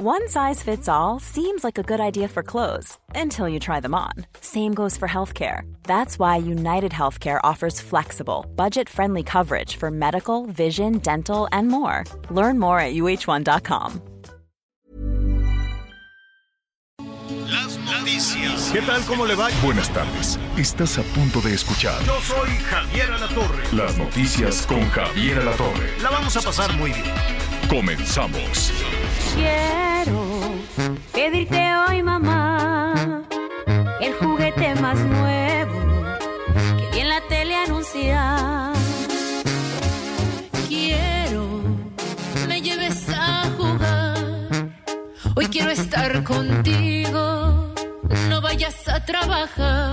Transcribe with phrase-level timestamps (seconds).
[0.00, 3.96] One size fits all seems like a good idea for clothes until you try them
[3.96, 4.12] on.
[4.40, 5.62] Same goes for healthcare.
[5.82, 12.04] That's why United Healthcare offers flexible, budget friendly coverage for medical, vision, dental, and more.
[12.30, 14.00] Learn more at uh1.com.
[17.50, 18.70] Las noticias.
[18.72, 19.02] ¿Qué tal?
[19.04, 19.48] ¿Cómo le va?
[19.64, 20.38] Buenas tardes.
[20.56, 23.64] Estás a punto de escuchar Yo soy Javier Alatorre.
[23.72, 25.90] las noticias con Javier Alatorre.
[26.02, 27.02] La vamos a pasar muy bien.
[27.68, 28.72] Comenzamos.
[29.34, 30.24] Quiero
[31.12, 33.24] pedirte hoy, mamá,
[34.00, 35.78] el juguete más nuevo
[36.78, 38.72] que vi en la tele anunciar.
[40.68, 41.60] Quiero
[42.48, 44.16] me lleves a jugar.
[45.36, 47.74] Hoy quiero estar contigo.
[48.30, 49.92] No vayas a trabajar.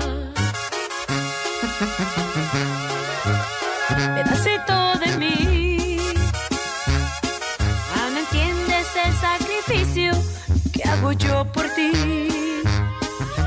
[11.05, 11.91] Hago yo por ti.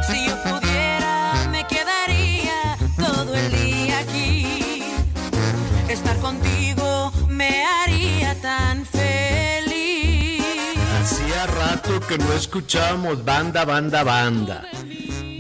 [0.06, 4.83] Si yo pudiera, me quedaría todo el día aquí.
[5.88, 10.42] Estar contigo me haría tan feliz.
[11.00, 14.64] Hacía rato que no escuchábamos banda, banda, banda.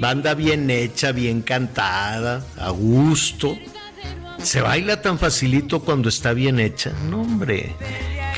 [0.00, 3.56] Banda bien hecha, bien cantada, a gusto.
[4.42, 6.92] Se baila tan facilito cuando está bien hecha.
[7.08, 7.76] No, hombre.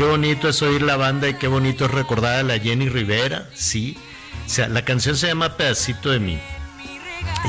[0.01, 3.51] Qué bonito es oír la banda y qué bonito es recordar a la Jenny Rivera.
[3.53, 3.99] Sí.
[4.47, 6.39] O sea, la canción se llama Pedacito de mí.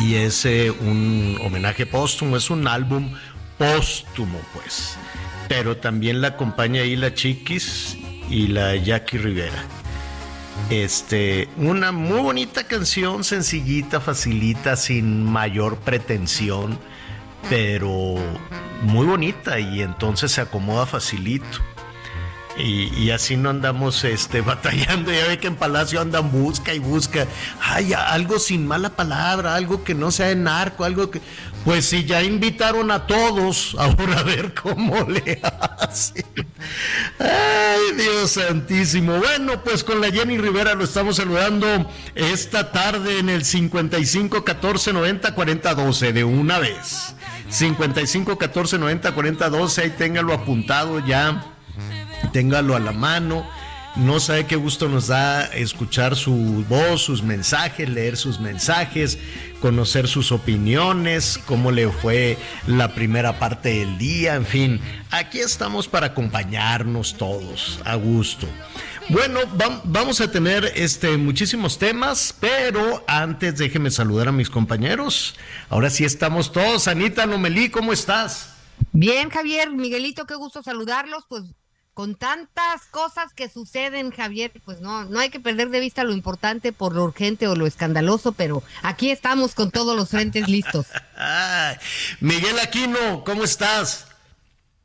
[0.02, 3.13] Y es eh, un homenaje póstumo, es un álbum
[3.57, 4.97] póstumo, pues.
[5.47, 7.97] Pero también la acompaña ahí la Chiquis
[8.29, 9.63] y la Jackie Rivera.
[10.69, 16.77] Este, una muy bonita canción, sencillita, facilita, sin mayor pretensión,
[17.49, 18.17] pero
[18.81, 21.70] muy bonita y entonces se acomoda facilito.
[22.57, 25.11] Y, así no andamos este, batallando.
[25.11, 27.27] Ya ve que en Palacio andan busca y busca.
[27.61, 31.22] Ay, algo sin mala palabra, algo que no sea de narco, algo que.
[31.63, 36.25] Pues si ya invitaron a todos, ahora a ver cómo le hacen.
[37.19, 39.17] Ay, Dios santísimo.
[39.19, 44.94] Bueno, pues con la Jenny Rivera lo estamos saludando esta tarde en el 55 14
[44.94, 47.16] 90 40 12 de una vez.
[47.50, 51.51] 55 14 90 40 12, ahí téngalo apuntado ya
[52.31, 53.47] téngalo a la mano.
[53.97, 59.18] No sabe qué gusto nos da escuchar su voz, sus mensajes, leer sus mensajes,
[59.59, 62.38] conocer sus opiniones, cómo le fue
[62.68, 68.47] la primera parte del día, en fin, aquí estamos para acompañarnos todos, a gusto.
[69.09, 75.36] Bueno, vam- vamos a tener este, muchísimos temas, pero antes déjeme saludar a mis compañeros.
[75.70, 76.88] Ahora sí estamos todos.
[76.88, 78.53] Anita Lomelí, ¿cómo estás?
[78.94, 81.44] Bien, Javier, Miguelito, qué gusto saludarlos, pues
[82.01, 86.13] con tantas cosas que suceden, Javier, pues no, no hay que perder de vista lo
[86.13, 90.88] importante por lo urgente o lo escandaloso, pero aquí estamos con todos los frentes listos.
[92.19, 94.07] Miguel Aquino, ¿cómo estás?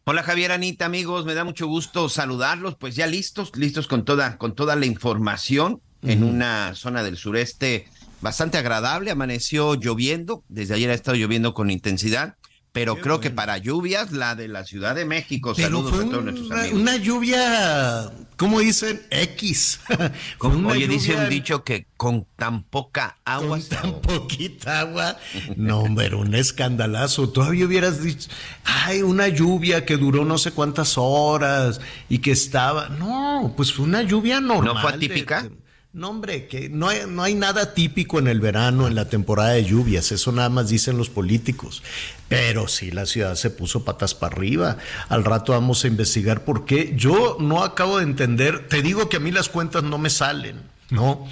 [0.04, 4.36] Hola Javier Anita, amigos, me da mucho gusto saludarlos, pues ya listos, listos con toda,
[4.36, 7.88] con toda la información en una zona del sureste
[8.20, 12.36] bastante agradable, amaneció lloviendo, desde ayer ha estado lloviendo con intensidad,
[12.76, 16.08] pero creo que para lluvias la de la Ciudad de México, Pero saludos fue a
[16.10, 16.80] todos nuestros una, amigos.
[16.80, 19.00] una lluvia, ¿cómo dicen?
[19.10, 19.80] X.
[20.42, 25.16] Una Oye, dice un dicho que con tan poca agua Con tan poquita agua.
[25.56, 27.30] No, hombre, un escandalazo.
[27.30, 28.28] Todavía hubieras dicho,
[28.64, 32.90] ay, una lluvia que duró no sé cuántas horas y que estaba.
[32.90, 34.74] No, pues fue una lluvia normal.
[34.74, 35.42] ¿No fue de- atípica?
[35.44, 35.65] de-
[35.96, 39.52] no, hombre, que no hay, no hay nada típico en el verano, en la temporada
[39.52, 41.82] de lluvias, eso nada más dicen los políticos.
[42.28, 44.76] Pero sí, la ciudad se puso patas para arriba.
[45.08, 46.92] Al rato vamos a investigar por qué.
[46.96, 50.60] Yo no acabo de entender, te digo que a mí las cuentas no me salen,
[50.90, 51.26] ¿no?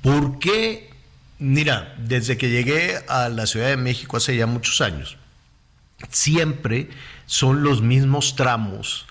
[0.00, 0.88] ¿Por qué?
[1.38, 5.18] Mira, desde que llegué a la Ciudad de México hace ya muchos años,
[6.08, 6.88] siempre
[7.26, 9.04] son los mismos tramos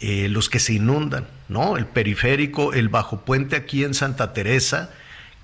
[0.00, 1.76] eh, los que se inundan, ¿no?
[1.76, 4.90] El periférico, el bajo puente aquí en Santa Teresa,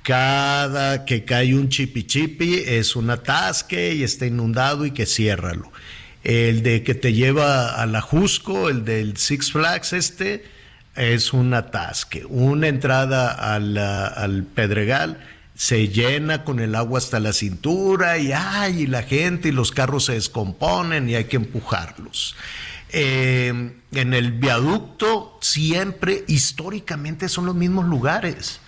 [0.02, 2.04] cada que cae un chipi
[2.64, 5.72] es un atasque y está inundado y que ciérralo.
[6.22, 8.00] El de que te lleva a la
[8.68, 10.44] el del Six Flags este,
[10.96, 12.24] es un atasque.
[12.28, 15.18] Una entrada a la- al Pedregal
[15.54, 19.70] se llena con el agua hasta la cintura y, ay, y la gente y los
[19.72, 22.36] carros se descomponen y hay que empujarlos.
[22.90, 28.60] Eh, en el viaducto siempre, históricamente, son los mismos lugares.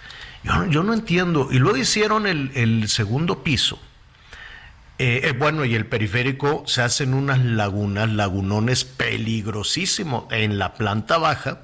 [0.70, 1.48] Yo, no- entiendo.
[1.50, 3.78] Y luego hicieron el, el segundo piso.
[4.98, 11.18] Eh, eh, bueno, y el periférico se hacen unas lagunas, lagunones peligrosísimos en la planta
[11.18, 11.60] baja.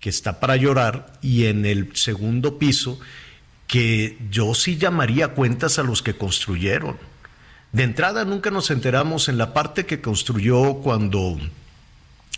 [0.00, 2.98] que está para llorar, y en el segundo piso,
[3.66, 6.96] que yo sí llamaría cuentas a los que construyeron.
[7.72, 11.38] De entrada nunca nos enteramos en la parte que construyó cuando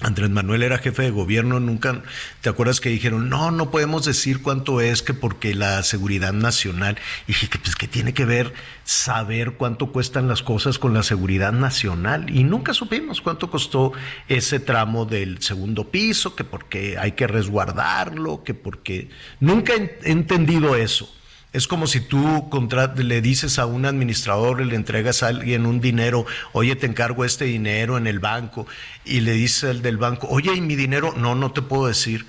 [0.03, 2.03] Andrés Manuel era jefe de gobierno, nunca,
[2.41, 6.99] ¿te acuerdas que dijeron, no, no podemos decir cuánto es que porque la seguridad nacional?
[7.27, 8.53] Y dije, pues, ¿qué tiene que ver
[8.85, 12.31] saber cuánto cuestan las cosas con la seguridad nacional?
[12.31, 13.93] Y nunca supimos cuánto costó
[14.29, 19.09] ese tramo del segundo piso, que porque hay que resguardarlo, que porque...
[19.41, 21.13] Nunca he entendido eso.
[21.53, 22.49] Es como si tú
[22.97, 27.45] le dices a un administrador, le entregas a alguien un dinero, oye, te encargo este
[27.45, 28.67] dinero en el banco,
[29.05, 31.13] y le dice el del banco, oye, ¿y mi dinero?
[31.15, 32.27] No, no te puedo decir.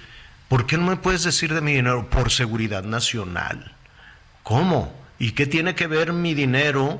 [0.49, 2.09] ¿Por qué no me puedes decir de mi dinero?
[2.09, 3.73] Por seguridad nacional.
[4.43, 4.93] ¿Cómo?
[5.19, 6.99] ¿Y qué tiene que ver mi dinero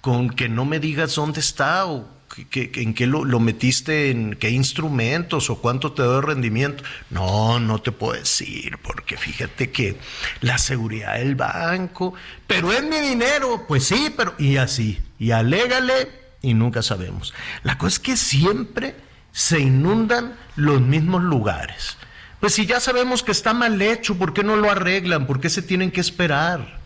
[0.00, 2.08] con que no me digas dónde está o
[2.52, 6.84] en qué lo, metiste, en qué instrumentos o cuánto te doy rendimiento.
[7.10, 9.96] No, no te puedo decir, porque fíjate que
[10.40, 12.14] la seguridad del banco,
[12.46, 16.08] pero es mi dinero, pues sí, pero y así, y alégale
[16.42, 17.34] y nunca sabemos.
[17.62, 18.94] La cosa es que siempre
[19.32, 21.96] se inundan los mismos lugares.
[22.40, 25.26] Pues si ya sabemos que está mal hecho, ¿por qué no lo arreglan?
[25.26, 26.79] ¿Por qué se tienen que esperar?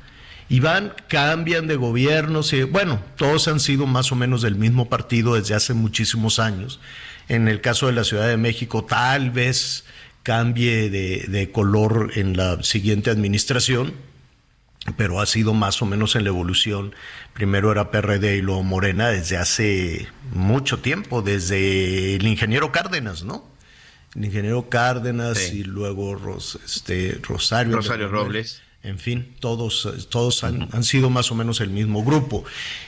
[0.48, 4.88] Y van, cambian de gobiernos, y, bueno, todos han sido más o menos del mismo
[4.88, 6.80] partido desde hace muchísimos años.
[7.28, 9.84] En el caso de la Ciudad de México, tal vez
[10.22, 13.94] cambie de, de color en la siguiente administración,
[14.98, 16.94] pero ha sido más o menos en la evolución.
[17.32, 23.48] Primero era PRD y luego Morena desde hace mucho tiempo, desde el ingeniero Cárdenas, ¿no?
[24.14, 26.18] El ingeniero Cárdenas y luego
[26.64, 27.76] este, Rosario.
[27.76, 32.44] Rosario Robles en fin, todos, todos han, sido más o menos el mismo grupo.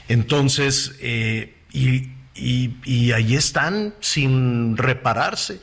[0.07, 5.59] Entonces, eh, y, y, ahí están sin repararse.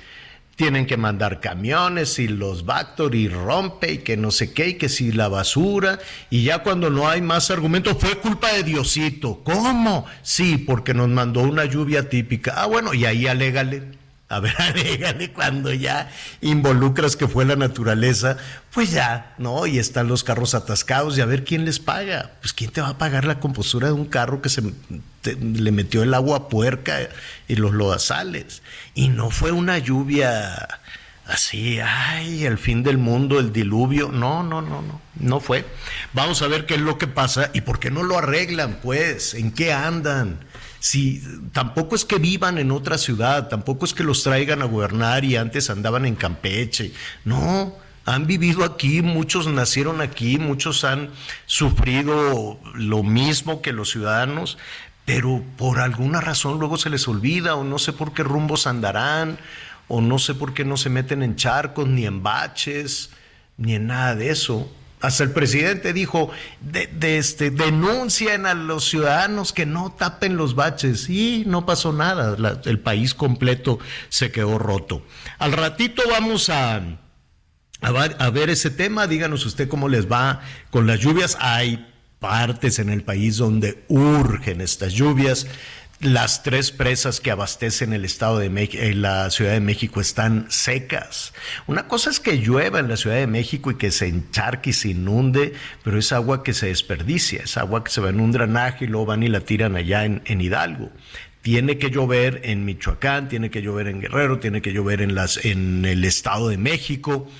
[0.56, 4.74] Tienen que mandar camiones y los Bactor y rompe y que no sé qué y
[4.74, 5.98] que si la basura
[6.30, 9.40] y ya cuando no hay más argumentos fue culpa de Diosito.
[9.44, 10.06] ¿Cómo?
[10.22, 12.54] Sí, porque nos mandó una lluvia típica.
[12.56, 14.03] Ah, bueno, y ahí alégale
[14.34, 16.10] a ver, dígale cuando ya
[16.40, 18.36] involucras que fue la naturaleza,
[18.72, 19.66] pues ya, ¿no?
[19.66, 22.32] Y están los carros atascados y a ver quién les paga.
[22.40, 24.62] Pues quién te va a pagar la compostura de un carro que se
[25.22, 26.98] le metió el agua puerca
[27.48, 28.62] y los lodazales.
[28.94, 30.80] Y no fue una lluvia
[31.26, 34.10] así, ay, el fin del mundo, el diluvio.
[34.10, 35.64] No, no, no, no, no fue.
[36.12, 39.34] Vamos a ver qué es lo que pasa y por qué no lo arreglan, pues,
[39.34, 40.38] en qué andan
[40.84, 41.22] si
[41.52, 45.34] tampoco es que vivan en otra ciudad, tampoco es que los traigan a gobernar y
[45.34, 46.92] antes andaban en Campeche,
[47.24, 51.08] no, han vivido aquí, muchos nacieron aquí, muchos han
[51.46, 54.58] sufrido lo mismo que los ciudadanos,
[55.06, 59.38] pero por alguna razón luego se les olvida o no sé por qué rumbos andarán
[59.88, 63.08] o no sé por qué no se meten en charcos ni en baches
[63.56, 64.70] ni en nada de eso.
[65.04, 66.30] Hasta el presidente dijo,
[66.60, 71.10] de, este, denuncien a los ciudadanos que no tapen los baches.
[71.10, 73.78] Y no pasó nada, el país completo
[74.08, 75.02] se quedó roto.
[75.38, 76.80] Al ratito vamos a,
[77.82, 80.40] a ver ese tema, díganos usted cómo les va
[80.70, 81.36] con las lluvias.
[81.38, 81.86] Hay
[82.18, 85.46] partes en el país donde urgen estas lluvias
[86.00, 90.46] las tres presas que abastecen el estado de México, eh, la Ciudad de México están
[90.50, 91.32] secas.
[91.66, 94.72] Una cosa es que llueva en la Ciudad de México y que se encharque y
[94.72, 98.32] se inunde, pero es agua que se desperdicia, es agua que se va en un
[98.32, 100.90] drenaje y luego van y la tiran allá en, en Hidalgo
[101.44, 105.44] tiene que llover en Michoacán, tiene que llover en Guerrero, tiene que llover en, las,
[105.44, 107.30] en el Estado de México,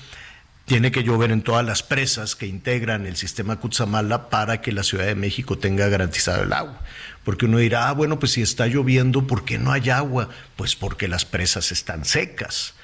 [0.65, 4.83] tiene que llover en todas las presas que integran el sistema Cutzamala para que la
[4.83, 6.83] Ciudad de México tenga garantizado el agua.
[7.25, 10.29] Porque uno dirá, ah, bueno, pues si está lloviendo, ¿por qué no hay agua?
[10.55, 12.75] Pues porque las presas están secas.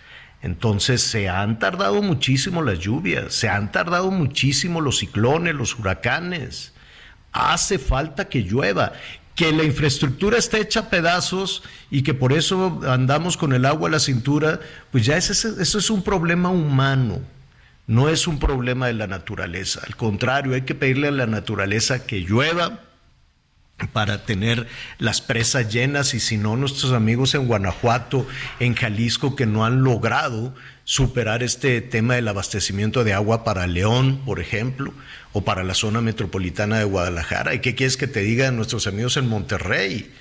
[0.42, 6.74] Entonces se han tardado muchísimo las lluvias, se han tardado muchísimo los ciclones, los huracanes.
[7.32, 8.94] Hace falta que llueva,
[9.36, 13.90] que la infraestructura está hecha a pedazos y que por eso andamos con el agua
[13.90, 14.60] a la cintura,
[14.92, 17.20] pues ya eso es un problema humano,
[17.86, 19.82] no es un problema de la naturaleza.
[19.86, 22.80] Al contrario, hay que pedirle a la naturaleza que llueva
[23.88, 28.28] para tener las presas llenas y si no nuestros amigos en Guanajuato,
[28.60, 34.22] en Jalisco que no han logrado superar este tema del abastecimiento de agua para León,
[34.26, 34.94] por ejemplo,
[35.34, 37.54] o para la zona metropolitana de Guadalajara.
[37.54, 40.12] ¿Y qué quieres que te digan nuestros amigos en Monterrey?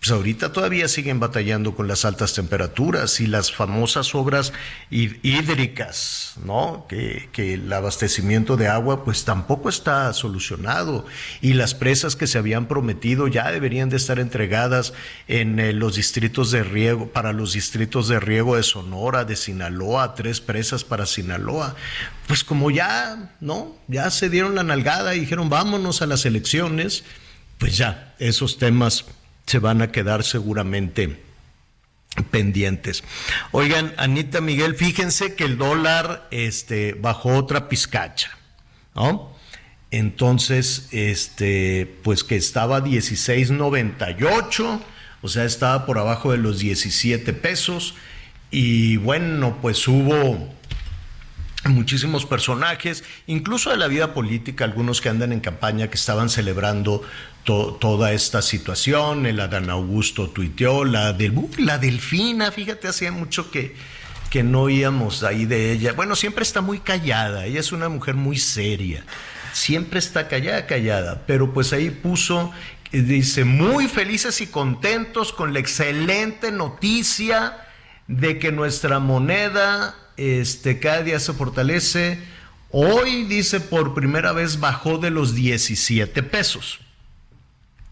[0.00, 4.52] Pues ahorita todavía siguen batallando con las altas temperaturas y las famosas obras
[4.90, 6.86] hídricas, ¿no?
[6.88, 11.06] Que, el abastecimiento de agua pues tampoco está solucionado
[11.40, 14.92] y las presas que se habían prometido ya deberían de estar entregadas
[15.28, 20.14] en eh, los distritos de riego, para los distritos de riego de Sonora, de Sinaloa,
[20.14, 21.74] tres presas para Sinaloa.
[22.26, 23.76] Pues como ya, ¿no?
[23.88, 27.04] Ya se dieron la nalgada y dijeron vámonos a las elecciones,
[27.58, 29.04] pues ya, esos temas
[29.46, 31.22] se van a quedar seguramente
[32.30, 33.04] pendientes.
[33.52, 38.30] Oigan, Anita Miguel, fíjense que el dólar este, bajó otra pizcacha,
[38.94, 39.36] ¿no?
[39.90, 44.80] Entonces, este, pues que estaba 16.98,
[45.22, 47.94] o sea, estaba por abajo de los 17 pesos.
[48.50, 50.54] Y bueno, pues hubo
[51.68, 57.02] muchísimos personajes, incluso de la vida política, algunos que andan en campaña que estaban celebrando
[57.44, 59.26] toda esta situación.
[59.26, 63.76] El Adán Augusto tuiteó, la, del, la Delfina, fíjate, hacía mucho que,
[64.30, 65.92] que no oíamos ahí de ella.
[65.92, 69.04] Bueno, siempre está muy callada, ella es una mujer muy seria,
[69.52, 72.52] siempre está callada, callada, pero pues ahí puso,
[72.90, 77.62] dice, muy felices y contentos con la excelente noticia
[78.08, 82.18] de que nuestra moneda este, cada día se fortalece.
[82.70, 86.80] Hoy, dice, por primera vez bajó de los 17 pesos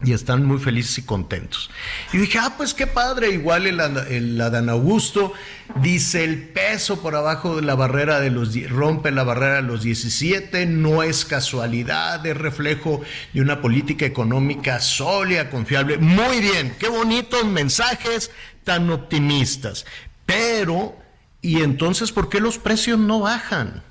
[0.03, 1.69] y están muy felices y contentos.
[2.11, 5.33] Y dije, ah, pues qué padre, igual el, el, Adán Augusto
[5.81, 9.83] dice el peso por abajo de la barrera de los, rompe la barrera de los
[9.83, 13.01] 17, no es casualidad, es reflejo
[13.33, 15.97] de una política económica sólida, confiable.
[15.97, 18.31] Muy bien, qué bonitos mensajes
[18.63, 19.85] tan optimistas.
[20.25, 20.95] Pero,
[21.45, 23.83] ¿y entonces por qué los precios no bajan?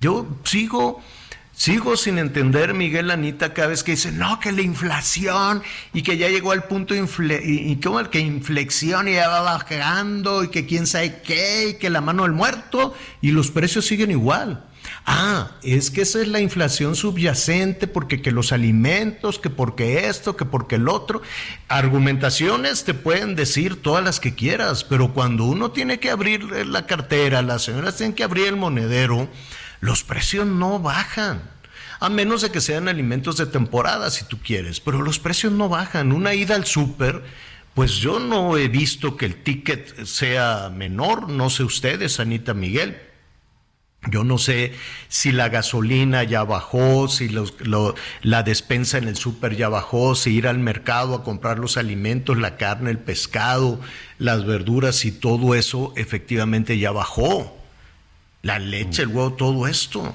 [0.00, 1.02] Yo sigo
[1.56, 5.62] Sigo sin entender, Miguel Anita, cada vez que dice, no, que la inflación
[5.92, 7.76] y que ya llegó al punto infle y,
[8.10, 12.24] que inflexión y ya va bajando y que quién sabe qué y que la mano
[12.24, 14.64] del muerto y los precios siguen igual.
[15.06, 20.34] Ah, es que esa es la inflación subyacente porque que los alimentos, que porque esto,
[20.34, 21.20] que porque el otro.
[21.68, 26.86] Argumentaciones te pueden decir todas las que quieras, pero cuando uno tiene que abrir la
[26.86, 29.28] cartera, las señoras tienen que abrir el monedero,
[29.80, 31.42] los precios no bajan.
[32.00, 35.68] A menos de que sean alimentos de temporada, si tú quieres, pero los precios no
[35.68, 36.12] bajan.
[36.12, 37.22] Una ida al súper,
[37.74, 43.13] pues yo no he visto que el ticket sea menor, no sé ustedes, Anita Miguel.
[44.10, 44.72] Yo no sé
[45.08, 47.30] si la gasolina ya bajó, si
[48.22, 52.38] la despensa en el súper ya bajó, si ir al mercado a comprar los alimentos,
[52.38, 53.80] la carne, el pescado,
[54.18, 57.64] las verduras y todo eso efectivamente ya bajó
[58.44, 60.14] la leche, el huevo, todo esto.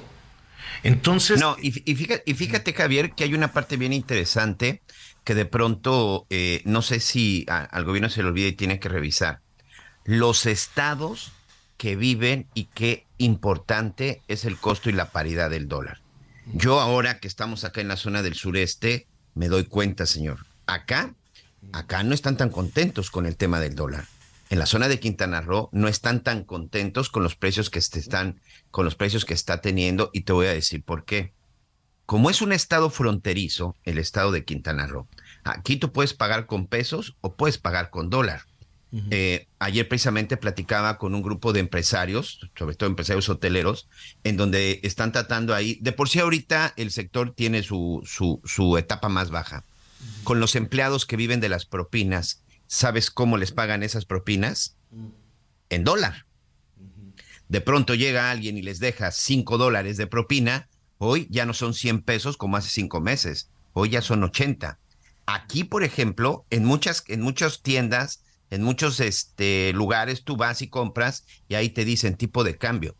[0.82, 1.40] Entonces.
[1.40, 4.82] No, y, fíjate, y fíjate, Javier, que hay una parte bien interesante
[5.24, 8.88] que de pronto, eh, no sé si al gobierno se le olvida y tiene que
[8.88, 9.40] revisar.
[10.04, 11.32] Los estados
[11.80, 16.02] que viven y qué importante es el costo y la paridad del dólar.
[16.52, 20.44] Yo ahora que estamos acá en la zona del sureste, me doy cuenta, señor.
[20.66, 21.14] Acá,
[21.72, 24.04] acá no están tan contentos con el tema del dólar
[24.50, 28.40] en la zona de Quintana Roo no están tan contentos con los precios que están,
[28.72, 31.32] con los precios que está teniendo, y te voy a decir por qué.
[32.04, 35.08] Como es un estado fronterizo, el estado de Quintana Roo,
[35.44, 38.42] aquí tú puedes pagar con pesos o puedes pagar con dólar.
[39.10, 43.88] Eh, ayer precisamente platicaba con un grupo de empresarios, sobre todo empresarios hoteleros,
[44.24, 48.76] en donde están tratando ahí, de por sí ahorita el sector tiene su, su, su
[48.78, 49.64] etapa más baja,
[50.24, 54.76] con los empleados que viven de las propinas ¿sabes cómo les pagan esas propinas?
[55.70, 56.24] En dólar.
[57.48, 60.68] De pronto llega alguien y les deja 5 dólares de propina,
[60.98, 64.78] hoy ya no son 100 pesos como hace cinco meses, hoy ya son 80.
[65.26, 70.68] Aquí, por ejemplo, en muchas, en muchas tiendas, en muchos este, lugares, tú vas y
[70.68, 72.96] compras y ahí te dicen tipo de cambio.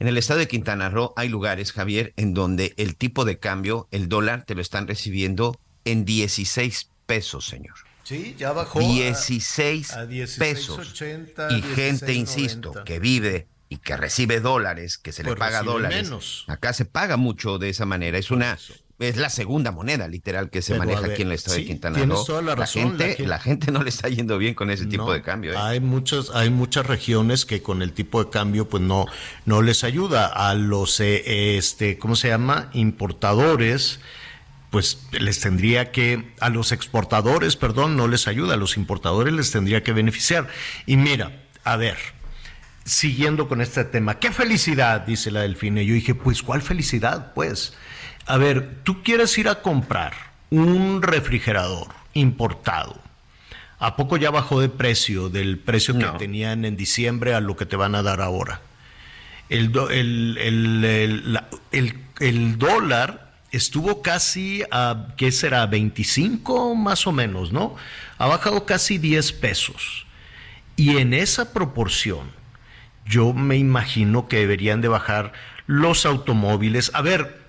[0.00, 3.86] En el estado de Quintana Roo hay lugares, Javier, en donde el tipo de cambio,
[3.92, 7.74] el dólar, te lo están recibiendo en 16 pesos, señor.
[8.02, 9.92] Sí, ya bajó 16,
[10.38, 11.02] pesos.
[11.50, 16.10] y gente, insisto, que vive y que recibe dólares, que se le pues paga dólares.
[16.48, 18.18] Acá se paga mucho de esa manera.
[18.18, 18.58] Es una
[18.98, 22.24] es la segunda moneda literal que se maneja aquí en el estado de Quintana Roo.
[22.24, 25.12] Toda la, razón, la, gente, la, gente, no le está yendo bien con ese tipo
[25.12, 25.52] de cambio.
[25.52, 25.56] ¿eh?
[25.58, 29.06] Hay muchas, hay muchas regiones que con el tipo de cambio pues no,
[29.44, 30.26] no les ayuda.
[30.26, 32.70] A los eh, este, ¿cómo se llama?
[32.72, 34.00] importadores
[34.70, 39.50] pues les tendría que, a los exportadores, perdón, no les ayuda, a los importadores les
[39.50, 40.48] tendría que beneficiar.
[40.86, 41.98] Y mira, a ver,
[42.84, 45.84] siguiendo con este tema, qué felicidad, dice la Delfine.
[45.84, 47.34] Yo dije, pues, ¿cuál felicidad?
[47.34, 47.74] Pues,
[48.26, 50.12] a ver, tú quieres ir a comprar
[50.50, 53.00] un refrigerador importado
[53.82, 57.66] ¿A poco ya bajó de precio, del precio que tenían en diciembre a lo que
[57.66, 58.60] te van a dar ahora?
[59.48, 59.72] El,
[62.20, 65.66] el, dólar estuvo casi a, ¿qué será?
[65.66, 67.74] 25 más o menos, ¿no?
[68.18, 70.06] Ha bajado casi 10 pesos.
[70.76, 72.30] Y en esa proporción,
[73.04, 75.32] yo me imagino que deberían de bajar
[75.66, 76.92] los automóviles.
[76.94, 77.41] A ver,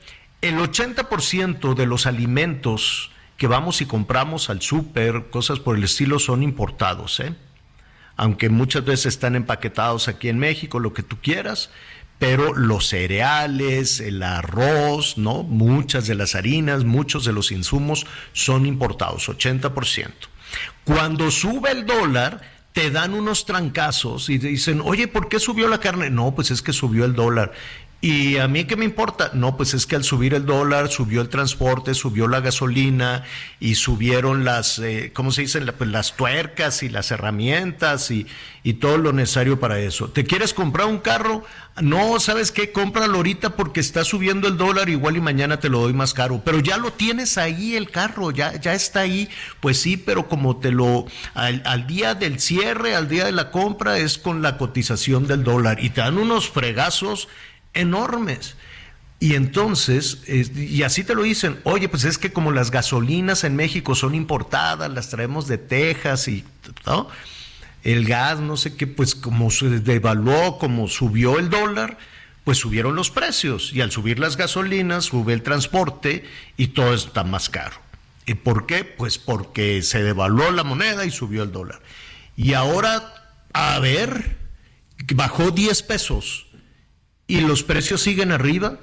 [0.43, 6.19] el 80% de los alimentos que vamos y compramos al súper, cosas por el estilo,
[6.19, 7.33] son importados, ¿eh?
[8.17, 11.69] aunque muchas veces están empaquetados aquí en México, lo que tú quieras,
[12.19, 15.43] pero los cereales, el arroz, ¿no?
[15.43, 20.11] Muchas de las harinas, muchos de los insumos son importados, 80%.
[20.83, 22.41] Cuando sube el dólar,
[22.73, 26.09] te dan unos trancazos y te dicen, oye, ¿por qué subió la carne?
[26.09, 27.53] No, pues es que subió el dólar.
[28.05, 29.31] ¿Y a mí qué me importa?
[29.33, 33.23] No, pues es que al subir el dólar, subió el transporte, subió la gasolina
[33.61, 35.61] y subieron las, eh, ¿cómo se dice?
[35.71, 38.27] Pues las tuercas y las herramientas y,
[38.61, 40.09] y, todo lo necesario para eso.
[40.09, 41.45] ¿Te quieres comprar un carro?
[41.81, 42.73] No, ¿sabes qué?
[42.73, 46.41] Cómpralo ahorita porque está subiendo el dólar, igual y mañana te lo doy más caro.
[46.43, 49.29] Pero ya lo tienes ahí el carro, ya, ya está ahí.
[49.61, 51.05] Pues sí, pero como te lo,
[51.35, 55.45] al, al día del cierre, al día de la compra, es con la cotización del
[55.45, 57.29] dólar y te dan unos fregazos
[57.73, 58.55] enormes.
[59.19, 63.55] Y entonces, y así te lo dicen, oye, pues es que como las gasolinas en
[63.55, 66.43] México son importadas, las traemos de Texas y
[66.85, 67.07] ¿no?
[67.83, 71.97] el gas, no sé qué, pues como se devaluó, como subió el dólar,
[72.43, 73.71] pues subieron los precios.
[73.73, 76.25] Y al subir las gasolinas, sube el transporte
[76.57, 77.77] y todo está más caro.
[78.25, 78.83] ¿Y por qué?
[78.83, 81.81] Pues porque se devaluó la moneda y subió el dólar.
[82.35, 84.37] Y ahora, a ver,
[85.13, 86.42] bajó 10 pesos
[87.27, 88.79] y los precios siguen arriba.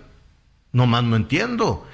[0.73, 1.87] No más no entiendo.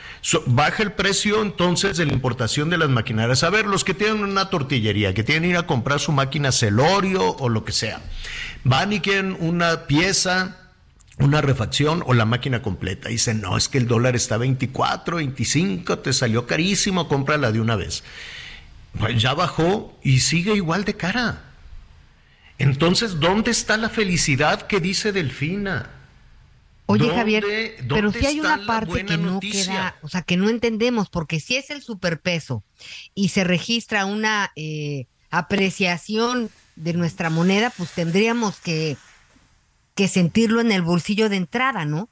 [0.47, 3.43] baja el precio entonces de la importación de las maquinarias.
[3.43, 6.53] A ver, los que tienen una tortillería, que tienen que ir a comprar su máquina
[6.53, 8.03] Celorio o lo que sea,
[8.65, 10.59] van y quieren una pieza,
[11.19, 13.09] una refacción o la máquina completa.
[13.09, 17.77] Dicen, no, es que el dólar está 24, 25, te salió carísimo, cómprala de una
[17.77, 18.05] vez.
[18.99, 21.45] Pues ya bajó y sigue igual de cara.
[22.59, 25.96] Entonces, ¿dónde está la felicidad que dice Delfina?
[26.87, 27.45] Oye, Javier,
[27.89, 31.57] pero si hay una parte que no queda, o sea, que no entendemos, porque si
[31.57, 32.63] es el superpeso
[33.15, 38.97] y se registra una eh, apreciación de nuestra moneda, pues tendríamos que,
[39.97, 42.09] que sentirlo en el bolsillo de entrada, ¿no?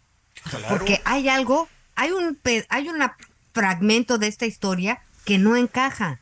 [0.68, 2.96] Porque hay algo, hay un, hay un
[3.52, 6.20] fragmento de esta historia que no encaja.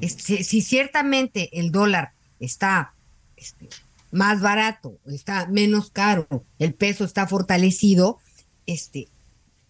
[0.00, 2.92] si, si, ciertamente el dólar está
[3.36, 3.68] este,
[4.12, 8.18] más barato, está menos caro, el peso está fortalecido,
[8.66, 9.08] este,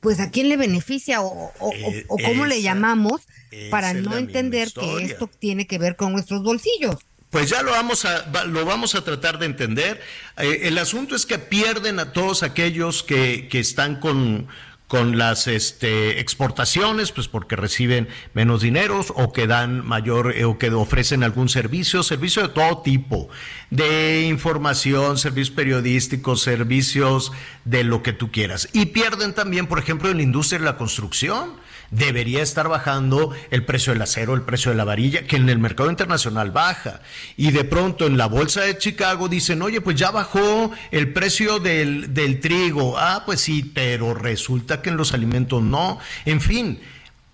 [0.00, 3.22] pues a quién le beneficia o, eh, cómo le llamamos
[3.70, 6.96] para no entender que esto tiene que ver con nuestros bolsillos.
[7.30, 10.00] Pues ya lo vamos a, lo vamos a tratar de entender.
[10.36, 14.48] Eh, el asunto es que pierden a todos aquellos que, que están con,
[14.92, 20.58] con las este, exportaciones, pues porque reciben menos dineros o que dan mayor eh, o
[20.58, 23.30] que ofrecen algún servicio, servicio de todo tipo,
[23.70, 27.32] de información, servicios periodísticos, servicios
[27.64, 28.68] de lo que tú quieras.
[28.74, 31.54] Y pierden también, por ejemplo, en la industria de la construcción
[31.92, 35.58] debería estar bajando el precio del acero, el precio de la varilla, que en el
[35.58, 37.00] mercado internacional baja.
[37.36, 41.60] Y de pronto en la bolsa de Chicago dicen, oye, pues ya bajó el precio
[41.60, 42.98] del, del trigo.
[42.98, 46.00] Ah, pues sí, pero resulta que en los alimentos no.
[46.24, 46.80] En fin,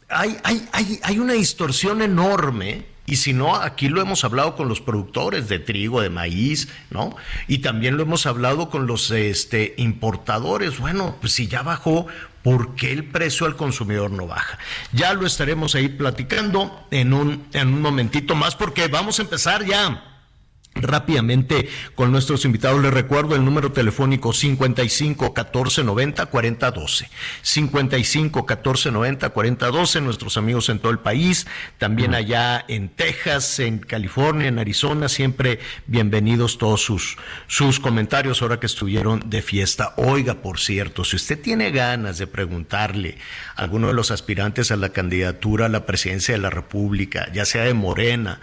[0.08, 4.68] hay, hay, hay, hay una distorsión enorme y si no, aquí lo hemos hablado con
[4.68, 7.16] los productores de trigo, de maíz, ¿no?
[7.46, 10.78] Y también lo hemos hablado con los este, importadores.
[10.78, 12.06] Bueno, pues si ya bajó,
[12.48, 14.58] ¿por qué el precio al consumidor no baja?
[14.92, 19.66] Ya lo estaremos ahí platicando en un, en un momentito más porque vamos a empezar
[19.66, 20.07] ya
[20.80, 27.10] Rápidamente con nuestros invitados les recuerdo el número telefónico 55 14 90 40 12.
[27.42, 31.46] 55 14 90 40 12, nuestros amigos en todo el país,
[31.78, 38.60] también allá en Texas, en California, en Arizona, siempre bienvenidos todos sus, sus comentarios ahora
[38.60, 39.94] que estuvieron de fiesta.
[39.96, 43.18] Oiga, por cierto, si usted tiene ganas de preguntarle
[43.56, 47.44] a alguno de los aspirantes a la candidatura a la presidencia de la República, ya
[47.44, 48.40] sea de Morena,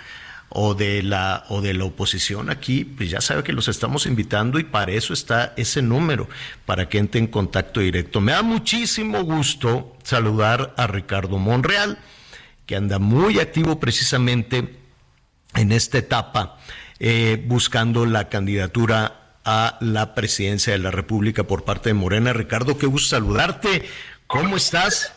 [0.49, 4.59] o de la o de la oposición aquí, pues ya sabe que los estamos invitando
[4.59, 6.29] y para eso está ese número,
[6.65, 8.21] para que entre en contacto directo.
[8.21, 11.97] Me da muchísimo gusto saludar a Ricardo Monreal,
[12.65, 14.77] que anda muy activo precisamente
[15.55, 16.57] en esta etapa,
[16.99, 22.33] eh, buscando la candidatura a la presidencia de la República por parte de Morena.
[22.33, 23.87] Ricardo, qué gusto saludarte.
[24.25, 25.13] ¿Cómo estás?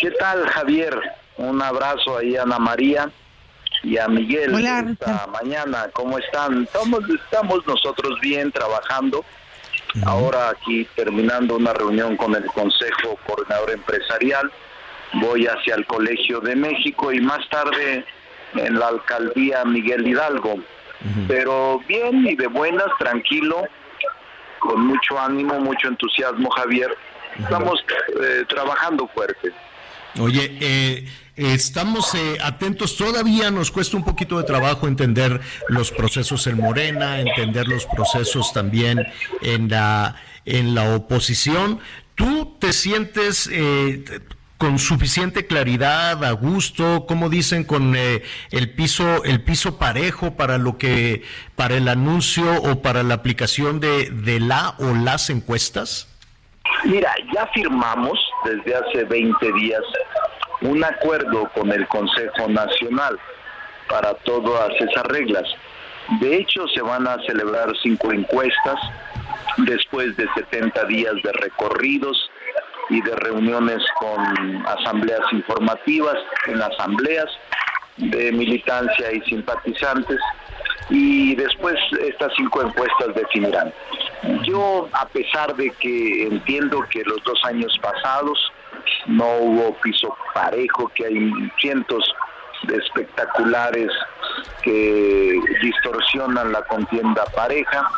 [0.00, 0.98] ¿Qué tal, Javier?
[1.36, 3.12] Un abrazo ahí, Ana María
[3.82, 5.88] y a Miguel Hola, esta mañana.
[5.92, 6.64] ¿Cómo están?
[6.64, 9.24] Estamos, estamos nosotros bien trabajando.
[10.04, 14.50] Ahora aquí terminando una reunión con el Consejo Coordinador Empresarial.
[15.14, 18.04] Voy hacia el Colegio de México y más tarde
[18.54, 20.56] en la alcaldía Miguel Hidalgo.
[21.28, 23.62] Pero bien y de buenas, tranquilo,
[24.58, 26.90] con mucho ánimo, mucho entusiasmo, Javier.
[27.38, 27.84] Estamos
[28.20, 29.52] eh, trabajando fuerte.
[30.20, 31.04] Oye, eh,
[31.38, 37.20] estamos eh, atentos, todavía nos cuesta un poquito de trabajo entender los procesos en Morena,
[37.20, 39.06] entender los procesos también
[39.40, 41.80] en la, en la oposición.
[42.14, 44.04] ¿Tú te sientes eh,
[44.58, 50.58] con suficiente claridad, a gusto, como dicen, con eh, el piso, el piso parejo para
[50.58, 51.22] lo que,
[51.54, 56.08] para el anuncio o para la aplicación de, de la o las encuestas?
[56.84, 59.82] Mira, ya firmamos desde hace 20 días
[60.62, 63.18] un acuerdo con el Consejo Nacional
[63.88, 65.44] para todas esas reglas.
[66.20, 68.76] De hecho, se van a celebrar cinco encuestas
[69.58, 72.30] después de 70 días de recorridos
[72.90, 76.16] y de reuniones con asambleas informativas,
[76.46, 77.26] en asambleas
[77.96, 80.18] de militancia y simpatizantes
[80.88, 83.72] y después estas cinco encuestas definirán.
[84.44, 88.38] Yo, a pesar de que entiendo que los dos años pasados
[89.06, 92.04] no hubo piso parejo, que hay cientos
[92.64, 93.90] de espectaculares
[94.62, 97.88] que distorsionan la contienda pareja,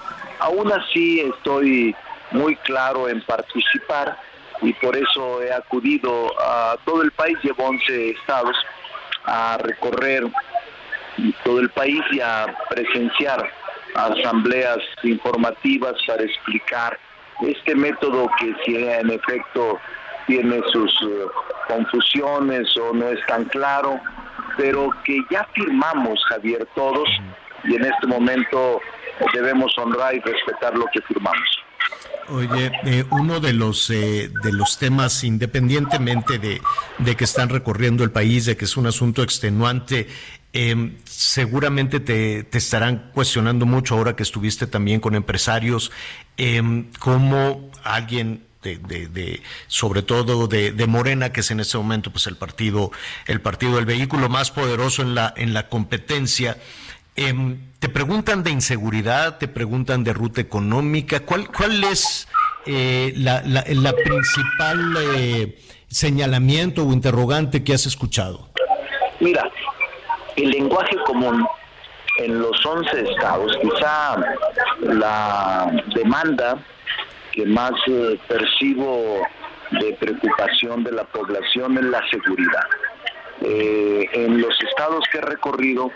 [0.40, 1.94] aún así estoy
[2.32, 4.16] muy claro en participar
[4.62, 8.56] y por eso he acudido a todo el país, llevo 11 estados,
[9.24, 10.24] a recorrer
[11.44, 13.50] todo el país y a presenciar
[13.94, 16.98] asambleas informativas para explicar
[17.42, 19.78] este método que si en efecto
[20.26, 21.26] tiene sus eh,
[21.68, 24.00] confusiones o no es tan claro,
[24.56, 27.08] pero que ya firmamos, Javier, todos,
[27.64, 28.80] y en este momento
[29.32, 31.48] debemos honrar y respetar lo que firmamos.
[32.28, 36.60] Oye, eh, uno de los eh, de los temas, independientemente de,
[36.98, 40.06] de que están recorriendo el país, de que es un asunto extenuante,
[40.52, 45.92] eh, seguramente te, te estarán cuestionando mucho ahora que estuviste también con empresarios,
[46.36, 46.60] eh,
[46.98, 52.26] cómo alguien de, de, sobre todo de, de, Morena, que es en este momento pues
[52.26, 52.90] el partido,
[53.26, 56.58] el partido, el vehículo más poderoso en la, en la competencia.
[57.16, 61.20] Eh, te preguntan de inseguridad, te preguntan de ruta económica.
[61.20, 62.28] ¿Cuál, cuál es
[62.66, 68.50] eh, la, la, la, principal eh, señalamiento o interrogante que has escuchado?
[69.20, 69.50] Mira,
[70.36, 71.46] el lenguaje común
[72.18, 74.16] en los 11 estados, quizá
[74.82, 76.58] la demanda
[77.32, 79.22] que más eh, percibo
[79.72, 82.66] de preocupación de la población es la seguridad.
[83.42, 85.90] Eh, en los estados que he recorrido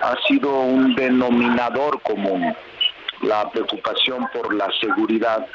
[0.00, 2.54] ha sido un denominador común
[3.22, 5.46] la preocupación por la seguridad,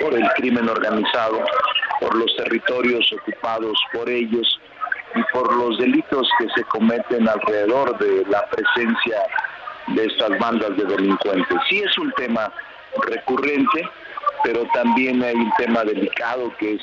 [0.00, 1.44] por el crimen organizado,
[2.00, 4.60] por los territorios ocupados por ellos
[5.14, 9.18] y por los delitos que se cometen alrededor de la presencia
[9.88, 11.58] de estas bandas de delincuentes.
[11.68, 12.50] Sí es un tema
[13.08, 13.88] recurrente,
[14.44, 16.82] pero también hay un tema delicado que es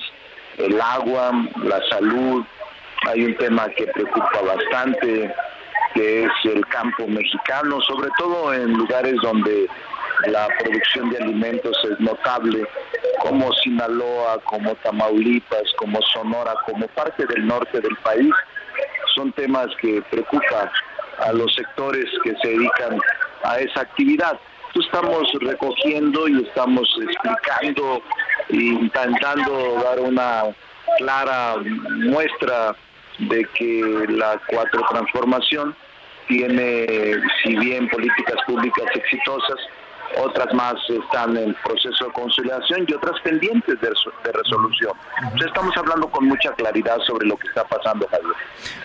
[0.58, 1.32] el agua,
[1.64, 2.44] la salud,
[3.08, 5.34] hay un tema que preocupa bastante,
[5.94, 9.68] que es el campo mexicano, sobre todo en lugares donde
[10.28, 12.68] la producción de alimentos es notable,
[13.22, 18.32] como Sinaloa, como Tamaulipas, como Sonora, como parte del norte del país.
[19.16, 20.70] Son temas que preocupan
[21.20, 23.00] a los sectores que se dedican
[23.44, 24.40] a esa actividad.
[24.76, 28.02] Estamos recogiendo y estamos explicando
[28.50, 30.44] intentando dar una
[30.98, 31.56] clara
[32.08, 32.76] muestra
[33.20, 35.76] de que la cuatro transformación
[36.28, 39.58] tiene, si bien políticas públicas exitosas,
[40.18, 44.94] otras más están en proceso de conciliación y otras pendientes de, de resolución.
[45.24, 48.34] Entonces estamos hablando con mucha claridad sobre lo que está pasando, Javier.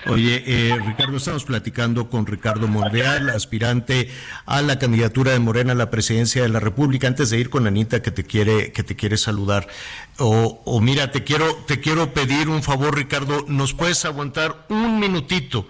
[0.06, 4.10] Oye, eh, Ricardo, estamos platicando con Ricardo Monreal, aspirante
[4.46, 7.06] a la candidatura de Morena a la presidencia de la República.
[7.06, 9.66] Antes de ir con Anita, que te quiere, que te quiere saludar.
[10.18, 15.00] O, o mira, te quiero, te quiero pedir un favor, Ricardo, ¿nos puedes aguantar un
[15.00, 15.66] minutito?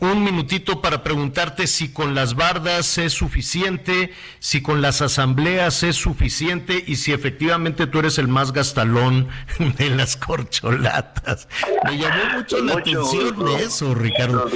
[0.00, 5.96] Un minutito para preguntarte si con las bardas es suficiente, si con las asambleas es
[5.96, 9.28] suficiente y si efectivamente tú eres el más gastalón
[9.78, 11.48] de las corcholatas.
[11.84, 13.58] Me llamó mucho la mucho atención gusto.
[13.58, 14.46] eso, Ricardo.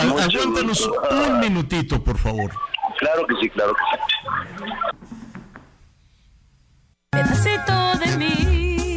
[0.00, 1.02] Aguántanos gusto.
[1.28, 2.52] un minutito, por favor.
[2.98, 4.18] Claro que sí, claro que sí.
[7.10, 8.96] Pedacito de mí.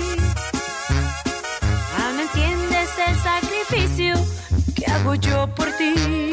[1.97, 4.40] Ah, no entiendes el sacrificio
[4.81, 6.30] que hago yo por ti.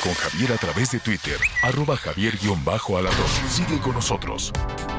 [0.00, 3.12] Con Javier a través de Twitter, arroba javier-alador.
[3.50, 4.52] Sigue con nosotros.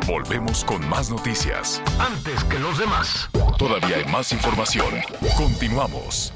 [0.06, 1.82] Volvemos con más noticias.
[2.00, 3.30] Antes que los demás.
[3.58, 4.93] Todavía hay más información.
[5.38, 6.34] Continuamos.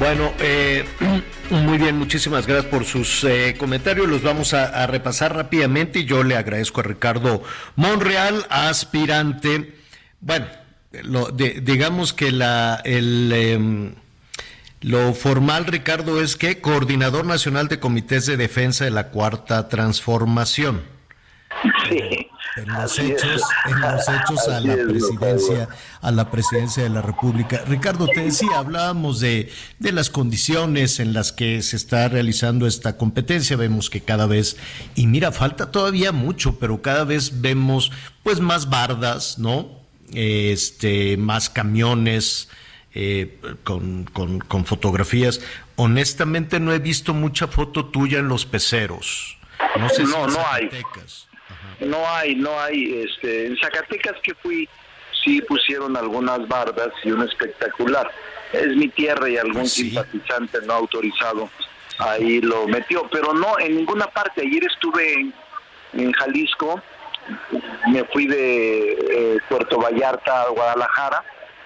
[0.00, 0.84] Bueno, eh,
[1.50, 4.08] muy bien, muchísimas gracias por sus eh, comentarios.
[4.08, 7.42] Los vamos a, a repasar rápidamente y yo le agradezco a Ricardo
[7.76, 9.76] Monreal, aspirante.
[10.20, 10.46] Bueno,
[11.02, 13.94] lo, de- digamos que la, el, em,
[14.84, 20.82] lo formal, Ricardo, es que coordinador nacional de comités de defensa de la cuarta transformación.
[21.88, 22.28] Sí.
[22.56, 25.68] En los hechos, en los hechos a la es, presidencia,
[26.02, 27.64] a la presidencia de la República.
[27.66, 32.98] Ricardo, te decía, hablábamos de, de las condiciones en las que se está realizando esta
[32.98, 33.56] competencia.
[33.56, 34.58] Vemos que cada vez,
[34.94, 37.90] y mira, falta todavía mucho, pero cada vez vemos
[38.22, 39.80] pues más bardas, ¿no?
[40.12, 42.50] Este, más camiones.
[42.94, 45.40] Eh, con, con- con fotografías.
[45.76, 49.36] Honestamente no he visto mucha foto tuya en los peceros.
[49.78, 50.70] No sé si No, en no hay.
[51.80, 53.02] No hay, no hay.
[53.04, 54.68] Este, en Zacatecas que fui,
[55.24, 58.10] sí pusieron algunas bardas y un espectacular.
[58.52, 59.90] Es mi tierra y algún Pues sí.
[59.90, 61.50] simpatizante no autorizado
[61.98, 64.42] ahí lo metió, pero no en ninguna parte.
[64.42, 65.34] Ayer estuve en,
[65.94, 66.80] en Jalisco,
[67.90, 71.24] me fui de eh, Puerto Vallarta a Guadalajara,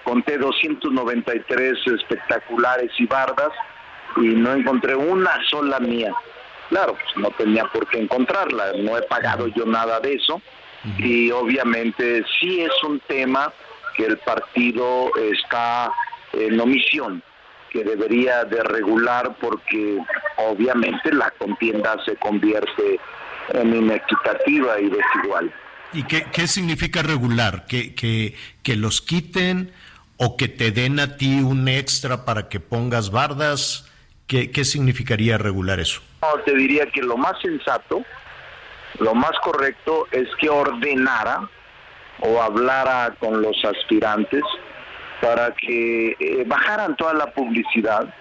[0.09, 3.51] conté 293 espectaculares y bardas
[4.17, 6.11] y no encontré una sola mía.
[6.69, 10.41] Claro, pues no tenía por qué encontrarla, no he pagado yo nada de eso
[10.97, 13.53] y obviamente sí es un tema
[13.95, 15.91] que el partido está
[16.33, 17.21] en omisión,
[17.69, 19.99] que debería de regular porque
[20.37, 22.99] obviamente la contienda se convierte
[23.53, 25.53] en inequitativa y desigual.
[25.93, 27.65] ¿Y qué, qué significa regular?
[27.67, 29.71] ¿Que, que, ¿Que los quiten
[30.19, 33.89] o que te den a ti un extra para que pongas bardas?
[34.27, 36.01] ¿Qué, qué significaría regular eso?
[36.45, 38.03] Te diría que lo más sensato,
[38.99, 41.49] lo más correcto es que ordenara
[42.19, 44.43] o hablara con los aspirantes
[45.21, 48.13] para que eh, bajaran toda la publicidad,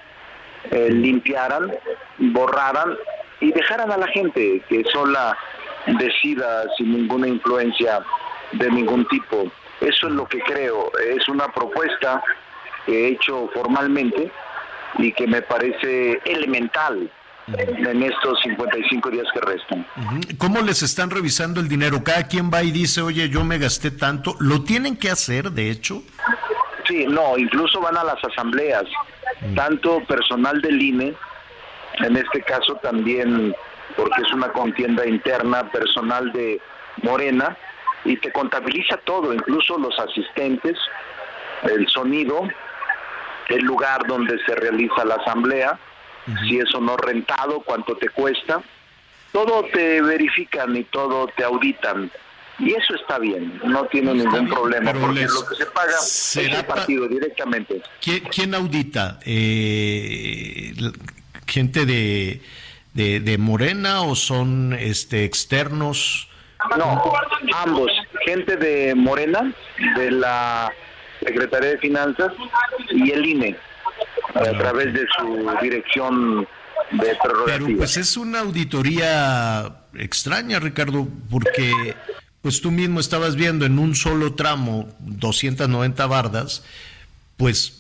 [0.71, 1.73] eh, limpiaran,
[2.19, 2.97] borraran
[3.41, 5.37] y dejaran a la gente que sola
[5.99, 8.01] decida sin ninguna influencia
[8.53, 9.51] de ningún tipo.
[9.81, 12.23] Eso es lo que creo, es una propuesta
[12.85, 14.31] que he hecho formalmente
[14.99, 17.11] y que me parece elemental
[17.57, 19.87] en estos 55 días que restan.
[20.39, 22.03] ¿Cómo les están revisando el dinero?
[22.05, 24.37] Cada quien va y dice, oye, yo me gasté tanto.
[24.41, 26.03] ¿Lo tienen que hacer, de hecho?
[26.87, 28.85] Sí, no, incluso van a las asambleas,
[29.55, 31.15] tanto personal del INE,
[32.01, 33.55] en este caso también,
[33.97, 36.61] porque es una contienda interna, personal de
[37.03, 37.57] Morena,
[38.09, 40.77] y te contabiliza todo, incluso los asistentes,
[41.63, 42.49] el sonido,
[43.49, 45.79] el lugar donde se realiza la asamblea,
[46.49, 48.63] si es o no rentado, cuánto te cuesta,
[49.33, 52.11] todo te verifican y todo te auditan.
[52.59, 55.55] Y eso está bien, no tiene Está ningún bien, problema, pero porque les- lo que
[55.55, 57.83] se paga es ¿será el pa- partido directamente.
[58.03, 59.19] ¿Quién, quién audita?
[59.25, 60.73] Eh,
[61.47, 62.41] ¿Gente de,
[62.95, 66.28] de, de Morena o son este, externos?
[66.77, 67.03] No,
[67.57, 67.91] ambos,
[68.25, 69.53] gente de Morena,
[69.97, 70.71] de la
[71.25, 72.33] Secretaría de Finanzas
[72.91, 73.57] y el INE,
[74.35, 76.47] a través de su dirección
[76.91, 77.77] de Pero prerrogativas.
[77.77, 81.95] pues es una auditoría extraña, Ricardo, porque
[82.43, 86.65] pues tú mismo estabas viendo en un solo tramo 290 bardas,
[87.37, 87.78] pues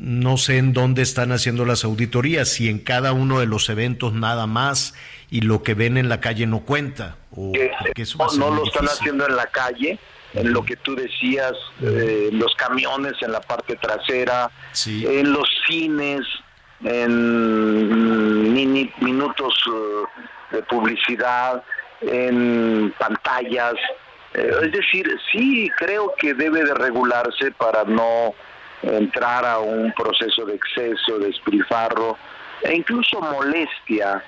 [0.00, 4.14] no sé en dónde están haciendo las auditorías, si en cada uno de los eventos
[4.14, 4.94] nada más
[5.30, 7.16] y lo que ven en la calle no cuenta.
[7.36, 7.52] O,
[7.94, 9.98] eso a no, no lo están haciendo en la calle,
[10.32, 15.04] en lo que tú decías, eh, los camiones en la parte trasera, Sí.
[15.06, 16.22] en los cines,
[16.82, 21.62] en mini- minutos eh, de publicidad,
[22.00, 23.74] en pantallas.
[24.32, 28.34] Eh, es decir, sí creo que debe de regularse para no
[28.82, 32.16] entrar a un proceso de exceso, de despilfarro
[32.62, 34.22] e incluso molestia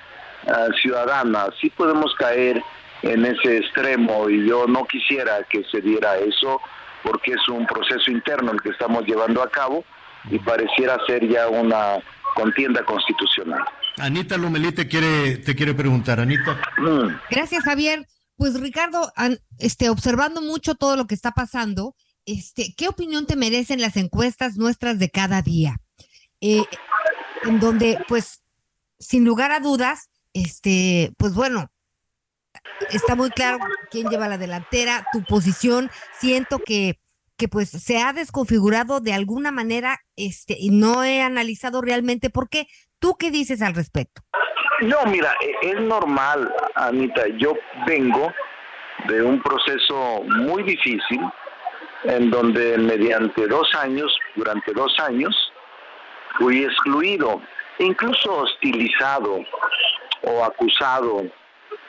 [0.47, 1.47] ah, ciudadana.
[1.59, 2.61] Sí podemos caer
[3.01, 6.59] en ese extremo y yo no quisiera que se diera eso
[7.03, 9.83] porque es un proceso interno el que estamos llevando a cabo
[10.29, 11.97] y pareciera ser ya una
[12.35, 13.61] contienda constitucional.
[13.99, 16.59] Anita Lomelí te quiere, te quiere preguntar, Anita.
[16.77, 17.09] Mm.
[17.29, 18.07] Gracias, Javier.
[18.37, 21.93] Pues Ricardo, an- este, observando mucho todo lo que está pasando,
[22.25, 25.77] este, ¿qué opinión te merecen las encuestas nuestras de cada día?
[26.41, 26.63] Eh,
[27.43, 28.41] en donde, pues,
[28.99, 31.71] sin lugar a dudas, este, pues bueno,
[32.89, 33.59] está muy claro
[33.91, 35.89] quién lleva la delantera, tu posición.
[36.19, 36.99] Siento que,
[37.37, 42.49] que pues se ha desconfigurado de alguna manera, este, y no he analizado realmente por
[42.49, 42.67] qué.
[42.99, 44.21] ¿Tú qué dices al respecto?
[44.81, 47.23] No, mira, e- es normal, Anita.
[47.37, 47.53] Yo
[47.85, 48.31] vengo
[49.07, 51.19] de un proceso muy difícil
[52.03, 55.35] en donde mediante dos años, durante dos años,
[56.37, 57.41] fui excluido,
[57.79, 59.39] incluso hostilizado
[60.23, 61.25] o acusado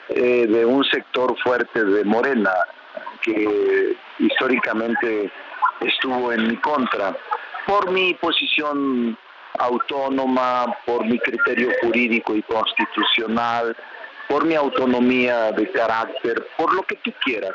[0.09, 2.53] eh, de un sector fuerte de Morena
[3.21, 5.31] que históricamente
[5.81, 7.15] estuvo en mi contra
[7.65, 9.17] por mi posición
[9.57, 13.75] autónoma, por mi criterio jurídico y constitucional,
[14.27, 17.53] por mi autonomía de carácter, por lo que tú quieras,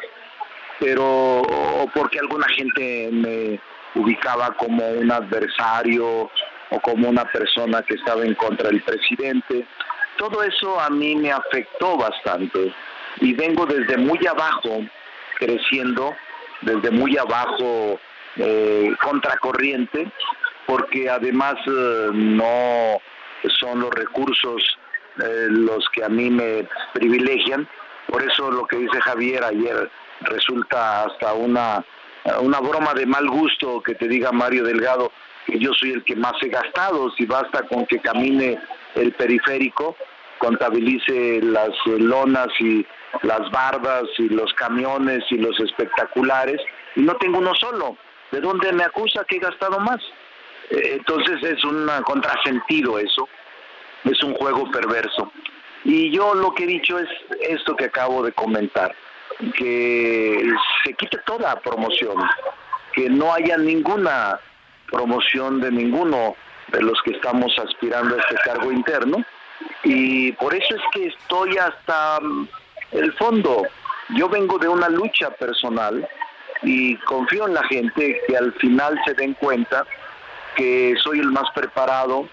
[0.81, 3.61] pero o porque alguna gente me
[3.95, 6.31] ubicaba como un adversario
[6.71, 9.66] o como una persona que estaba en contra del presidente.
[10.16, 12.73] Todo eso a mí me afectó bastante
[13.21, 14.81] y vengo desde muy abajo
[15.38, 16.14] creciendo,
[16.62, 17.99] desde muy abajo
[18.37, 20.11] eh, contracorriente,
[20.66, 23.01] porque además eh, no
[23.59, 24.62] son los recursos
[25.19, 27.69] eh, los que a mí me privilegian.
[28.07, 31.85] Por eso lo que dice Javier ayer resulta hasta una,
[32.40, 35.12] una broma de mal gusto que te diga Mario Delgado
[35.46, 38.59] que yo soy el que más he gastado, si basta con que camine
[38.94, 39.96] el periférico,
[40.38, 42.87] contabilice las lonas y
[43.22, 46.61] las bardas y los camiones y los espectaculares,
[46.96, 47.96] y no tengo uno solo.
[48.30, 50.00] ¿De dónde me acusa que he gastado más?
[50.70, 53.28] Eh, Entonces es un contrasentido eso,
[54.04, 55.33] es un juego perverso.
[55.85, 57.09] Y yo lo que he dicho es
[57.40, 58.94] esto que acabo de comentar,
[59.57, 60.53] que
[60.85, 62.16] se quite toda promoción,
[62.92, 64.38] que no haya ninguna
[64.90, 66.37] promoción de ninguno
[66.68, 69.24] de los que estamos aspirando a este cargo interno.
[69.85, 72.18] Y por eso es que estoy hasta
[72.92, 73.62] el fondo.
[74.11, 76.07] Yo vengo de una lucha personal
[76.62, 79.85] y confío en la gente que al final se den cuenta
[80.57, 82.29] que soy el más preparado,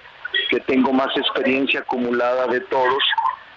[0.50, 3.04] que tengo más experiencia acumulada de todos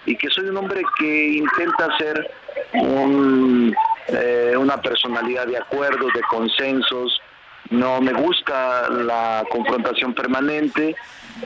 [0.07, 2.31] y que soy un hombre que intenta ser
[2.75, 3.75] un,
[4.09, 7.21] eh, una personalidad de acuerdos, de consensos.
[7.71, 10.97] No me gusta la confrontación permanente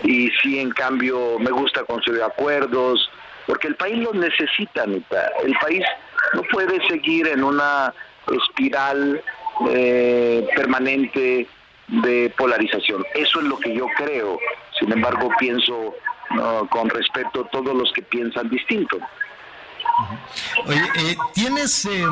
[0.02, 3.10] y sí, en cambio, me gusta construir acuerdos,
[3.46, 5.32] porque el país los necesita, Anita.
[5.44, 5.84] El país
[6.32, 7.92] no puede seguir en una
[8.32, 9.22] espiral
[9.68, 11.46] eh, permanente
[11.88, 13.04] de polarización.
[13.14, 14.38] Eso es lo que yo creo.
[14.78, 15.94] Sin embargo, pienso
[16.70, 18.98] con respeto a todos los que piensan distinto.
[20.66, 22.04] Oye, eh, tienes, eh,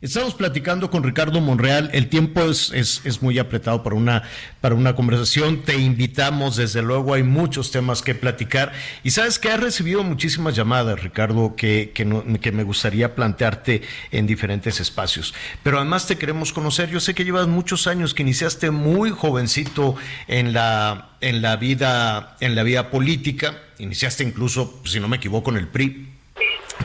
[0.00, 4.22] estamos platicando con Ricardo Monreal, el tiempo es, es, es, muy apretado para una,
[4.60, 9.50] para una conversación, te invitamos, desde luego hay muchos temas que platicar y sabes que
[9.50, 15.78] has recibido muchísimas llamadas, Ricardo, que, que, que me gustaría plantearte en diferentes espacios, pero
[15.78, 19.96] además te queremos conocer, yo sé que llevas muchos años, que iniciaste muy jovencito
[20.28, 25.50] en la, en la vida, en la vida política, iniciaste incluso, si no me equivoco,
[25.50, 26.17] en el PRI,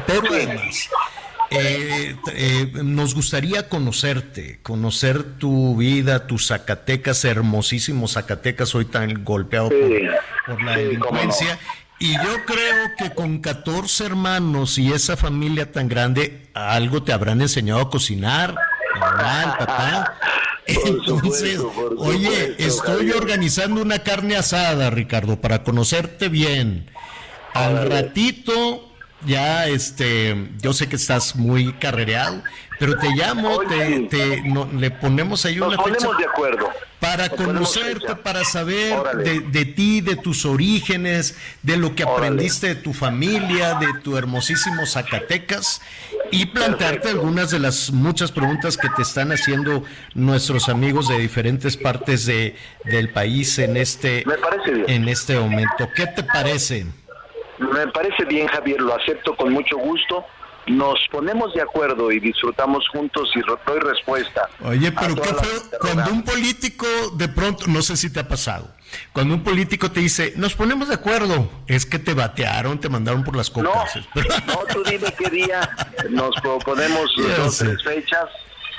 [0.08, 0.90] pero además,
[1.52, 9.70] eh, eh, nos gustaría conocerte, conocer tu vida, tus Zacatecas, hermosísimos Zacatecas, hoy tan golpeado
[9.70, 9.76] Sí,
[10.46, 11.60] por, por la sí, delincuencia.
[12.00, 17.42] Y yo creo que con 14 hermanos y esa familia tan grande, algo te habrán
[17.42, 18.56] enseñado a cocinar,
[19.00, 20.18] mamá, papá.
[20.66, 23.16] Entonces, supuesto, oye, estoy Javier.
[23.18, 26.90] organizando una carne asada, Ricardo, para conocerte bien.
[27.54, 28.93] Al ratito,
[29.26, 32.44] ya, este, yo sé que estás muy carrereado,
[32.80, 36.70] pero te llamo, te, te- no- le ponemos ahí una fecha ponemos de acuerdo.
[37.00, 42.18] para Nos conocerte, para saber de, de ti, de tus orígenes, de lo que Órale.
[42.28, 45.82] aprendiste de tu familia, de tu hermosísimo Zacatecas
[46.32, 47.20] y plantearte Perfecto.
[47.20, 49.84] algunas de las muchas preguntas que te están haciendo
[50.16, 52.56] nuestros amigos de diferentes partes de,
[52.86, 54.26] del país en este,
[54.88, 55.90] en este momento.
[55.96, 56.86] ¿Qué te parece?
[57.60, 60.26] Me parece bien, Javier, lo acepto con mucho gusto.
[60.66, 64.48] Nos ponemos de acuerdo y disfrutamos juntos y doy respuesta.
[64.64, 65.70] Oye, pero qué interrogantes.
[65.82, 66.86] cuando un político
[67.16, 68.70] de pronto, no sé si te ha pasado,
[69.12, 73.26] cuando un político te dice, nos ponemos de acuerdo, es que te batearon, te mandaron
[73.26, 73.94] por las No, copas.
[74.48, 75.70] no, tú dime qué día
[76.10, 78.30] nos proponemos dos, tres fechas.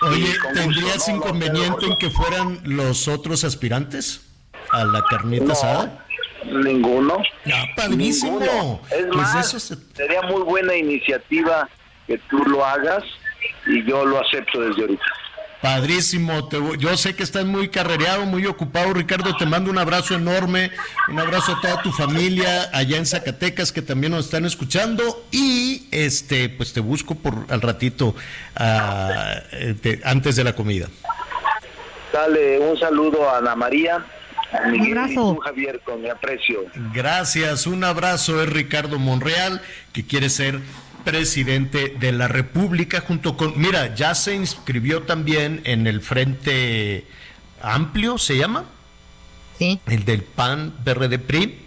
[0.01, 1.14] Oye, gusto, ¿tendrías ¿no?
[1.14, 4.22] No, inconveniente en que fueran los otros aspirantes
[4.72, 6.04] a la carnita No, asada?
[6.47, 7.23] Ninguno.
[7.53, 8.39] Ah, padrísimo.
[8.41, 8.81] Ninguno.
[8.91, 11.69] Es Pues más, eso se- sería muy buena iniciativa
[12.07, 13.03] que tú lo hagas
[13.67, 15.03] y yo lo acepto desde ahorita.
[15.63, 20.15] Padrísimo, te yo sé que estás muy carrereado, muy ocupado, Ricardo, te mando un abrazo
[20.15, 20.71] enorme,
[21.09, 25.87] un abrazo a toda tu familia allá en Zacatecas que también nos están escuchando y
[25.91, 28.15] este pues te busco por al ratito
[28.57, 30.89] ah, eh, te- antes de la comida.
[32.13, 34.05] Dale un saludo a Ana María,
[34.71, 35.13] Miguel Un abrazo.
[35.13, 36.61] y tú, Javier, con mi aprecio.
[36.93, 39.61] Gracias, un abrazo, es Ricardo Monreal,
[39.93, 40.61] que quiere ser
[41.05, 47.05] presidente de la República junto con, mira, ya se inscribió también en el Frente
[47.63, 48.65] Amplio, ¿se llama?
[49.59, 49.79] Sí.
[49.87, 51.61] El del PAN, PRD, PRI.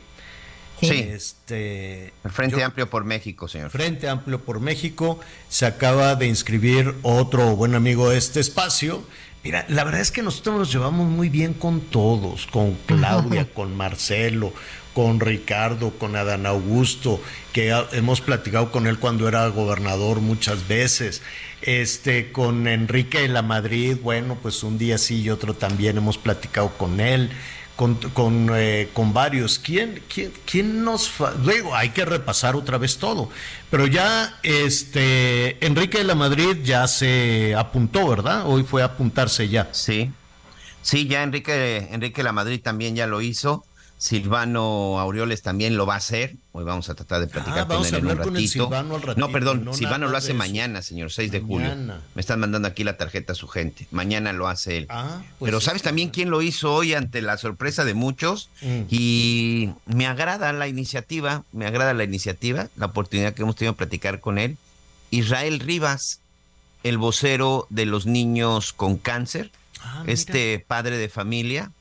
[0.82, 0.90] Sí.
[0.90, 3.72] Este, El Frente yo- Amplio por México, señor.
[3.72, 5.20] Frente Amplio por México,
[5.50, 9.04] se acaba de inscribir otro buen amigo de este espacio.
[9.48, 13.78] Mira, la verdad es que nosotros nos llevamos muy bien con todos, con Claudia, con
[13.78, 14.52] Marcelo,
[14.94, 17.22] con Ricardo, con Adán Augusto,
[17.54, 21.22] que hemos platicado con él cuando era gobernador muchas veces,
[21.62, 26.18] este, con Enrique de la Madrid, bueno, pues un día sí y otro también hemos
[26.18, 27.32] platicado con él
[27.78, 29.60] con, con, eh, con varios.
[29.60, 31.14] ¿Quién, quién, quién nos...
[31.46, 33.30] Luego hay que repasar otra vez todo.
[33.70, 38.46] Pero ya, este, Enrique de la Madrid ya se apuntó, ¿verdad?
[38.46, 39.70] Hoy fue a apuntarse ya.
[39.72, 40.12] Sí.
[40.82, 43.67] Sí, ya Enrique, Enrique La Madrid también ya lo hizo.
[43.98, 46.36] Silvano Aureoles también lo va a hacer.
[46.52, 48.48] Hoy vamos a tratar de platicar Ah, con él en un ratito.
[48.48, 51.70] Silvano al ratito, no, perdón, no Silvano lo hace mañana, señor, 6 de julio.
[51.70, 52.02] Mañana.
[52.14, 53.88] Me están mandando aquí la tarjeta a su gente.
[53.92, 54.86] Mañana lo hace él.
[54.90, 58.50] Ah, pues Pero sí, ¿sabes también quién lo hizo hoy ante la sorpresa de muchos?
[58.62, 58.82] Mm.
[58.90, 63.78] Y me agrada la iniciativa, me agrada la iniciativa, la oportunidad que hemos tenido de
[63.78, 64.58] platicar con él.
[65.10, 66.20] Israel Rivas,
[66.84, 71.72] el vocero de los niños con cáncer, Ah, este padre de familia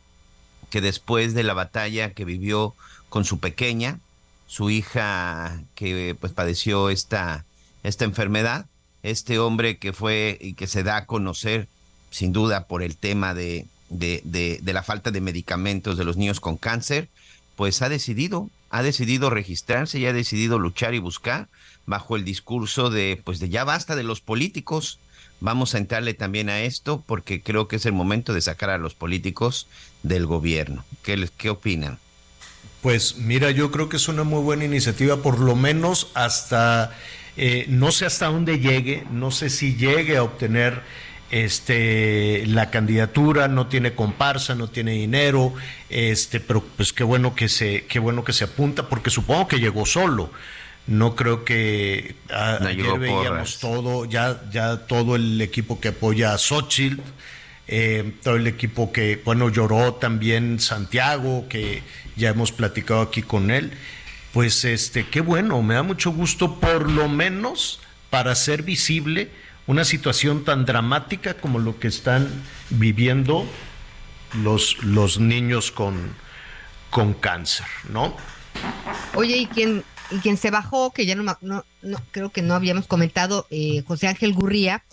[0.71, 2.75] que después de la batalla que vivió
[3.09, 4.01] con su pequeña,
[4.47, 7.45] su hija que pues padeció esta,
[7.83, 8.67] esta enfermedad,
[9.03, 11.69] este hombre que fue y que se da a conocer
[12.11, 16.17] sin duda por el tema de, de, de- de la falta de medicamentos de los
[16.17, 17.09] niños con cáncer,
[17.57, 21.49] pues ha decidido, ha decidido registrarse y ha decidido luchar y buscar
[21.87, 24.99] bajo el discurso de pues de ya basta de los políticos,
[25.39, 28.79] Vamos a entrarle también a esto porque creo que es el momento de sacar a
[28.79, 29.69] los políticos
[30.03, 30.85] del gobierno.
[31.03, 31.99] ¿Qué, les- qué opinan?
[32.83, 36.93] Pues mira, yo creo que es una muy buena iniciativa, por lo menos hasta,
[37.37, 40.83] eh, no sé hasta dónde llegue, no sé si llegue a obtener
[41.31, 45.53] este la candidatura, no tiene comparsa, no tiene dinero,
[45.91, 49.59] este, pero pues qué bueno que se, qué bueno que se apunta, porque supongo que
[49.59, 50.31] llegó solo.
[50.87, 53.59] No creo que a- No ayer veíamos porras.
[53.59, 57.01] todo, ya, ya todo el equipo que apoya a Xochitl,
[57.69, 61.83] eh, todo el equipo que, bueno, lloró también Santiago, que
[62.17, 63.73] ya hemos platicado aquí con él.
[64.33, 69.31] Pues este, qué bueno, me da mucho gusto, por lo menos para hacer visible
[69.67, 72.29] una situación tan dramática como lo que están
[72.71, 73.47] viviendo
[74.43, 76.15] los, los niños con,
[76.91, 78.17] con cáncer, ¿no?
[79.15, 80.93] Oye, ¿y quién, y quién se bajó?
[80.93, 84.85] Que ya no, no, no creo que no habíamos comentado, eh, José Ángel Gurría,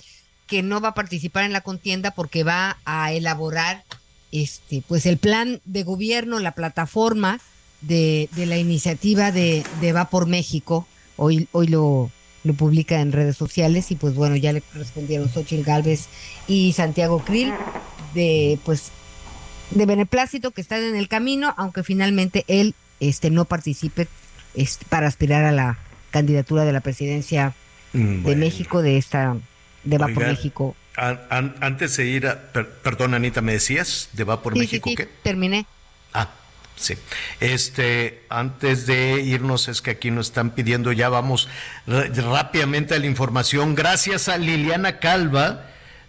[0.47, 3.83] que no va a participar en la contienda porque va a elaborar
[4.31, 7.39] este, pues el plan de gobierno, la plataforma
[7.81, 10.87] de, de la iniciativa de, de Va por México.
[11.17, 12.11] Hoy, hoy lo,
[12.43, 16.07] lo publica en redes sociales y pues bueno, ya le respondieron Xochitl Galvez
[16.47, 17.53] y Santiago Krill
[18.13, 18.91] de pues
[19.71, 24.07] de beneplácito que están en el camino, aunque finalmente él este no participe
[24.55, 25.77] este, para aspirar a la
[26.11, 27.55] candidatura de la presidencia
[27.93, 28.35] Mm, de.
[28.35, 29.37] México de esta
[29.83, 30.75] de Va por México.
[30.95, 34.59] an- an- antes de ir a, per- perdón Anita, ¿me decías de Va por Sí,
[34.59, 35.09] México sí, qué?
[35.23, 35.65] terminé.
[36.13, 36.29] Ah,
[36.75, 36.95] sí.
[37.39, 41.49] Este, antes de irnos, es que aquí nos están pidiendo, ya vamos
[41.87, 43.75] rápidamente a la información.
[43.75, 45.65] Gracias a Liliana Calva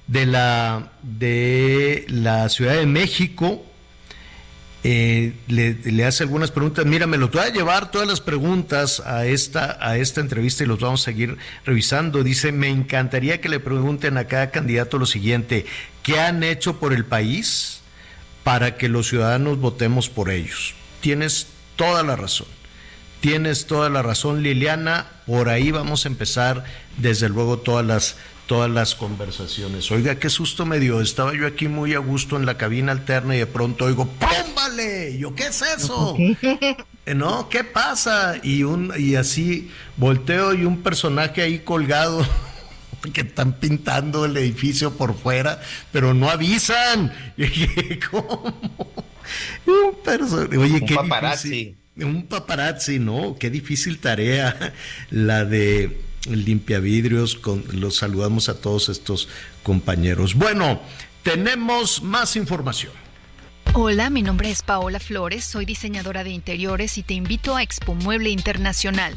[0.07, 3.64] de la, de la Ciudad de México.
[4.87, 6.85] Eh, le, le hace algunas preguntas.
[6.85, 10.66] Mira, me los voy a llevar todas las preguntas a esta, a esta entrevista y
[10.66, 12.22] los vamos a seguir revisando.
[12.22, 15.64] Dice, me encantaría que le pregunten a cada candidato lo siguiente,
[16.03, 17.80] ¿qué han hecho por el país
[18.45, 20.74] para que los ciudadanos votemos por ellos?
[21.01, 22.49] Tienes toda la razón.
[23.20, 25.07] Tienes toda la razón, Liliana.
[25.26, 26.64] Por ahí vamos a empezar,
[26.99, 28.16] desde luego, todas las,
[28.47, 29.91] todas las conversaciones.
[29.91, 31.01] Oiga, qué susto me dio.
[31.01, 35.17] Estaba yo aquí muy a gusto en la cabina alterna y de pronto oigo, ¡pómbale!
[35.19, 36.17] Yo, ¿qué es eso?
[36.19, 38.37] Eh, No, ¿qué pasa?
[38.43, 42.27] Y, un, y así volteo y un personaje ahí colgado
[43.13, 45.61] que están pintando el edificio por fuera,
[45.93, 47.13] pero no avisan.
[47.37, 48.55] Y dije, ¿cómo?
[49.67, 50.57] Un personaje.
[50.59, 51.49] Oye, Un qué paparazzi.
[51.49, 51.77] difícil.
[52.05, 53.37] Un paparazzi, ¿no?
[53.39, 54.73] Qué difícil tarea
[55.11, 57.37] la de limpiavidrios.
[57.37, 59.29] Con, los saludamos a todos estos
[59.62, 60.35] compañeros.
[60.35, 60.81] Bueno,
[61.22, 62.93] tenemos más información.
[63.77, 67.97] Hola, mi nombre es Paola Flores, soy diseñadora de interiores y te invito a Expo
[67.97, 69.16] Mueble Internacional,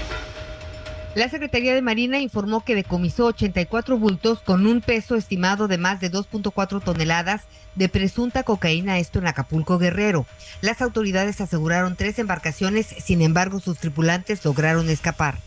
[1.13, 5.99] La Secretaría de Marina informó que decomisó 84 bultos con un peso estimado de más
[5.99, 7.41] de 2.4 toneladas
[7.75, 10.25] de presunta cocaína, esto en Acapulco Guerrero.
[10.61, 15.37] Las autoridades aseguraron tres embarcaciones, sin embargo sus tripulantes lograron escapar.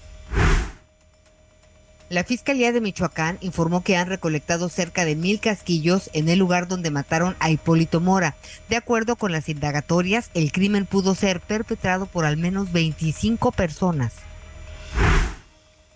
[2.10, 6.68] La Fiscalía de Michoacán informó que han recolectado cerca de mil casquillos en el lugar
[6.68, 8.36] donde mataron a Hipólito Mora.
[8.68, 14.24] De acuerdo con las indagatorias, el crimen pudo ser perpetrado por al menos 25 personas.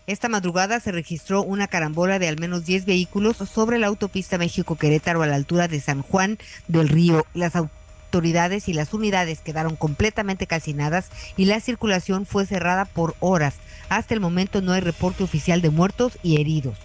[0.09, 5.21] Esta madrugada se registró una carambola de al menos 10 vehículos sobre la autopista México-Querétaro
[5.21, 7.27] a la altura de San Juan del Río.
[7.35, 13.57] Las autoridades y las unidades quedaron completamente calcinadas y la circulación fue cerrada por horas.
[13.91, 16.79] Hasta el momento no hay reporte oficial de muertos y heridos.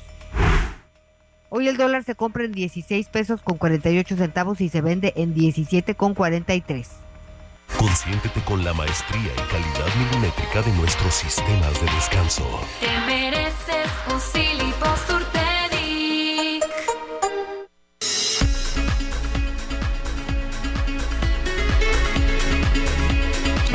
[1.47, 5.34] Hoy el dólar se compra en 16 pesos con 48 centavos y se vende en
[5.34, 7.03] 17 con 43.
[7.84, 12.61] Consiéntete con la maestría y calidad milimétrica de nuestros sistemas de descanso.
[12.79, 16.63] Te mereces un Posturpedic.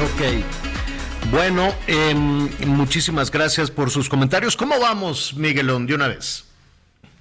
[0.01, 1.31] Ok.
[1.31, 4.57] Bueno, em, muchísimas gracias por sus comentarios.
[4.57, 6.48] ¿Cómo vamos, Miguelón, de una vez?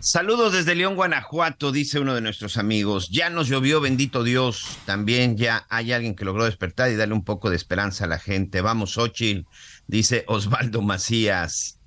[0.07, 3.09] Saludos desde León, Guanajuato, dice uno de nuestros amigos.
[3.09, 4.65] Ya nos llovió, bendito Dios.
[4.85, 8.17] También ya hay alguien que logró despertar y darle un poco de esperanza a la
[8.17, 8.61] gente.
[8.61, 9.47] Vamos, Ochil,
[9.85, 11.81] dice Osvaldo Macías.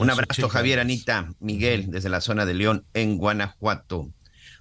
[0.00, 4.08] un abrazo, Javier, Anita, Miguel, desde la zona de León, en Guanajuato.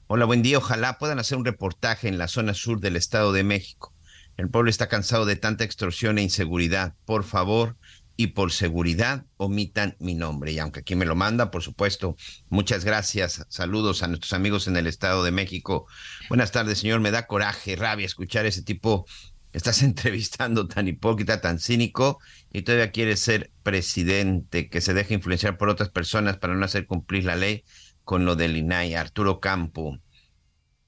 [0.06, 0.60] Hola, buen día.
[0.60, 3.96] Ojalá puedan hacer un reportaje en la zona sur del Estado de México.
[4.38, 6.94] El pueblo está cansado de tanta extorsión e inseguridad.
[7.06, 7.78] Por favor,
[8.22, 10.52] y por seguridad omitan mi nombre.
[10.52, 12.16] Y aunque aquí me lo manda, por supuesto,
[12.50, 13.44] muchas gracias.
[13.50, 15.88] Saludos a nuestros amigos en el Estado de México.
[16.30, 17.00] Buenas tardes, señor.
[17.00, 19.08] Me da coraje, rabia escuchar ese tipo.
[19.54, 22.20] Estás entrevistando tan hipócrita, tan cínico
[22.54, 26.86] y todavía quieres ser presidente, que se deje influenciar por otras personas para no hacer
[26.86, 27.64] cumplir la ley
[28.04, 28.94] con lo del INAI.
[28.94, 29.98] Arturo Campo.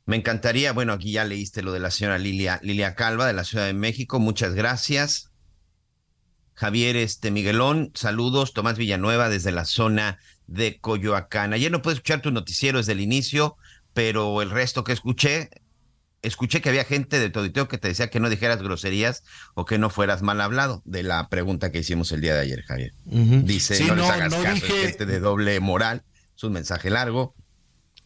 [0.06, 3.44] Me encantaría, bueno, aquí ya leíste lo de la señora Lilia, Lilia Calva de la
[3.44, 4.20] Ciudad de México.
[4.20, 5.33] Muchas gracias.
[6.56, 11.54] Javier este Miguelón, saludos, Tomás Villanueva desde la zona de Coyoacán.
[11.54, 13.58] Ayer no pude escuchar tu noticiero desde el inicio,
[13.94, 15.50] pero el resto que escuché,
[16.22, 19.24] escuché que había gente de Toditeo que te decía que no dijeras groserías
[19.56, 22.64] o que no fueras mal hablado de la pregunta que hicimos el día de ayer,
[22.64, 22.94] Javier.
[23.06, 26.04] Dice, no, les hagas caso, gente de doble moral,
[26.36, 27.36] es un mensaje largo.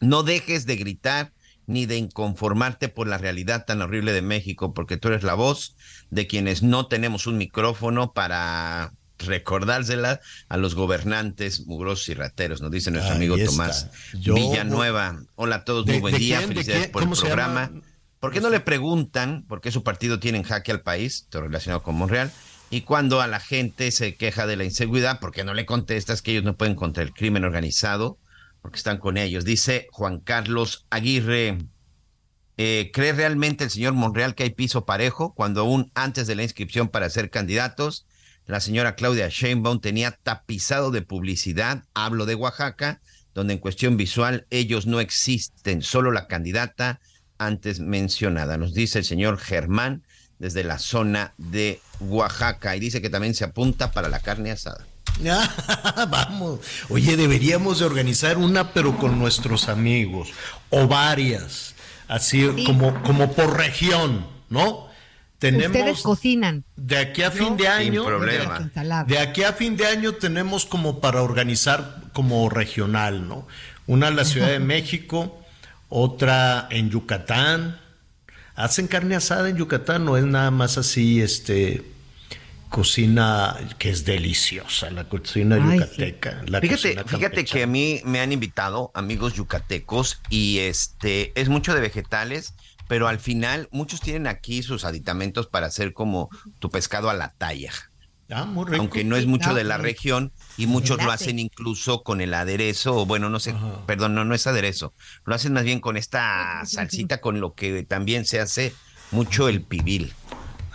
[0.00, 1.32] No dejes de gritar
[1.68, 5.76] ni de inconformarte por la realidad tan horrible de México, porque tú eres la voz
[6.10, 12.70] de quienes no tenemos un micrófono para recordársela a los gobernantes mugrosos y rateros, nos
[12.70, 15.20] dice nuestro amigo Tomás Villanueva.
[15.34, 17.70] Hola a todos, muy buen día, felicidades por el programa.
[18.18, 21.42] ¿Por qué no le preguntan por qué su partido tiene en jaque al país, todo
[21.42, 22.32] relacionado con Monreal?
[22.70, 26.22] Y cuando a la gente se queja de la inseguridad, ¿por qué no le contestas
[26.22, 28.18] que ellos no pueden contra el crimen organizado?
[28.68, 29.46] Porque están con ellos.
[29.46, 31.56] Dice Juan Carlos Aguirre,
[32.58, 36.42] eh, ¿cree realmente el señor Monreal que hay piso parejo cuando aún antes de la
[36.42, 38.06] inscripción para ser candidatos,
[38.44, 43.00] la señora Claudia Sheinbaum tenía tapizado de publicidad, hablo de Oaxaca,
[43.32, 47.00] donde en cuestión visual ellos no existen, solo la candidata
[47.38, 48.58] antes mencionada.
[48.58, 50.02] Nos dice el señor Germán
[50.38, 54.87] desde la zona de Oaxaca y dice que también se apunta para la carne asada.
[56.10, 56.60] Vamos.
[56.88, 60.28] Oye, deberíamos de organizar una, pero con nuestros amigos.
[60.70, 61.74] O varias.
[62.08, 64.88] Así como, como por región, ¿no?
[65.38, 66.64] Tenemos, Ustedes cocinan.
[66.76, 68.04] De aquí a fin de año.
[69.06, 73.46] De, aquí a fin de año tenemos como para organizar como regional, ¿no?
[73.86, 75.38] Una en la Ciudad de México,
[75.88, 77.78] otra en Yucatán.
[78.56, 80.04] ¿Hacen carne asada en Yucatán?
[80.04, 81.84] ¿No es nada más así, este,
[82.68, 86.42] cocina que es deliciosa, la cocina yucateca.
[86.60, 91.80] fíjate, fíjate que a mí me han invitado amigos yucatecos y este es mucho de
[91.80, 92.54] vegetales,
[92.88, 97.34] pero al final muchos tienen aquí sus aditamentos para hacer como tu pescado a la
[97.36, 97.72] talla.
[98.30, 98.76] Ah, muy rico.
[98.76, 102.94] Aunque no es mucho de la región y muchos lo hacen incluso con el aderezo,
[102.94, 103.54] o bueno, no sé,
[103.86, 104.92] perdón, no, no es aderezo,
[105.24, 108.74] lo hacen más bien con esta salsita con lo que también se hace
[109.10, 110.12] mucho el pibil.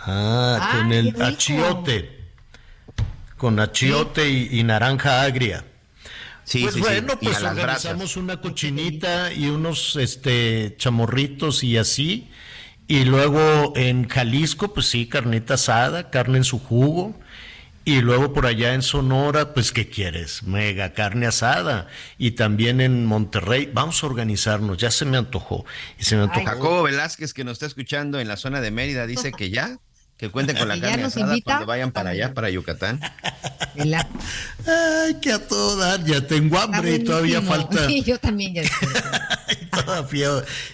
[0.06, 2.20] Ah, con el achiote.
[3.36, 5.64] Con achiote y, naranja agria.
[6.44, 10.74] Sí, pues sí, sí, bueno, y pues a las organizamos una cochinita y unos este
[10.78, 12.30] chamorritos y así.
[12.86, 17.18] Y luego en Jalisco, pues sí, carnita asada, carne en su jugo.
[17.86, 20.42] Y luego por allá en Sonora, pues ¿qué quieres?
[20.44, 21.86] Mega carne asada.
[22.16, 25.66] Y también en Monterrey, vamos a organizarnos, ya se me antojó.
[25.98, 26.46] Y se me antojó.
[26.46, 29.78] Jacobo Velázquez, que nos está escuchando en la zona de Mérida, dice que ya,
[30.16, 31.44] que cuenten con la ¿Que ya carne nos asada invita?
[31.52, 33.00] cuando vayan para allá, para Yucatán.
[33.74, 34.08] La-
[34.66, 37.86] Ay, que a todo dar, ya tengo hambre y todavía falta.
[37.88, 38.62] Sí, yo también ya.
[38.62, 40.28] y, todavía,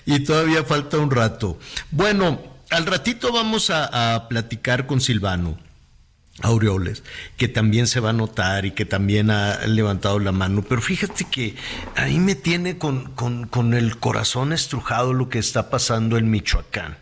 [0.07, 1.59] y todavía falta un rato.
[1.91, 5.59] Bueno, al ratito vamos a, a platicar con Silvano
[6.43, 7.03] Aureoles,
[7.37, 10.63] que también se va a notar y que también ha levantado la mano.
[10.67, 11.57] Pero fíjate que
[11.97, 16.97] ahí me tiene con, con, con el corazón estrujado lo que está pasando en Michoacán.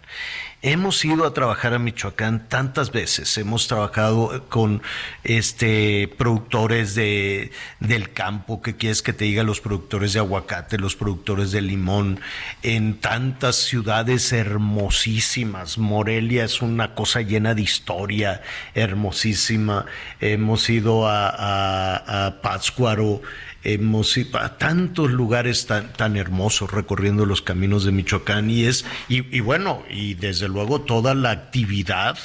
[0.61, 4.83] Hemos ido a trabajar a Michoacán tantas veces, hemos trabajado con
[5.23, 10.97] este productores de, del campo, que quieres que te diga los productores de aguacate, los
[10.97, 12.19] productores de limón,
[12.65, 15.79] en tantas ciudades hermosísimas.
[15.79, 18.43] Morelia es una cosa llena de historia,
[18.75, 19.87] hermosísima.
[20.21, 23.23] Hemos ido a, a, Pátzcuaro,
[23.65, 28.85] hemos ido a tantos lugares tan, tan hermosos recorriendo los caminos de Michoacán y es,
[29.09, 32.19] y, y bueno, y desde luego toda la actividad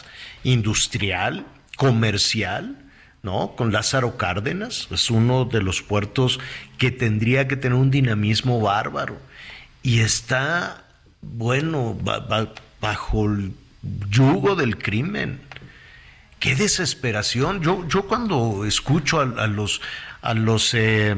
[0.44, 2.78] industrial, comercial,
[3.24, 3.56] ¿no?
[3.56, 6.40] Con Lázaro Cárdenas, es uno de los puertos
[6.78, 9.18] que tendría que tener un dinamismo bárbaro
[9.82, 10.84] y está,
[11.22, 13.54] bueno, ba- ba- bajo el
[14.10, 15.42] yugo del crimen.
[16.40, 17.62] Qué desesperación.
[17.62, 19.80] Yo, yo cuando escucho a los,
[20.24, 21.14] a los eh,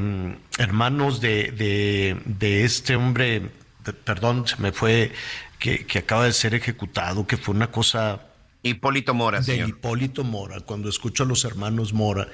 [0.58, 3.50] hermanos de, de, de este hombre,
[3.84, 5.12] de- perdón, se me fue,
[5.58, 8.20] que, que acaba de ser ejecutado, que fue una cosa
[8.62, 9.68] Hipólito Mora, señor.
[9.68, 12.26] Hipólito Mora, cuando escucho a los hermanos Mora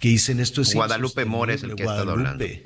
[0.00, 2.64] que dicen esto es Guadalupe Mora es el que Guadalupe,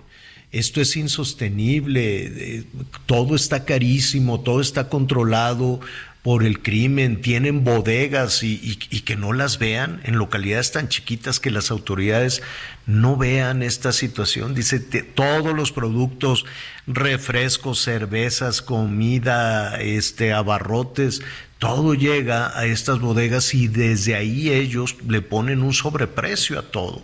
[0.53, 2.27] Esto es insostenible,
[2.59, 2.65] eh,
[3.07, 5.81] todo está carísimo, todo está controlado
[6.23, 10.89] por el crimen, tienen bodegas y, y- y que no las vean en localidades tan
[10.89, 12.43] chiquitas que las autoridades
[12.87, 14.55] no vean esta situación.
[14.55, 16.45] Dice, te- todos los productos,
[16.87, 21.23] refrescos, cervezas, comida, este, abarrotes,
[21.59, 27.03] todo llega a estas bodegas y desde ahí ellos le ponen un sobreprecio a todo.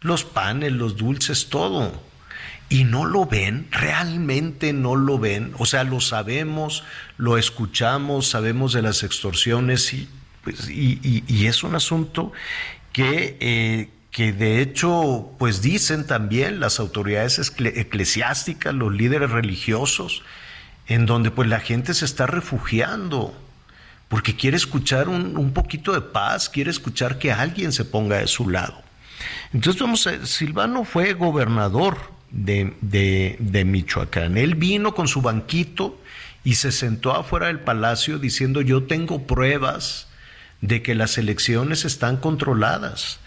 [0.00, 2.00] Los panes, los dulces, todo.
[2.74, 5.52] Y no lo ven, realmente no lo ven.
[5.58, 6.82] O sea, lo sabemos,
[7.18, 10.08] lo escuchamos, sabemos de las extorsiones y,
[10.42, 10.98] pues, y,
[11.28, 12.32] y- es un asunto
[12.92, 20.22] que, eh, que de hecho, pues dicen también las autoridades eclesiásticas, los líderes religiosos,
[20.88, 23.34] en donde pues la gente se está refugiando
[24.08, 28.26] porque quiere escuchar un, un poquito de paz, quiere escuchar que alguien se ponga de
[28.26, 28.82] su lado.
[29.52, 34.36] Entonces, vamos a, Silvano fue gobernador de, de- de Michoacán.
[34.36, 35.98] Él vino con su banquito
[36.42, 40.08] y se sentó afuera del palacio diciendo, yo tengo pruebas
[40.60, 43.20] de que las elecciones están controladas.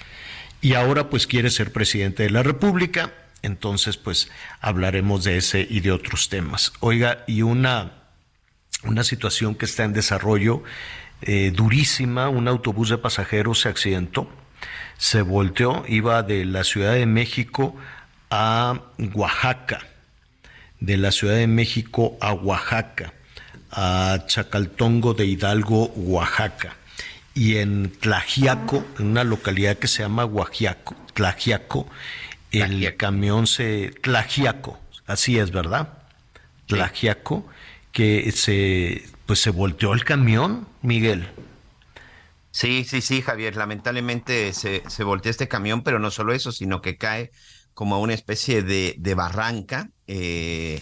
[0.62, 3.14] Y ahora pues quiere ser presidente de la República.
[3.44, 4.30] Entonces, pues
[4.60, 6.74] hablaremos de ese y de otros temas.
[6.80, 7.94] Oiga, y una
[8.84, 10.64] una situación que está en desarrollo
[11.22, 12.30] eh, durísima.
[12.30, 14.30] Un autobús de pasajeros se accidentó,
[14.98, 17.76] se volteó, iba de la Ciudad de México
[18.30, 18.82] a
[19.14, 19.82] Oaxaca,
[20.80, 23.14] de la Ciudad de México a Oaxaca,
[23.72, 26.76] a Chacaltongo de Hidalgo, Oaxaca.
[27.34, 31.88] Y en Tlajiaco, en una localidad que se llama Guajiaco, Tlajiaco,
[32.52, 33.94] el camión se...
[34.02, 35.90] Tlajiaco, así es, ¿verdad?
[36.66, 37.46] Tlajiaco,
[37.92, 41.28] que se, pues se volteó el camión, Miguel.
[42.52, 43.56] Sí, sí, sí, Javier.
[43.56, 47.32] Lamentablemente se, se voltea este camión, pero no solo eso, sino que cae
[47.78, 50.82] como a una especie de, de barranca eh,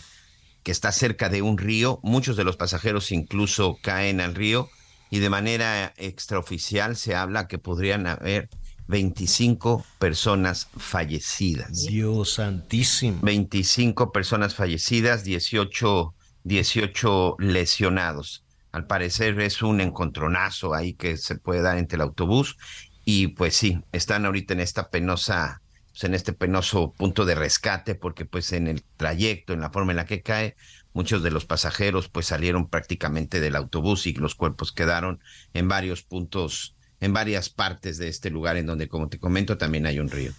[0.63, 1.99] que está cerca de un río.
[2.03, 4.69] Muchos de los pasajeros incluso caen al río
[5.09, 8.47] y de manera extraoficial se habla que podrían haber
[8.87, 11.85] 25 personas fallecidas.
[11.85, 13.19] Dios santísimo.
[13.23, 16.15] 25 personas fallecidas, 18,
[16.45, 18.45] 18 lesionados.
[18.71, 22.55] Al parecer es un encontronazo ahí que se puede dar entre el autobús
[23.03, 25.61] y pues sí, están ahorita en esta penosa,
[25.95, 29.93] pues, en este penoso punto de rescate porque pues en el trayecto, en la forma
[29.93, 30.57] en la que cae,
[30.91, 35.21] muchos de los pasajeros pues salieron prácticamente del autobús y los cuerpos quedaron
[35.53, 39.85] en varios puntos, en varias partes de este lugar en donde como te comento también
[39.85, 40.33] hay un río.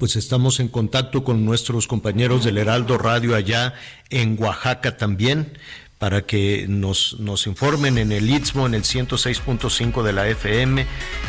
[0.00, 3.74] Pues estamos en contacto con nuestros compañeros del Heraldo Radio allá
[4.10, 5.56] en Oaxaca también
[5.98, 10.86] para que nos, informen en el Istmo, en el 106.5 de la FM,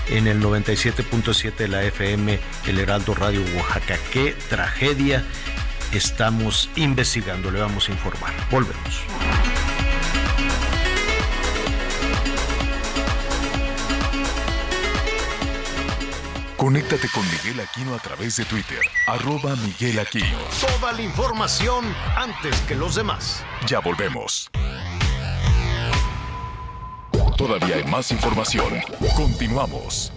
[0.10, 3.98] en el 97.7 de la FM, el Heraldo Radio Oaxaca.
[4.12, 5.24] Qué tragedia
[5.92, 8.34] estamos investigando, le vamos a informar.
[8.52, 9.69] Volvemos.
[16.60, 20.38] Conéctate con Miguel Aquino a través de Twitter, arroba Miguel Aquino.
[20.60, 21.86] Toda la información
[22.18, 23.46] antes que los demás.
[23.66, 24.52] Ya volvemos.
[27.38, 28.74] Todavía hay más información.
[29.16, 30.12] Continuamos.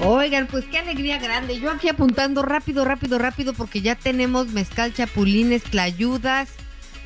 [0.00, 1.58] Oigan, pues qué alegría grande.
[1.58, 6.50] Yo aquí apuntando rápido, rápido, rápido, porque ya tenemos mezcal, chapulines, clayudas,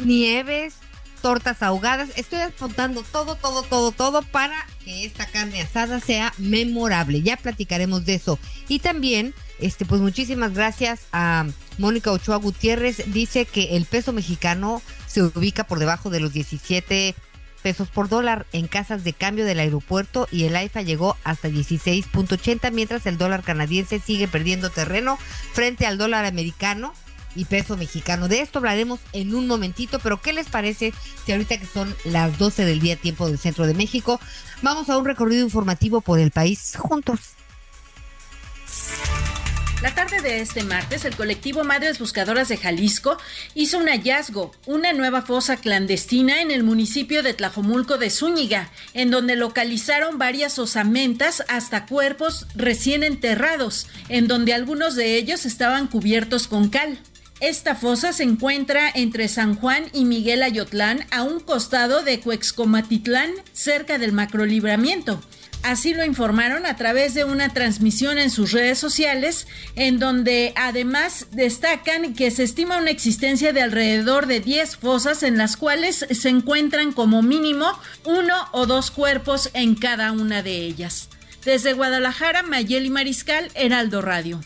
[0.01, 0.75] nieves,
[1.23, 2.11] tortas ahogadas.
[2.17, 7.23] Estoy apuntando todo, todo, todo, todo para que esta carne asada sea memorable.
[7.23, 8.39] Ya platicaremos de eso.
[8.69, 11.47] Y también, este, pues muchísimas gracias a
[11.79, 13.03] Mónica Ochoa Gutiérrez.
[13.13, 17.15] Dice que el peso mexicano se ubica por debajo de los 17
[17.63, 22.73] pesos por dólar en casas de cambio del aeropuerto y el AIFA llegó hasta 16.80
[22.73, 25.17] mientras el dólar canadiense sigue perdiendo terreno
[25.53, 26.93] frente al dólar americano
[27.35, 28.29] y peso mexicano.
[28.29, 30.93] De esto hablaremos en un momentito, pero ¿qué les parece
[31.25, 34.21] si ahorita que son las 12 del día tiempo del centro de México,
[34.63, 37.21] vamos a un recorrido informativo por el país juntos?
[39.83, 43.19] La tarde de este martes, el colectivo Madres Buscadoras de Jalisco
[43.57, 49.11] hizo un hallazgo, una nueva fosa clandestina en el municipio de Tlajomulco de Zúñiga, en
[49.11, 56.47] donde localizaron varias osamentas hasta cuerpos recién enterrados, en donde algunos de ellos estaban cubiertos
[56.47, 57.01] con cal.
[57.43, 63.33] Esta fosa se encuentra entre San Juan y Miguel Ayotlán, a un costado de Cuexcomatitlán,
[63.53, 65.21] cerca del macrolibramiento.
[65.65, 71.27] Así lo informaron a través de una transmisión en sus redes sociales, en donde además
[71.33, 76.29] destacan que se estima una existencia de alrededor de 10 fosas en las cuales se
[76.29, 77.67] encuentran como mínimo
[78.05, 81.09] uno o dos cuerpos en cada una de ellas.
[81.45, 84.41] Desde Guadalajara, Mayeli Mariscal, Heraldo Radio.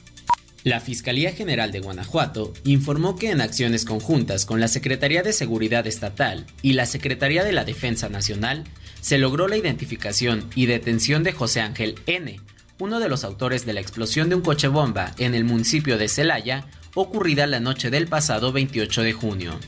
[0.66, 5.86] La Fiscalía General de Guanajuato informó que en acciones conjuntas con la Secretaría de Seguridad
[5.86, 8.64] Estatal y la Secretaría de la Defensa Nacional
[9.00, 12.40] se logró la identificación y detención de José Ángel N.,
[12.80, 16.08] uno de los autores de la explosión de un coche bomba en el municipio de
[16.08, 16.64] Celaya,
[16.96, 19.60] ocurrida la noche del pasado 28 de junio.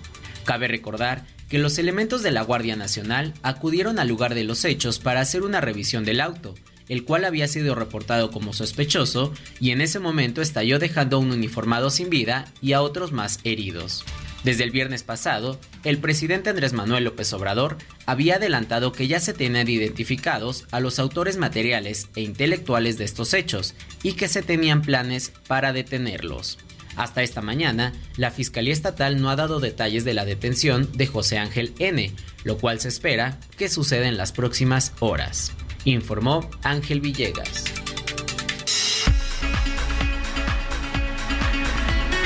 [0.43, 4.99] Cabe recordar que los elementos de la Guardia Nacional acudieron al lugar de los hechos
[4.99, 6.57] para hacer una revisión del auto,
[6.89, 11.32] el cual había sido reportado como sospechoso y en ese momento estalló dejando a un
[11.32, 14.05] uniformado sin vida y a otros más heridos.
[14.45, 17.76] Desde el viernes pasado, el presidente Andrés Manuel López Obrador
[18.07, 23.34] había adelantado que ya se tenían identificados a los autores materiales e intelectuales de estos
[23.34, 26.59] hechos y que se tenían planes para detenerlos.
[26.97, 31.39] Hasta esta mañana, la Fiscalía Estatal no ha dado detalles de la detención de José
[31.39, 32.12] Ángel N.,
[32.45, 35.53] lo cual se espera que suceda en las próximas horas
[35.93, 37.64] informó Ángel Villegas.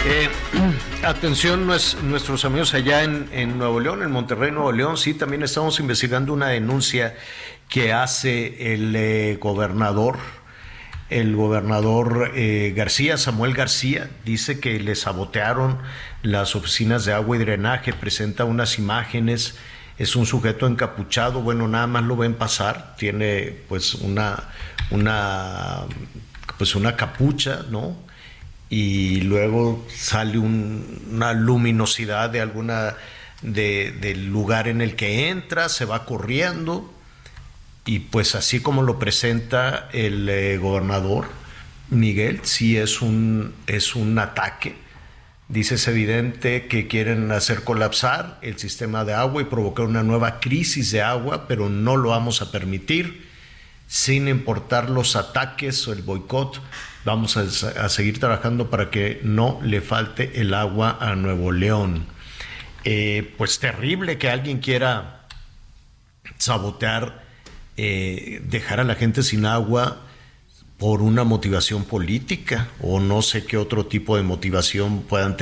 [0.04, 0.28] Eh,
[1.04, 6.32] atención nuestros amigos allá en, Nuevo León, en Monterrey, Nuevo León, sí, también estamos investigando
[6.32, 7.14] una denuncia
[7.68, 10.18] que hace el eh, gobernador,
[11.08, 15.78] el gobernador eh, García, Samuel García, dice que le sabotearon
[16.22, 19.56] las oficinas de agua y drenaje, presenta unas imágenes
[20.02, 24.48] es un sujeto encapuchado, bueno, nada más lo ven pasar, tiene pues una,
[24.90, 25.82] una,
[26.58, 27.96] pues una capucha, ¿no?
[28.68, 32.96] Y luego sale una luminosidad de alguna,
[33.42, 36.92] del lugar en el que entra, se va corriendo,
[37.86, 41.26] y pues así como lo presenta el eh, gobernador
[41.90, 44.81] Miguel, sí es un, es un ataque
[45.52, 50.40] Dice es evidente que quieren hacer colapsar el sistema de agua y provocar una nueva
[50.40, 53.28] crisis de agua, pero no lo vamos a permitir.
[53.86, 56.58] Sin importar los ataques o el boicot,
[57.04, 62.06] vamos a, seguir trabajando para que no le falte el agua a Nuevo León.
[62.84, 65.26] Eh, pues terrible que alguien quiera
[66.38, 67.24] sabotear,
[67.76, 70.00] eh, dejar a la gente sin agua
[70.78, 75.41] por una motivación política o no sé qué otro tipo de motivación puedan tener.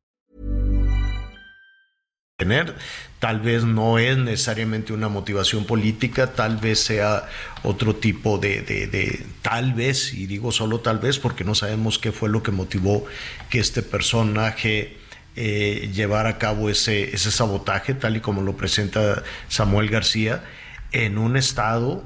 [2.41, 2.75] Tener.
[3.19, 7.29] Tal vez no es necesariamente una motivación política, tal vez sea
[7.61, 12.11] otro tipo de, de, tal vez, y digo solo tal vez porque no sabemos qué
[12.11, 13.05] fue lo que motivó
[13.51, 14.97] que este personaje
[15.35, 20.43] eh, llevara a cabo ese, ese sabotaje, tal y como lo presenta Samuel García,
[20.91, 22.03] en un estado,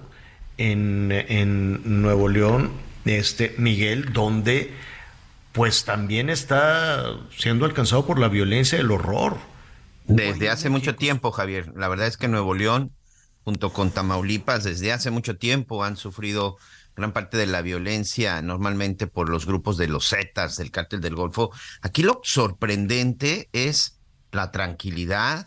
[0.58, 2.72] en, en Nuevo León,
[3.06, 4.74] este Miguel, donde
[5.54, 7.06] pues también está
[7.38, 9.55] siendo alcanzado por la violencia, el horror
[10.08, 11.72] desde hace mucho tiempo, Javier.
[11.76, 12.94] La verdad es que Nuevo León,
[13.44, 16.58] junto con Tamaulipas, desde hace mucho tiempo han sufrido
[16.96, 21.16] gran parte de la violencia, normalmente por los grupos de los Zetas, del cártel del
[21.16, 21.52] Golfo.
[21.82, 24.00] Aquí lo sorprendente es
[24.32, 25.46] la tranquilidad,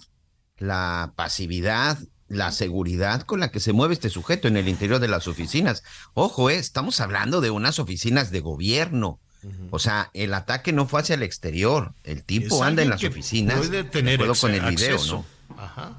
[0.58, 1.98] la pasividad,
[2.28, 5.82] la seguridad con la que se mueve este sujeto en el interior de las oficinas.
[6.14, 9.20] Ojo, eh, estamos hablando de unas oficinas de gobierno
[9.70, 11.92] o sea, el ataque no fue hacia el exterior.
[12.04, 13.58] El tipo anda en las oficinas.
[13.58, 15.24] Puede tener con el video, ¿no?
[15.56, 15.96] Ajá.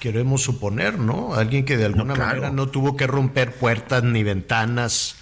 [0.00, 1.34] Queremos suponer, ¿no?
[1.34, 5.16] Alguien que de alguna manera no tuvo que romper puertas ni ventanas.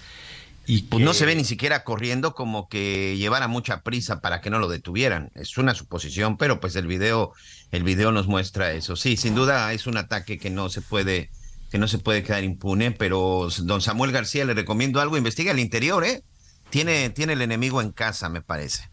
[0.66, 4.50] Y Pues no se ve ni siquiera corriendo como que llevara mucha prisa para que
[4.50, 5.32] no lo detuvieran.
[5.34, 7.32] Es una suposición, pero pues el video,
[7.72, 8.94] el video nos muestra eso.
[8.94, 11.30] Sí, sin duda es un ataque que no se puede,
[11.72, 15.58] que no se puede quedar impune, pero don Samuel García le recomiendo algo, investiga el
[15.58, 16.22] interior, ¿eh?
[16.70, 18.88] Tiene, tiene el enemigo en casa, me parece.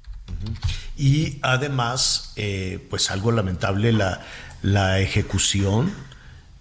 [0.97, 4.25] Y además, eh, pues algo lamentable, la,
[4.61, 5.93] la ejecución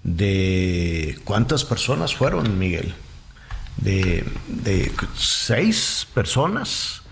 [0.03, 2.95] de cuántas personas fueron, Miguel.
[3.79, 7.03] De, de seis personas.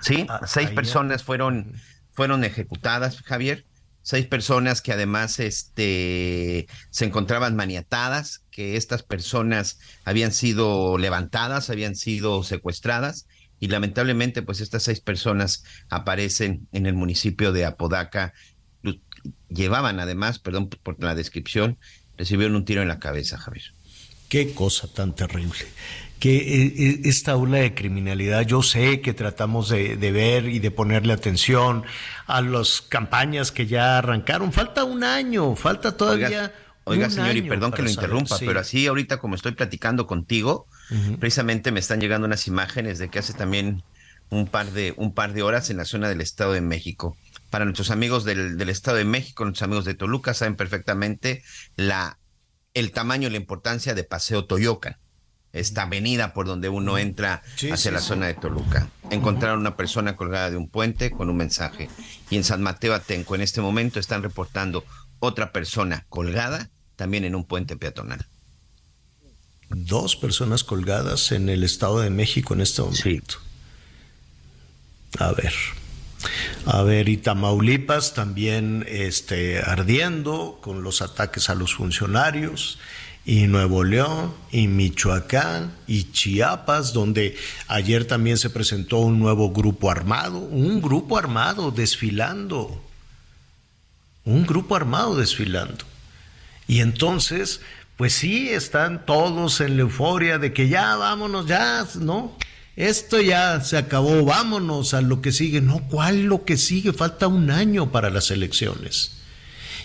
[0.00, 1.72] Sí, seis personas fueron,
[2.12, 3.64] fueron ejecutadas, Javier.
[4.02, 11.96] Seis personas que además este, se encontraban maniatadas, que estas personas habían sido levantadas, habían
[11.96, 13.26] sido secuestradas
[13.58, 18.34] y lamentablemente pues estas seis personas aparecen en el municipio de Apodaca.
[19.48, 21.78] Llevaban además, perdón por la descripción,
[22.16, 23.72] recibieron un tiro en la cabeza, Javier.
[24.28, 25.58] Qué cosa tan terrible.
[26.18, 30.70] Que eh, eh, esta ola de criminalidad, yo sé que tratamos de, ver y de
[30.70, 31.84] ponerle atención
[32.26, 34.52] a las campañas que ya arrancaron.
[34.52, 36.52] Falta un año, falta todavía.
[36.84, 40.68] Oiga, señor, y perdón que lo interrumpa, pero así ahorita como estoy platicando contigo,
[41.18, 43.82] Precisamente me están llegando unas imágenes de que hace también
[44.30, 47.16] un par de, un par de horas en la zona del Estado de México.
[47.50, 51.42] Para nuestros amigos del, Estado de México, nuestros amigos de Toluca, saben perfectamente
[51.76, 52.18] la,
[52.74, 54.98] el tamaño y la importancia de Paseo Toyoca,
[55.52, 58.88] esta avenida por donde uno entra hacia la zona de Toluca.
[59.10, 61.88] Encontraron una persona colgada de un puente con un mensaje.
[62.30, 64.84] Y en San Mateo Atenco, en este momento, están reportando
[65.18, 68.26] otra persona colgada también en un puente peatonal
[69.70, 73.36] dos personas colgadas en el Estado de México en este momento.
[75.18, 75.52] A ver.
[76.64, 82.78] A ver, y Tamaulipas también este, ardiendo con los ataques a los funcionarios,
[83.24, 87.36] y Nuevo León, y Michoacán, y Chiapas, donde
[87.66, 92.80] ayer también se presentó un nuevo grupo armado, un grupo armado desfilando,
[94.24, 95.84] un grupo armado desfilando.
[96.68, 97.60] Y entonces,
[97.96, 102.36] pues sí, están todos en la euforia de que ya vámonos, ya, ¿no?
[102.76, 105.62] Esto ya se acabó, vámonos a lo que sigue.
[105.62, 106.92] No, ¿cuál lo que sigue?
[106.92, 109.12] Falta un año para las elecciones.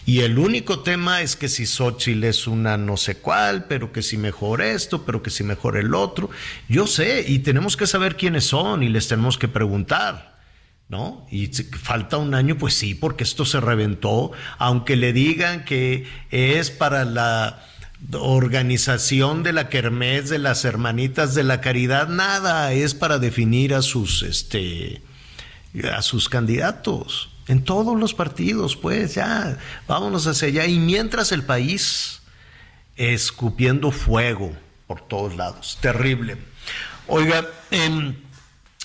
[0.05, 4.01] Y el único tema es que si Xochitl es una no sé cuál, pero que
[4.01, 6.29] si mejor esto, pero que si mejor el otro.
[6.67, 10.31] Yo sé, y tenemos que saber quiénes son y les tenemos que preguntar.
[10.89, 11.25] ¿No?
[11.31, 16.69] Y falta un año, pues sí, porque esto se reventó, aunque le digan que es
[16.69, 17.65] para la
[18.13, 23.81] organización de la Kermés de las Hermanitas de la Caridad, nada, es para definir a
[23.81, 25.01] sus este
[25.91, 27.29] a sus candidatos.
[27.47, 30.67] En todos los partidos, pues ya, vámonos hacia allá.
[30.67, 32.21] Y mientras el país
[32.95, 34.53] escupiendo fuego
[34.87, 36.37] por todos lados, terrible.
[37.07, 38.21] Oiga, en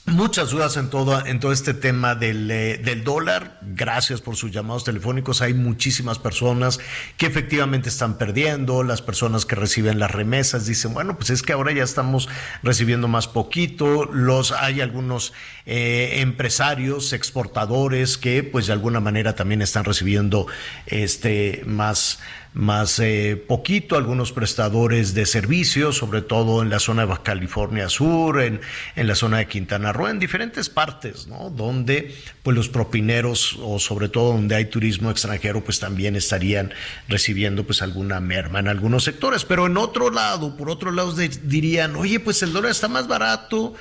[0.06, 3.58] Muchas dudas en todo, en todo este tema del, eh, del, dólar.
[3.62, 5.42] Gracias por sus llamados telefónicos.
[5.42, 6.78] Hay muchísimas personas
[7.16, 8.84] que efectivamente están perdiendo.
[8.84, 12.28] Las personas que reciben las remesas dicen, bueno, pues es que ahora ya estamos
[12.62, 14.04] recibiendo más poquito.
[14.04, 15.32] Los, hay algunos
[15.66, 20.46] eh, empresarios, exportadores que pues de alguna manera también están recibiendo
[20.86, 22.20] este más
[22.56, 28.40] más eh, poquito algunos prestadores de servicios, sobre todo en la zona de California Sur,
[28.40, 28.62] en,
[28.96, 31.50] en, la zona de Quintana Roo, en diferentes partes, ¿no?
[31.50, 36.72] Donde pues los propineros o sobre todo donde hay turismo extranjero pues también estarían
[37.08, 41.94] recibiendo pues alguna merma en algunos sectores, pero en otro lado, por otro lado dirían,
[41.94, 43.74] oye pues el dólar está más barato,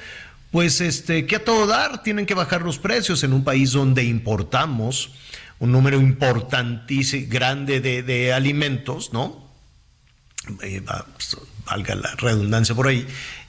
[0.51, 4.03] pues este, que a todo dar, tienen que bajar los precios en un país donde
[4.03, 5.11] importamos
[5.60, 9.45] un número importantísimo, grande de, alimentos, ¿no?
[10.62, 10.82] Eh,
[11.14, 13.08] pues, valga la redundancia por ahí,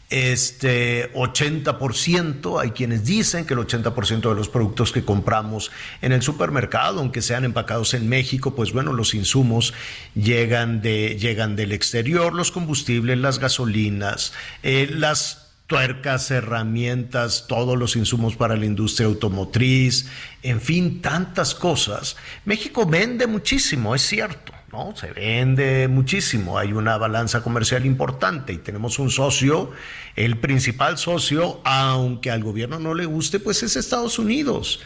[0.08, 6.22] este 80%, hay quienes dicen que el 80% de los productos que compramos en el
[6.22, 9.74] supermercado, aunque sean empacados en México, pues bueno, los insumos
[10.14, 14.32] llegan, de, llegan del exterior, los combustibles, las gasolinas,
[14.62, 20.08] eh, las tuercas, herramientas, todos los insumos para la industria automotriz,
[20.42, 22.16] en fin, tantas cosas.
[22.44, 24.94] México vende muchísimo, es cierto ¿no?
[24.96, 29.70] Se vende muchísimo, hay una balanza comercial importante y tenemos un socio,
[30.16, 34.80] el principal socio, aunque al gobierno no le guste, pues es Estados Unidos.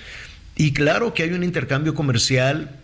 [0.56, 2.79] Y claro que hay un intercambio comercial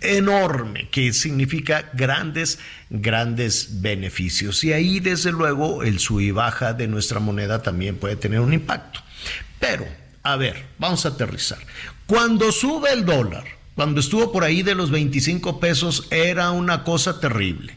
[0.00, 2.58] enorme que significa grandes,
[2.90, 4.62] grandes beneficios.
[4.64, 8.52] Y ahí, desde luego, el sub y baja de nuestra moneda también puede tener un
[8.52, 9.00] impacto.
[9.58, 9.86] Pero,
[10.22, 11.58] a ver, vamos a aterrizar.
[12.06, 13.44] Cuando sube el dólar,
[13.74, 17.76] cuando estuvo por ahí de los 25 pesos era una cosa terrible.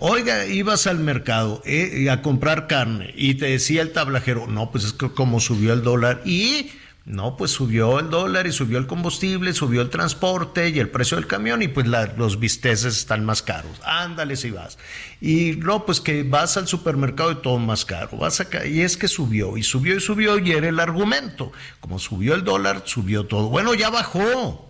[0.00, 4.84] Oiga, ibas al mercado eh, a comprar carne y te decía el tablajero, no, pues
[4.84, 6.70] es que como subió el dólar y
[7.08, 11.16] no, pues subió el dólar y subió el combustible, subió el transporte y el precio
[11.16, 13.80] del camión y pues los bisteces están más caros.
[13.82, 14.76] Ándale si vas.
[15.18, 18.18] Y no, pues que vas al supermercado y todo más caro.
[18.18, 21.50] Vas acá y es que subió y subió y subió y era el argumento.
[21.80, 23.48] Como subió el dólar, subió todo.
[23.48, 24.68] Bueno, ya bajó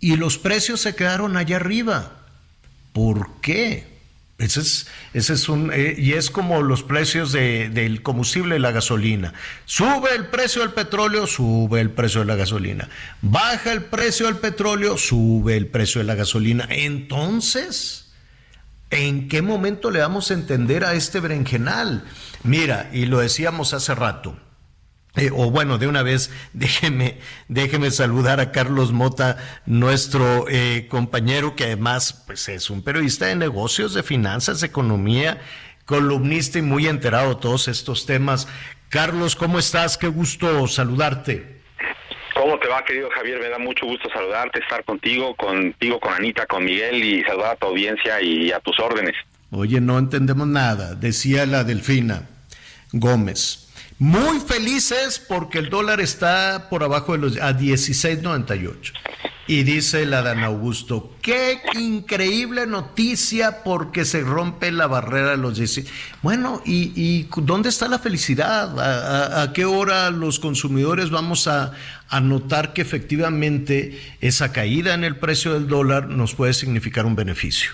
[0.00, 2.16] y los precios se quedaron allá arriba.
[2.92, 3.89] ¿Por qué?
[4.40, 8.58] Ese es, ese es un, eh, y es como los precios de, del combustible y
[8.58, 9.34] la gasolina.
[9.66, 12.88] Sube el precio del petróleo, sube el precio de la gasolina.
[13.20, 16.66] Baja el precio del petróleo, sube el precio de la gasolina.
[16.70, 18.12] Entonces,
[18.88, 22.04] ¿en qué momento le vamos a entender a este berenjenal?
[22.42, 24.38] Mira, y lo decíamos hace rato,
[25.20, 27.18] eh, o bueno, de una vez, déjeme,
[27.48, 33.36] déjeme saludar a Carlos Mota, nuestro eh, compañero que además pues, es un periodista de
[33.36, 35.40] negocios, de finanzas, de economía,
[35.84, 38.48] columnista y muy enterado de todos estos temas.
[38.88, 39.98] Carlos, ¿cómo estás?
[39.98, 41.60] Qué gusto saludarte.
[42.34, 43.38] ¿Cómo te va, querido Javier?
[43.40, 47.56] Me da mucho gusto saludarte, estar contigo, contigo, con Anita, con Miguel y saludar a
[47.56, 49.14] tu audiencia y a tus órdenes.
[49.50, 52.28] Oye, no entendemos nada, decía la Delfina
[52.92, 53.69] Gómez.
[54.00, 58.94] Muy felices porque el dólar está por abajo de los a 16.98.
[59.46, 65.58] Y dice la Dan Augusto, qué increíble noticia porque se rompe la barrera de los
[65.58, 65.86] 16.
[66.22, 69.42] Bueno, ¿y, dónde está la felicidad?
[69.42, 71.72] ¿A, qué hora los consumidores vamos a,
[72.08, 77.16] a notar que efectivamente esa caída en el precio del dólar nos puede significar un
[77.16, 77.72] beneficio?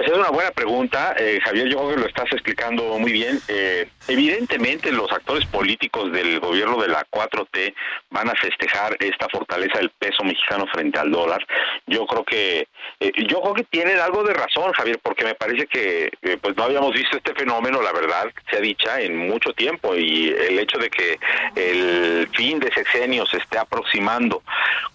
[0.00, 3.38] Pues es una buena pregunta, eh, Javier, yo creo que lo estás explicando muy bien.
[3.48, 7.74] Eh, evidentemente los actores políticos del gobierno de la 4T
[8.08, 11.46] van a festejar esta fortaleza del peso mexicano frente al dólar.
[11.86, 12.66] Yo creo que
[12.98, 16.62] eh, yo creo que tienen algo de razón, Javier, porque me parece que pues no
[16.62, 20.78] habíamos visto este fenómeno, la verdad, se ha dicha en mucho tiempo y el hecho
[20.78, 21.18] de que
[21.56, 24.42] el fin de sexenio se esté aproximando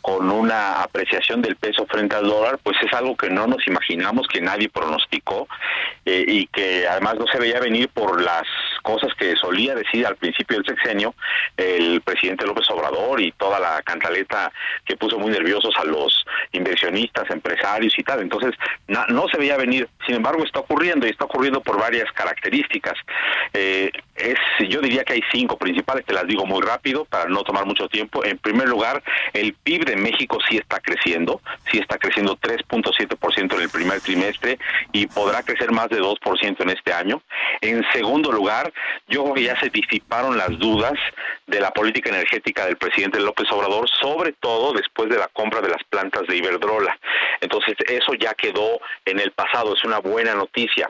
[0.01, 4.28] con una apreciación del peso frente al dólar, pues es algo que no nos imaginamos
[4.28, 5.48] que nadie pronosticó
[6.06, 8.43] eh, y que además no se veía venir por las
[8.82, 11.16] cosas que solía decir al principio del sexenio
[11.58, 14.52] el presidente López Obrador y toda la cantaleta
[14.86, 18.22] que puso muy nerviosos a los inversionistas, empresarios y tal.
[18.22, 18.54] Entonces,
[18.88, 19.89] no se veía venir.
[20.06, 22.93] Sin embargo, está ocurriendo y está ocurriendo por varias características.
[23.54, 24.38] Eh, es,
[24.70, 27.88] yo diría que hay cinco principales, te las digo muy rápido para no tomar mucho
[27.88, 28.24] tiempo.
[28.24, 31.41] En primer lugar, el PIB de México sí está creciendo,
[31.72, 33.14] sí está creciendo 3.7%
[33.56, 34.58] en el primer trimestre
[34.91, 37.22] y podrá crecer más de 2% en este año.
[37.62, 38.72] En segundo lugar,
[39.08, 40.93] yo creo que ya se disiparon las dudas
[41.47, 45.70] de la política energética del presidente López Obrador, sobre todo después de la compra de
[45.70, 46.97] las plantas de Iberdrola.
[47.41, 50.89] Entonces, eso ya quedó en el pasado, es una buena noticia.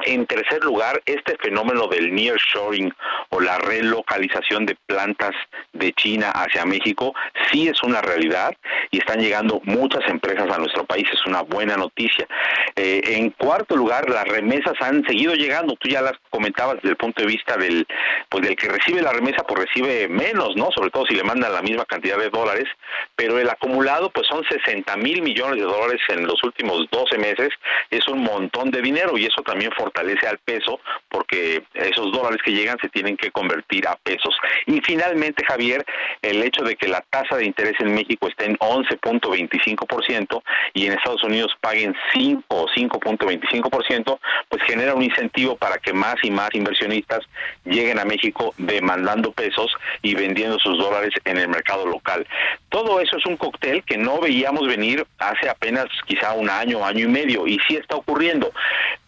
[0.00, 2.92] En tercer lugar, este fenómeno del nearshoring
[3.30, 5.32] o la relocalización de plantas
[5.72, 7.14] de China hacia México
[7.50, 8.54] sí es una realidad
[8.90, 12.26] y están llegando muchas empresas a nuestro país, es una buena noticia.
[12.74, 16.96] Eh, en cuarto lugar, las remesas han seguido llegando, tú ya las comentabas desde el
[16.96, 17.86] punto de vista del
[18.28, 20.70] pues del que recibe la remesa pues recibe menos, ¿no?
[20.74, 22.66] Sobre todo si le mandan la misma cantidad de dólares,
[23.14, 27.50] pero el acumulado pues son 60 mil millones de dólares en los últimos 12 meses,
[27.90, 32.52] es un montón de dinero y eso también fortalece al peso porque esos dólares que
[32.52, 34.36] llegan se tienen que convertir a pesos.
[34.66, 35.84] Y finalmente, Javier,
[36.22, 40.42] el hecho de que la tasa de interés en México esté en 11.25%
[40.74, 44.18] y en Estados Unidos paguen 5 o 5.25%,
[44.48, 47.20] pues genera un incentivo para que más y más inversionistas
[47.64, 49.72] lleguen a México demandando pesos
[50.02, 52.26] y vendiendo sus dólares en el mercado local.
[52.68, 57.04] todo eso es un cóctel que no veíamos venir hace apenas quizá un año, año
[57.04, 58.52] y medio, y sí está ocurriendo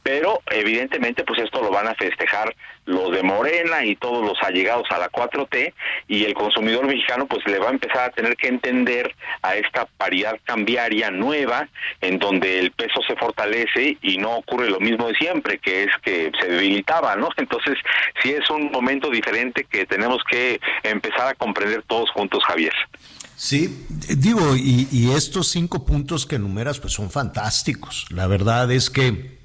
[0.06, 2.54] pero evidentemente pues esto lo van a festejar
[2.84, 5.74] los de Morena y todos los allegados a la 4T
[6.06, 9.86] y el consumidor mexicano pues le va a empezar a tener que entender a esta
[9.96, 11.68] paridad cambiaria nueva
[12.00, 15.90] en donde el peso se fortalece y no ocurre lo mismo de siempre, que es
[16.04, 17.28] que se debilitaba, ¿no?
[17.36, 17.74] Entonces
[18.22, 22.74] sí es un momento diferente que tenemos que empezar a comprender todos juntos, Javier.
[23.34, 23.84] Sí,
[24.16, 28.06] digo, y, y estos cinco puntos que enumeras pues son fantásticos.
[28.10, 29.35] La verdad es que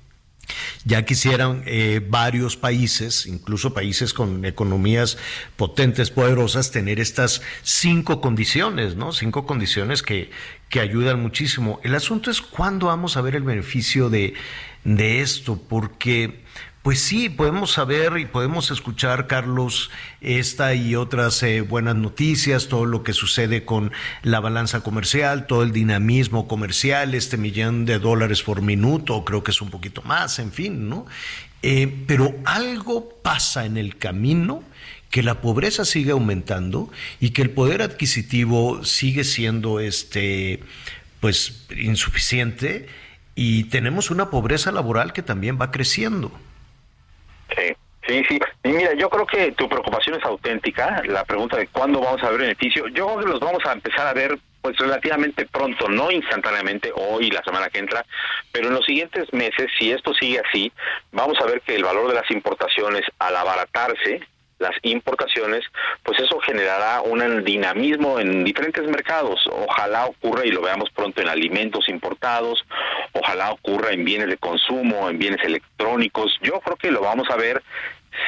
[0.83, 5.17] ya quisieran eh, varios países, incluso países con economías
[5.55, 9.11] potentes, poderosas, tener estas cinco condiciones, ¿no?
[9.11, 10.31] Cinco condiciones que,
[10.69, 11.79] que ayudan muchísimo.
[11.83, 14.33] El asunto es cuándo vamos a ver el beneficio de,
[14.83, 16.40] de esto, porque
[16.83, 22.85] pues sí, podemos saber y podemos escuchar, Carlos, esta y otras eh, buenas noticias, todo
[22.85, 23.91] lo que sucede con
[24.23, 29.51] la balanza comercial, todo el dinamismo comercial, este millón de dólares por minuto, creo que
[29.51, 31.05] es un poquito más, en fin, ¿no?
[31.61, 34.63] Eh, pero algo pasa en el camino
[35.11, 40.63] que la pobreza sigue aumentando y que el poder adquisitivo sigue siendo este
[41.19, 42.87] pues insuficiente
[43.35, 46.31] y tenemos una pobreza laboral que también va creciendo.
[47.55, 47.75] Sí.
[48.07, 48.39] Sí, sí.
[48.63, 51.03] Y mira, yo creo que tu preocupación es auténtica.
[51.05, 54.07] La pregunta de cuándo vamos a ver beneficio, yo creo que los vamos a empezar
[54.07, 58.05] a ver pues relativamente pronto, no instantáneamente, hoy, la semana que entra,
[58.51, 60.71] pero en los siguientes meses, si esto sigue así,
[61.11, 64.21] vamos a ver que el valor de las importaciones al abaratarse,
[64.61, 65.63] las importaciones,
[66.03, 69.39] pues eso generará un dinamismo en diferentes mercados.
[69.51, 72.63] Ojalá ocurra y lo veamos pronto en alimentos importados,
[73.13, 76.37] ojalá ocurra en bienes de consumo, en bienes electrónicos.
[76.41, 77.61] Yo creo que lo vamos a ver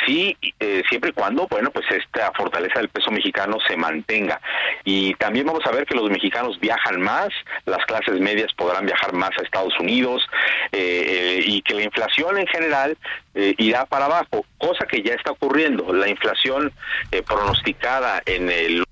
[0.05, 4.39] sí, eh, siempre y cuando, bueno, pues esta fortaleza del peso mexicano se mantenga.
[4.83, 7.29] Y también vamos a ver que los mexicanos viajan más,
[7.65, 10.27] las clases medias podrán viajar más a Estados Unidos
[10.71, 12.97] eh, eh, y que la inflación en general
[13.35, 15.91] irá para abajo, cosa que ya está ocurriendo.
[15.91, 16.71] La inflación
[17.25, 18.83] pronosticada en el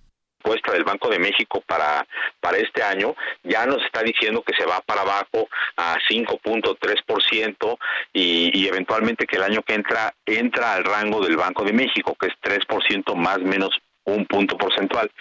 [0.41, 2.05] encuesta del Banco de México para,
[2.39, 7.77] para este año ya nos está diciendo que se va para abajo a 5.3%
[8.13, 12.15] y, y eventualmente que el año que entra entra al rango del Banco de México,
[12.19, 13.69] que es 3% más menos
[14.03, 15.11] un punto porcentual.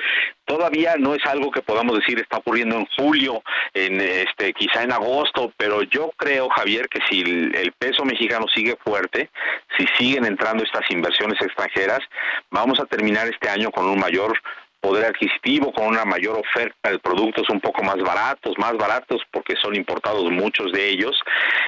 [0.46, 3.42] Todavía no es algo que podamos decir está ocurriendo en julio,
[3.74, 8.76] en este quizá en agosto, pero yo creo Javier que si el peso mexicano sigue
[8.82, 9.30] fuerte,
[9.76, 12.00] si siguen entrando estas inversiones extranjeras,
[12.50, 14.40] vamos a terminar este año con un mayor
[14.80, 19.54] poder adquisitivo, con una mayor oferta de productos un poco más baratos, más baratos porque
[19.56, 21.20] son importados muchos de ellos.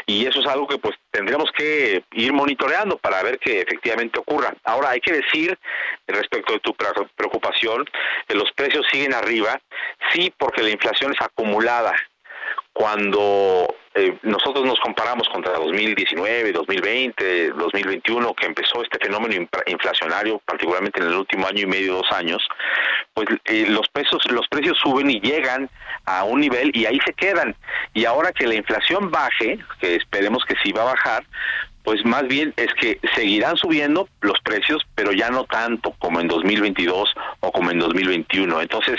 [0.06, 4.54] Y eso es algo que pues tendremos que ir monitoreando para ver que efectivamente ocurra.
[4.64, 5.58] Ahora hay que decir
[6.06, 7.84] respecto de tu preocupación
[8.26, 9.60] que los precios siguen arriba,
[10.12, 11.94] sí porque la inflación es acumulada.
[12.72, 21.01] Cuando eh, nosotros nos comparamos contra 2019, 2020, 2021, que empezó este fenómeno inflacionario, particularmente
[21.01, 22.43] en el último año y medio, dos años,
[23.12, 25.68] pues eh, los precios, los precios suben y llegan
[26.07, 27.55] a un nivel y ahí se quedan.
[27.93, 31.24] Y ahora que la inflación baje, que esperemos que sí va a bajar,
[31.84, 36.28] pues más bien es que seguirán subiendo los precios, pero ya no tanto como en
[36.28, 38.61] 2022 o como en 2021.
[38.61, 38.97] Entonces,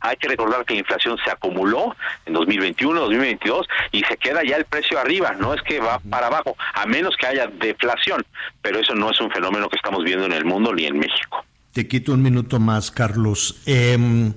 [0.00, 1.94] hay que recordar que la inflación se acumuló
[2.26, 6.26] en 2021, 2022 y se queda ya el precio arriba, no es que va para
[6.26, 8.24] abajo, a menos que haya deflación,
[8.62, 11.44] pero eso no es un fenómeno que estamos viendo en el mundo ni en México.
[11.72, 13.62] Te quito un minuto más, Carlos.
[13.66, 14.32] Eh,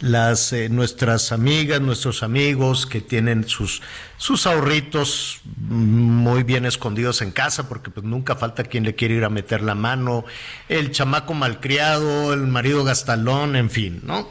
[0.00, 3.82] las eh, nuestras amigas, nuestros amigos que tienen sus
[4.16, 9.24] sus ahorritos muy bien escondidos en casa, porque pues nunca falta quien le quiere ir
[9.24, 10.24] a meter la mano,
[10.68, 14.28] el chamaco malcriado, el marido gastalón, en fin, ¿no?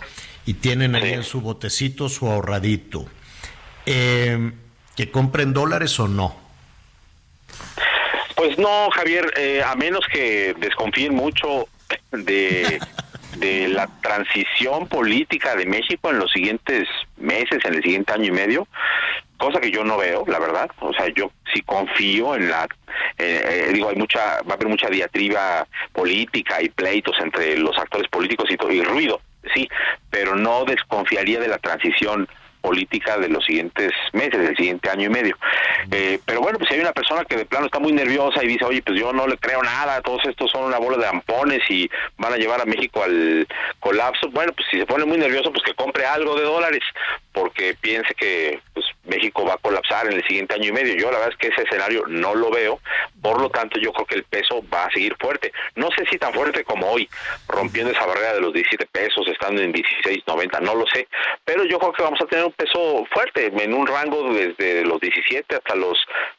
[0.48, 3.06] Y tienen ahí en su botecito su ahorradito.
[3.86, 4.52] Eh,
[4.96, 6.36] ¿Que compren dólares o no?
[8.36, 11.68] Pues no, Javier, eh, a menos que desconfíen mucho
[12.12, 12.80] de,
[13.38, 16.88] de la transición política de México en los siguientes
[17.18, 18.68] meses, en el siguiente año y medio,
[19.38, 20.72] cosa que yo no veo, la verdad.
[20.80, 22.70] O sea, yo sí confío en la,
[23.18, 28.08] eh, digo, hay mucha, va a haber mucha diatriba política y pleitos entre los actores
[28.08, 29.20] políticos y, todo, y ruido
[29.54, 29.68] sí,
[30.10, 32.28] pero no desconfiaría de la transición
[32.68, 35.38] política de los siguientes meses, del siguiente año y medio.
[35.90, 38.48] Eh, pero bueno, pues si hay una persona que de plano está muy nerviosa y
[38.48, 41.62] dice, oye, pues yo no le creo nada, todos estos son una bola de ampones
[41.70, 43.48] y van a llevar a México al
[43.80, 46.84] colapso, bueno, pues si se pone muy nervioso, pues que compre algo de dólares,
[47.32, 50.96] porque piense que pues México va a colapsar en el siguiente año y medio.
[50.96, 52.80] Yo la verdad es que ese escenario no lo veo,
[53.22, 55.52] Por lo tanto, yo creo que el peso va a seguir fuerte.
[55.76, 57.10] No sé si tan fuerte como hoy,
[57.48, 61.08] rompiendo esa barrera de los 17 pesos, estando en 16.90, no lo sé.
[61.46, 65.00] Pero yo creo que vamos a tener un peso fuerte, en un rango desde los
[65.00, 65.98] 17 hasta los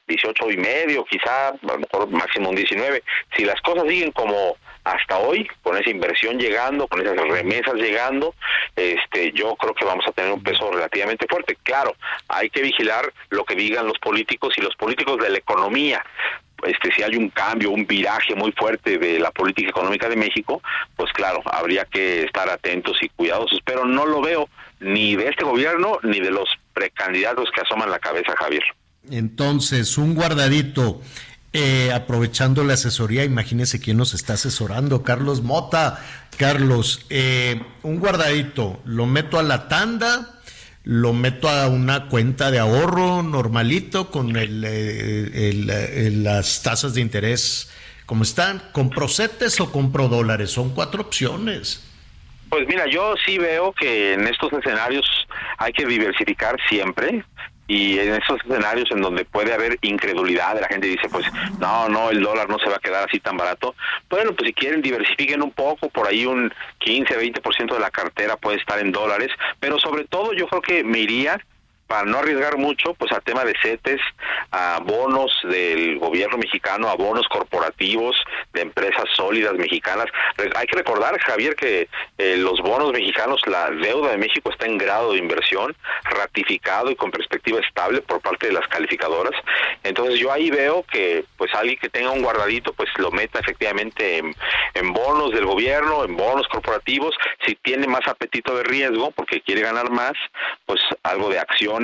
[0.09, 3.03] 18 y medio, quizá, a lo mejor máximo un 19.
[3.36, 8.35] Si las cosas siguen como hasta hoy, con esa inversión llegando, con esas remesas llegando,
[8.74, 11.57] este, yo creo que vamos a tener un peso relativamente fuerte.
[11.62, 11.95] Claro,
[12.28, 16.05] hay que vigilar lo que digan los políticos y los políticos de la economía.
[16.66, 20.60] Este, si hay un cambio, un viraje muy fuerte de la política económica de México,
[20.97, 24.48] pues claro, habría que estar atentos y cuidadosos, pero no lo veo
[24.80, 28.62] ni de este gobierno ni de los precandidatos que asoman la cabeza, Javier.
[29.10, 31.01] Entonces, un guardadito
[31.52, 36.05] eh, aprovechando la asesoría, imagínese quién nos está asesorando, Carlos Mota.
[36.36, 40.38] Carlos, eh, un guardadito, lo meto a la tanda,
[40.89, 47.70] lo meto a una cuenta de ahorro normalito con el, eh, las tasas de interés
[48.06, 48.62] como están.
[48.73, 50.51] ¿Compro CETES o compro dólares?
[50.51, 51.85] Son cuatro opciones.
[52.48, 55.05] Pues mira, yo sí veo que en estos escenarios
[55.59, 57.23] hay que diversificar siempre
[57.69, 61.27] y en esos escenarios en donde puede haber incredulidad, la gente dice, pues
[61.61, 63.74] no, no, el dólar no se va a quedar así tan barato.
[64.09, 68.36] Bueno, pues si quieren diversifiquen un poco, por ahí un 15, 20% de la cartera
[68.36, 69.31] puede estar en dólares,
[69.61, 71.39] pero sobre todo yo creo que me iría
[71.89, 74.01] para no arriesgar mucho, pues a tema de CETES,
[74.52, 78.15] a bonos del gobierno mexicano, a bonos corporativos
[78.52, 80.06] de empresas sólidas mexicanas.
[80.55, 81.89] Hay que recordar, Javier, que
[82.19, 85.74] eh, los bonos mexicanos, la deuda de México está en grado de inversión,
[86.05, 89.35] ratificado y con perspectiva estable por parte de las calificadoras.
[89.82, 94.19] Entonces yo ahí veo que pues alguien que tenga un guardadito, pues lo meta efectivamente
[94.19, 94.35] en,
[94.74, 97.15] en bonos del gobierno, en bonos corporativos,
[97.47, 100.12] si tiene más apetito de riesgo porque quiere ganar más,
[100.66, 101.77] pues algo de acción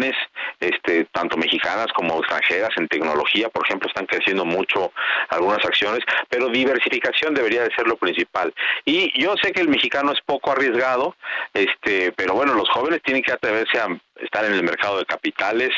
[0.60, 4.92] este, tanto mexicanas como extranjeras en tecnología, por ejemplo, están creciendo mucho
[5.28, 8.52] algunas acciones, pero diversificación debería de ser lo principal.
[8.84, 11.16] Y yo sé que el mexicano es poco arriesgado,
[11.52, 13.88] este, pero bueno, los jóvenes tienen que atreverse a
[14.20, 15.70] estar en el mercado de capitales,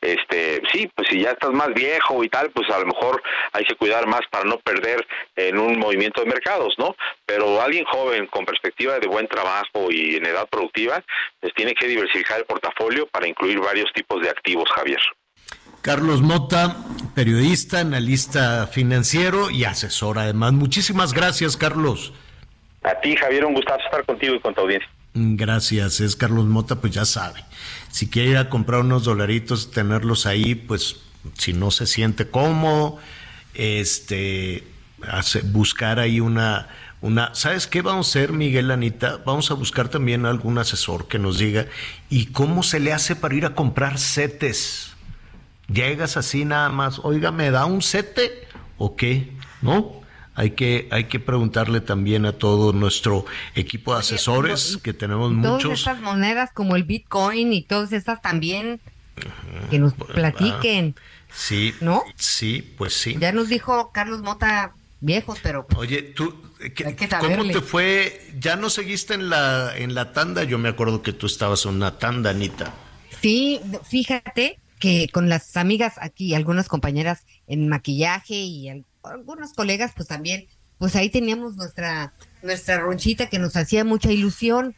[0.00, 3.22] este, sí, pues si ya estás más viejo y tal, pues a lo mejor
[3.52, 5.06] hay que cuidar más para no perder
[5.36, 6.94] en un movimiento de mercados, ¿no?
[7.26, 11.02] Pero alguien joven con perspectiva de buen trabajo y en edad productiva,
[11.40, 15.00] pues tiene que diversificar el portafolio para incluir varios tipos de activos, Javier.
[15.82, 16.76] Carlos Mota,
[17.14, 20.52] periodista, analista financiero y asesor además.
[20.52, 22.12] Muchísimas gracias, Carlos.
[22.82, 24.88] A ti, Javier, un gustazo estar contigo y con tu audiencia.
[25.14, 27.40] Gracias, es Carlos Mota, pues ya sabe.
[27.90, 30.96] Si quiere ir a comprar unos dolaritos, tenerlos ahí, pues
[31.36, 32.98] si no se siente cómodo,
[33.54, 34.64] este,
[35.46, 36.68] buscar ahí una,
[37.00, 39.20] una, ¿sabes qué vamos a hacer, Miguel Anita?
[39.24, 41.66] Vamos a buscar también algún asesor que nos diga,
[42.08, 44.92] ¿y cómo se le hace para ir a comprar setes?
[45.72, 49.32] Llegas así nada más, oiga, ¿me da un sete o qué?
[49.62, 50.00] ¿No?
[50.34, 55.62] Hay que, hay que preguntarle también a todo nuestro equipo de asesores, que tenemos muchos.
[55.62, 58.80] Todas estas monedas como el Bitcoin y todas estas también,
[59.70, 60.94] que nos platiquen.
[61.32, 62.02] Sí, ¿no?
[62.16, 63.16] Sí, pues sí.
[63.20, 66.34] Ya nos dijo Carlos Mota viejos, pero pues, Oye, tú
[67.20, 68.28] ¿cómo te fue?
[68.38, 70.44] ¿Ya no seguiste en la en la tanda?
[70.44, 72.74] Yo me acuerdo que tú estabas en una tanda, Anita.
[73.20, 80.08] Sí, fíjate que con las amigas aquí, algunas compañeras en maquillaje y algunos colegas, pues
[80.08, 80.48] también,
[80.78, 84.74] pues ahí teníamos nuestra, nuestra ronchita que nos hacía mucha ilusión,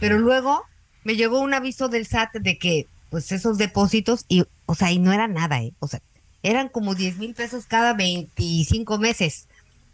[0.00, 0.64] pero luego
[1.04, 4.98] me llegó un aviso del SAT de que, pues esos depósitos, y, o sea, y
[4.98, 5.72] no era nada, ¿eh?
[5.78, 6.00] O sea,
[6.42, 9.46] eran como 10 mil pesos cada 25 meses,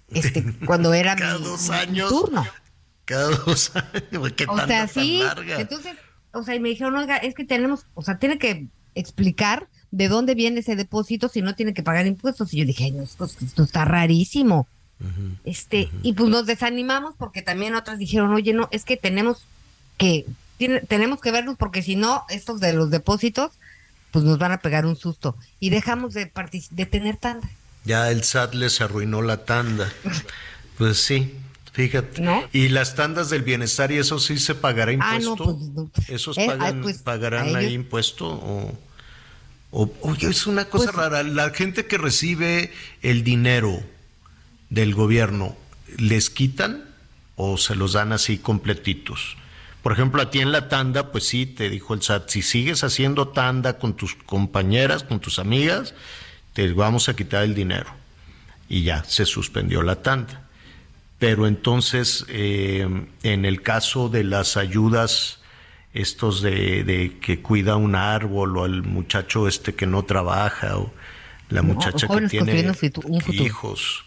[0.08, 2.46] este, cuando era cada mi, dos años, turno.
[3.04, 5.22] Cada dos años, ¿qué o sea, sí,
[5.58, 5.96] entonces,
[6.32, 10.08] o sea, y me dijeron, oiga, es que tenemos, o sea, tiene que explicar de
[10.08, 12.52] dónde viene ese depósito si no tiene que pagar impuestos.
[12.54, 13.28] Y yo dije, no, esto,
[13.62, 14.66] está rarísimo.
[15.44, 19.44] este, y pues nos desanimamos porque también otras dijeron, oye, no, es que tenemos
[19.96, 20.26] que,
[20.58, 23.52] tiene, tenemos que verlos porque si no, estos de los depósitos,
[24.10, 25.36] pues nos van a pegar un susto.
[25.58, 26.30] Y dejamos de,
[26.70, 27.48] de tener tanda.
[27.84, 29.90] Ya el SAT les arruinó la tanda.
[30.78, 31.34] pues sí,
[31.72, 32.48] Fíjate.
[32.52, 35.44] Y las tandas del bienestar, ¿y eso sí se pagará impuesto?
[35.48, 38.26] Ah, no, pues, ¿Esos eh, pagan, pues, pagarán ahí impuesto?
[39.70, 39.92] O...
[40.02, 41.22] oye, es una cosa pues rara.
[41.22, 42.72] La gente que recibe
[43.02, 43.80] el dinero
[44.68, 45.56] del gobierno,
[45.96, 46.84] ¿les quitan
[47.36, 49.36] o se los dan así completitos?
[49.82, 52.82] Por ejemplo, a ti en la tanda, pues sí, te dijo el SAT, si sigues
[52.84, 55.94] haciendo tanda con tus compañeras, con tus amigas,
[56.52, 57.90] te vamos a quitar el dinero.
[58.68, 60.49] Y ya, se suspendió la tanda
[61.20, 62.88] pero entonces eh,
[63.22, 65.40] en el caso de las ayudas
[65.92, 70.92] estos de, que cuida un árbol o al muchacho este que no trabaja o
[71.50, 72.72] la muchacha que tiene
[73.32, 74.04] hijos,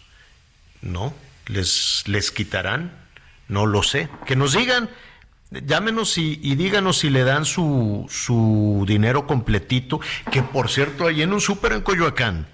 [0.82, 1.14] ¿no?
[1.46, 2.90] ¿Les, ¿Les quitarán?
[3.48, 4.08] No lo sé.
[4.26, 4.88] Que nos digan,
[5.50, 10.00] llámenos y, díganos si le dan su, su dinero completito,
[10.32, 12.48] que por cierto, ahí en un súper en Coyoacán,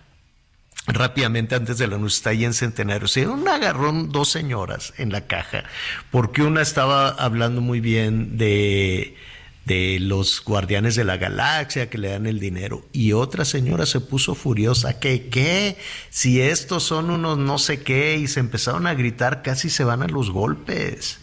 [0.92, 3.08] rápidamente antes de la noche está ahí en Centenario.
[3.08, 5.64] Se un agarrón dos señoras en la caja,
[6.10, 9.16] porque una estaba hablando muy bien de,
[9.66, 14.00] de los guardianes de la galaxia que le dan el dinero y otra señora se
[14.00, 15.76] puso furiosa que qué
[16.08, 20.02] si estos son unos no sé qué y se empezaron a gritar casi se van
[20.02, 21.20] a los golpes.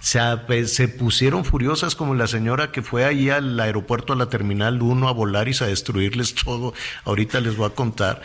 [0.00, 4.28] Se, pues, se pusieron furiosas como la señora que fue ahí al aeropuerto a la
[4.28, 6.72] terminal 1 a volar y a destruirles todo.
[7.04, 8.22] Ahorita les voy a contar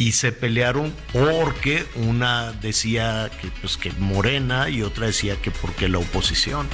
[0.00, 5.90] y se pelearon porque una decía que pues que Morena y otra decía que porque
[5.90, 6.66] la oposición.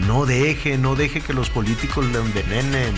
[0.00, 2.92] No deje, no deje que los políticos le envenenen.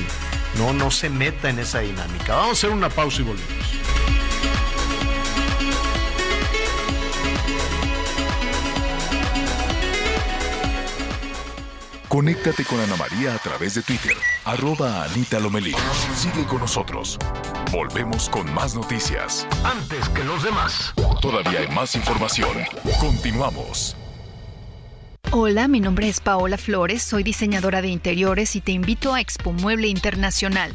[0.58, 2.34] No, no se meta en esa dinámica.
[2.34, 4.25] Vamos a hacer una pausa y volvemos.
[12.16, 14.16] Conéctate con Ana María a través de Twitter,
[14.47, 15.74] arroba Anita Lomelí.
[16.14, 17.18] Sigue con nosotros.
[17.70, 19.47] Volvemos con más noticias.
[19.62, 20.94] Antes que los demás.
[21.20, 22.56] Todavía hay más información.
[23.01, 23.98] Continuamos.
[25.30, 29.52] Hola, mi nombre es Paola Flores, soy diseñadora de interiores y te invito a Expo
[29.52, 30.74] Mueble Internacional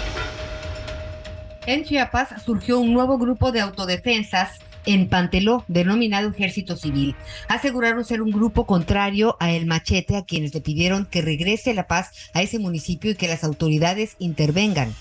[1.71, 7.15] En Chiapas surgió un nuevo grupo de autodefensas en Panteló, denominado Ejército Civil.
[7.47, 11.87] Aseguraron ser un grupo contrario a el machete a quienes le pidieron que regrese la
[11.87, 14.93] paz a ese municipio y que las autoridades intervengan.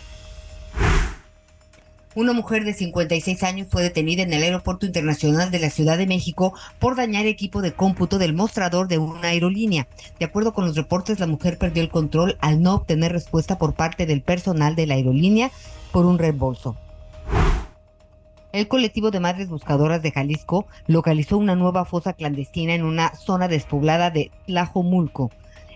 [2.17, 6.09] Una mujer de 56 años fue detenida en el Aeropuerto Internacional de la Ciudad de
[6.09, 9.87] México por dañar equipo de cómputo del mostrador de una aerolínea.
[10.19, 13.75] De acuerdo con los reportes, la mujer perdió el control al no obtener respuesta por
[13.75, 15.53] parte del personal de la aerolínea
[15.93, 16.77] por un reembolso.
[18.53, 23.47] El colectivo de madres buscadoras de Jalisco localizó una nueva fosa clandestina en una zona
[23.47, 25.31] despoblada de Tlajomulco.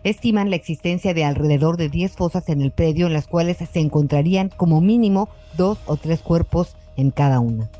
[0.04, 3.80] Estiman la existencia de alrededor de 10 fosas en el predio en las cuales se
[3.80, 7.70] encontrarían como mínimo dos o tres cuerpos en cada una.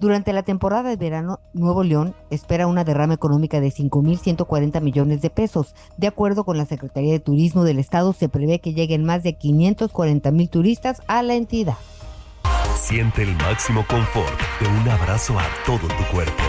[0.00, 5.28] Durante la temporada de verano, Nuevo León espera una derrama económica de 5.140 millones de
[5.28, 5.74] pesos.
[5.98, 9.34] De acuerdo con la Secretaría de Turismo del Estado, se prevé que lleguen más de
[9.34, 11.76] 540 mil turistas a la entidad.
[12.80, 16.42] Siente el máximo confort de un abrazo a todo tu cuerpo.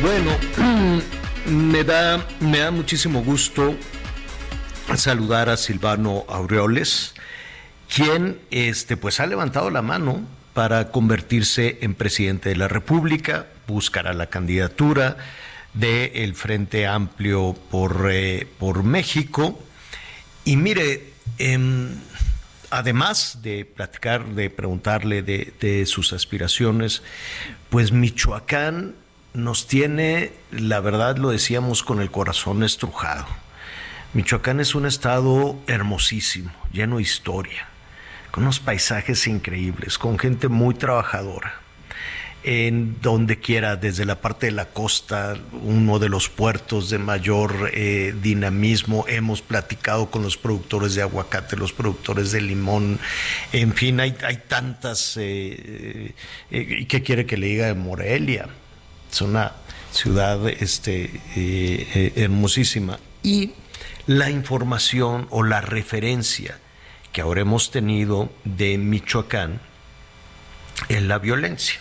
[0.00, 0.36] Bueno,
[1.48, 3.74] Me da, me da muchísimo gusto
[4.94, 7.14] saludar a Silvano Aureoles,
[7.94, 10.20] quien este, pues ha levantado la mano
[10.52, 15.16] para convertirse en presidente de la República, buscará la candidatura
[15.72, 19.58] del Frente Amplio por, eh, por México.
[20.44, 21.94] Y mire, em,
[22.68, 27.02] además de platicar, de preguntarle de, de sus aspiraciones,
[27.70, 28.96] pues Michoacán
[29.34, 33.26] nos tiene, la verdad lo decíamos, con el corazón estrujado.
[34.14, 37.68] Michoacán es un estado hermosísimo, lleno de historia,
[38.30, 41.60] con unos paisajes increíbles, con gente muy trabajadora.
[42.44, 47.70] En donde quiera, desde la parte de la costa, uno de los puertos de mayor
[47.74, 53.00] eh, dinamismo, hemos platicado con los productores de aguacate, los productores de limón,
[53.52, 56.14] en fin, hay, hay tantas, eh,
[56.50, 58.48] eh, ¿qué quiere que le diga de Morelia?
[59.10, 59.52] Es una
[59.92, 62.98] ciudad este, eh, eh, hermosísima.
[63.22, 63.52] Y
[64.06, 66.58] la información o la referencia
[67.12, 69.60] que ahora hemos tenido de Michoacán
[70.88, 71.80] en la violencia.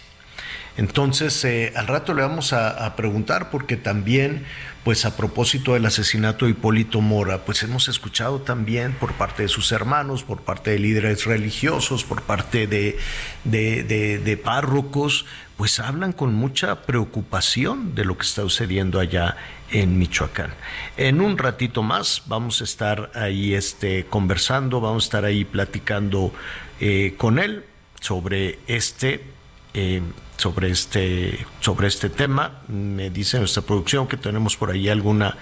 [0.77, 4.45] Entonces, eh, al rato le vamos a, preguntar porque también,
[4.83, 9.49] pues a propósito del asesinato de Hipólito Mora, pues hemos escuchado también por parte de
[9.49, 12.99] sus hermanos, por parte de líderes religiosos, por parte de,
[13.43, 15.25] de párrocos,
[15.57, 19.35] pues hablan con mucha preocupación de lo que está sucediendo allá
[19.71, 20.53] en Michoacán.
[20.95, 26.31] En un ratito más vamos a estar ahí este, conversando, vamos a estar ahí platicando
[26.79, 27.65] eh, con él
[27.99, 29.25] sobre este,
[29.73, 30.01] eh,
[30.37, 32.61] sobre este, sobre este tema.
[32.67, 35.35] Me dice nuestra producción que tenemos por ahí alguna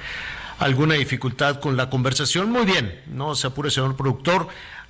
[0.59, 2.49] alguna dificultad con la conversación.
[2.49, 4.47] Muy bien, no se apure, señor productor.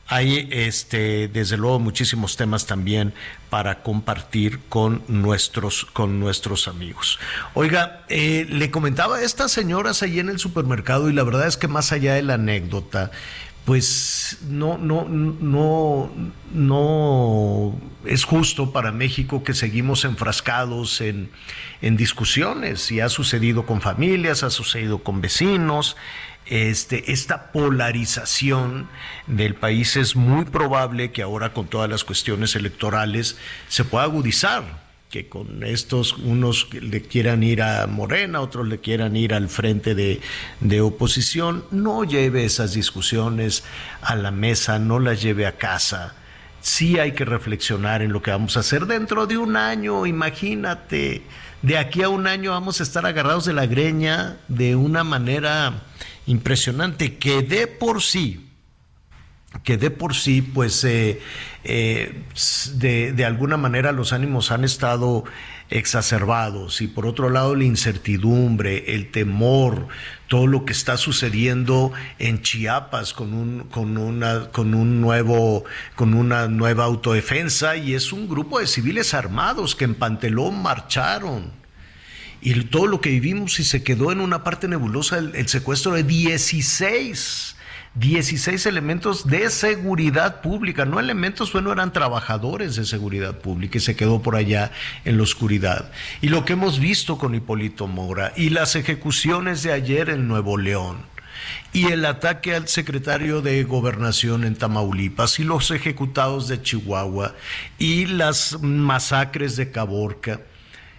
[0.07, 3.13] Hay, este, desde luego, muchísimos temas también
[3.49, 7.17] para compartir con nuestros, con nuestros amigos.
[7.55, 11.57] Oiga, eh, le comentaba a estas señoras ahí en el supermercado y la verdad es
[11.57, 13.09] que más allá de la anécdota,
[13.65, 16.11] pues no, no, no,
[16.53, 17.75] no
[18.05, 21.31] es justo para México que seguimos enfrascados en,
[21.81, 25.97] en discusiones y ha sucedido con familias, ha sucedido con vecinos.
[26.45, 28.87] Este, esta polarización
[29.25, 34.85] del país es muy probable que ahora con todas las cuestiones electorales se pueda agudizar
[35.09, 39.95] que con estos unos le quieran ir a Morena, otros le quieran ir al frente
[39.95, 40.19] de,
[40.59, 43.63] de, oposición, no lleve esas discusiones
[44.01, 46.15] a la mesa, no las lleve a casa.
[46.59, 51.23] Sí hay que reflexionar en lo que vamos a hacer dentro de un año, imagínate,
[51.61, 55.83] de aquí a un año vamos a estar agarrados de la greña de una manera
[56.25, 58.45] impresionante que de por sí
[59.63, 61.21] que de por sí, pues eh,
[61.63, 62.23] eh,
[62.73, 65.23] de, de, alguna manera los ánimos han estado
[65.69, 69.87] exacerbados y por otro lado la incertidumbre, el temor,
[70.27, 75.63] todo lo que está sucediendo en Chiapas con un, con una, con un nuevo,
[75.95, 81.64] con una nueva autodefensa y es un grupo de civiles armados que en Pantelón marcharon
[82.45, 86.03] y todo lo que vivimos y se quedó en una parte nebulosa el, secuestro de
[86.03, 87.55] 16
[87.95, 93.95] 16 elementos de seguridad pública, no elementos, bueno, eran trabajadores de seguridad pública y se
[93.95, 94.71] quedó por allá
[95.05, 95.91] en la oscuridad.
[96.21, 100.57] Y lo que hemos visto con Hipólito Mora y las ejecuciones de ayer en Nuevo
[100.57, 100.97] León
[101.73, 107.33] y el ataque al secretario de Gobernación en Tamaulipas y los ejecutados de Chihuahua
[107.79, 110.41] y las masacres de Caborca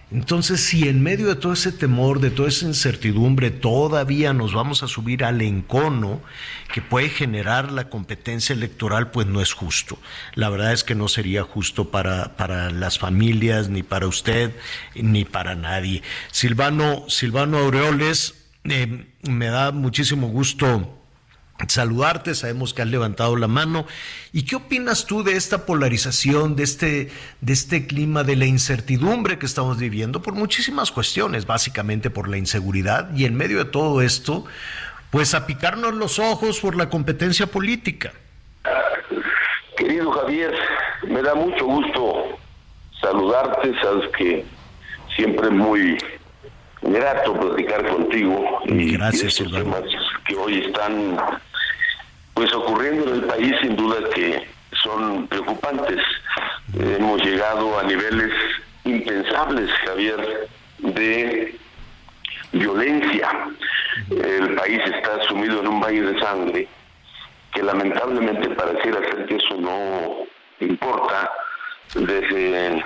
[0.09, 4.81] entonces, si en medio de todo ese temor, de toda esa incertidumbre, todavía nos vamos
[4.81, 6.21] a subir al encono
[6.73, 9.99] que puede generar la competencia electoral, pues no es justo.
[10.33, 14.55] La verdad es que no sería justo para, para las familias, ni para usted,
[14.95, 16.03] ni para nadie.
[16.31, 20.96] Silvano, Silvano Aureoles, eh, me da muchísimo gusto
[21.67, 23.85] saludarte, sabemos que has levantado la mano.
[24.31, 27.11] ¿Y qué opinas tú de esta polarización, de este,
[27.41, 32.37] de este clima de la incertidumbre que estamos viviendo por muchísimas cuestiones, básicamente por la
[32.37, 34.45] inseguridad y en medio de todo esto,
[35.09, 38.13] pues a picarnos los ojos por la competencia política?
[39.75, 40.53] Querido Javier,
[41.07, 42.37] me da mucho gusto
[43.01, 44.45] saludarte, sabes que
[45.15, 45.97] siempre es muy
[46.81, 48.59] grato platicar contigo.
[48.65, 49.41] Y Gracias,
[50.25, 51.17] que hoy están
[52.37, 54.47] pues ocurriendo en el país sin duda que
[54.83, 55.99] son preocupantes.
[56.79, 58.31] Hemos llegado a niveles
[58.83, 60.47] impensables, Javier,
[60.77, 61.57] de
[62.51, 63.27] violencia.
[64.11, 66.67] El país está sumido en un valle de sangre
[67.55, 70.27] que lamentablemente pareciera ser que eso no
[70.59, 71.31] importa
[71.95, 72.85] desde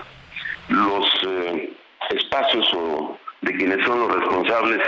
[0.69, 1.73] los eh,
[2.11, 4.81] espacios o de quienes son los responsables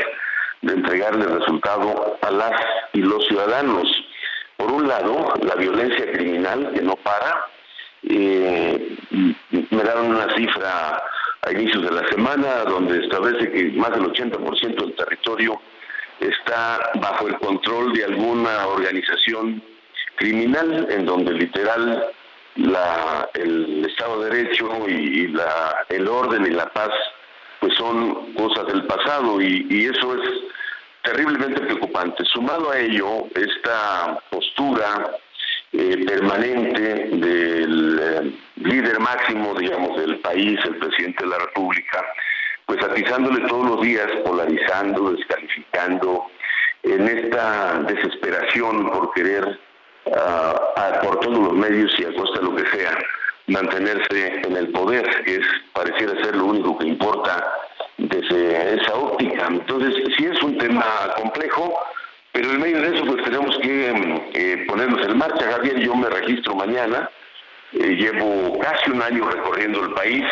[0.61, 2.53] de entregarle resultado a las
[2.94, 3.90] y los ciudadanos.
[4.64, 7.48] Por un lado, la violencia criminal que no para.
[8.03, 11.03] Eh, me daron una cifra
[11.41, 15.61] a inicios de la semana donde establece que más del 80% del territorio
[16.22, 19.61] está bajo el control de alguna organización
[20.15, 22.06] criminal en donde literal
[22.56, 26.91] la, el Estado de Derecho y, la, el orden y la paz
[27.60, 30.30] pues son cosas del pasado y, y eso es
[31.03, 32.23] terriblemente preocupante.
[32.25, 35.11] Sumado a ello, esta postura
[35.71, 36.81] eh, permanente
[37.17, 42.05] del eh, líder máximo, digamos, del país, el presidente de la República,
[42.65, 46.25] pues atizándole todos los días, polarizando, descalificando,
[46.84, 49.59] en esta desesperación por querer,
[50.05, 52.97] uh, por todos los medios y a costa de lo que sea,
[53.47, 57.51] mantenerse en el poder, que es pareciera ser lo único que importa
[57.98, 59.48] desde esa óptica.
[59.49, 61.74] Entonces, sí es un tema complejo,
[62.32, 65.52] pero en medio de eso pues tenemos que mm, eh, ponernos en marcha.
[65.52, 67.10] Javier, yo me registro mañana,
[67.74, 70.24] eh, llevo casi un año recorriendo el país,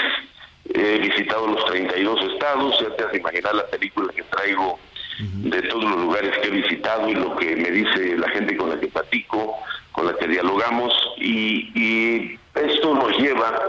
[0.74, 4.80] he visitado los 32 estados, ya te has imaginar la película que traigo
[5.20, 8.70] de todos los lugares que he visitado y lo que me dice la gente con
[8.70, 9.60] la que platico,
[9.92, 13.62] con la que dialogamos, y, y esto nos lleva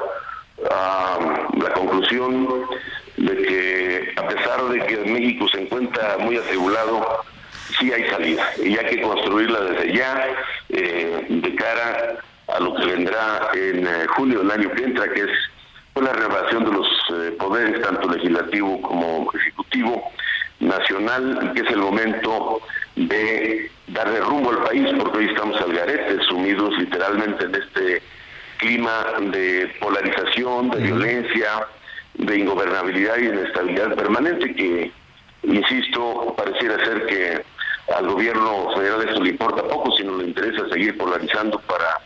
[0.70, 1.18] a
[1.58, 2.48] la conclusión
[3.22, 7.24] de que a pesar de que México se encuentra muy atribulado,
[7.78, 8.44] sí hay salida.
[8.60, 10.26] Y hay que construirla desde ya
[10.68, 12.16] eh, de cara
[12.48, 15.30] a lo que vendrá en eh, junio del año que entra, que es
[15.92, 20.02] pues, la renovación de los eh, poderes, tanto legislativo como ejecutivo
[20.58, 22.60] nacional, y que es el momento
[22.96, 28.02] de darle rumbo al país, porque hoy estamos al garete, sumidos literalmente en este
[28.56, 31.66] clima de polarización, de violencia,
[32.22, 34.92] de ingobernabilidad y inestabilidad permanente que,
[35.42, 37.44] insisto, pareciera ser que
[37.94, 42.00] al gobierno federal esto le importa poco, sino le interesa seguir polarizando para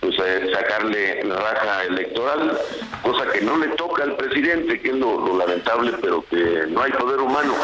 [0.00, 2.58] pues, eh, sacarle la raja electoral,
[3.02, 6.92] cosa que no le toca al presidente, que es lo, lamentable, pero que no hay
[6.92, 7.54] poder humano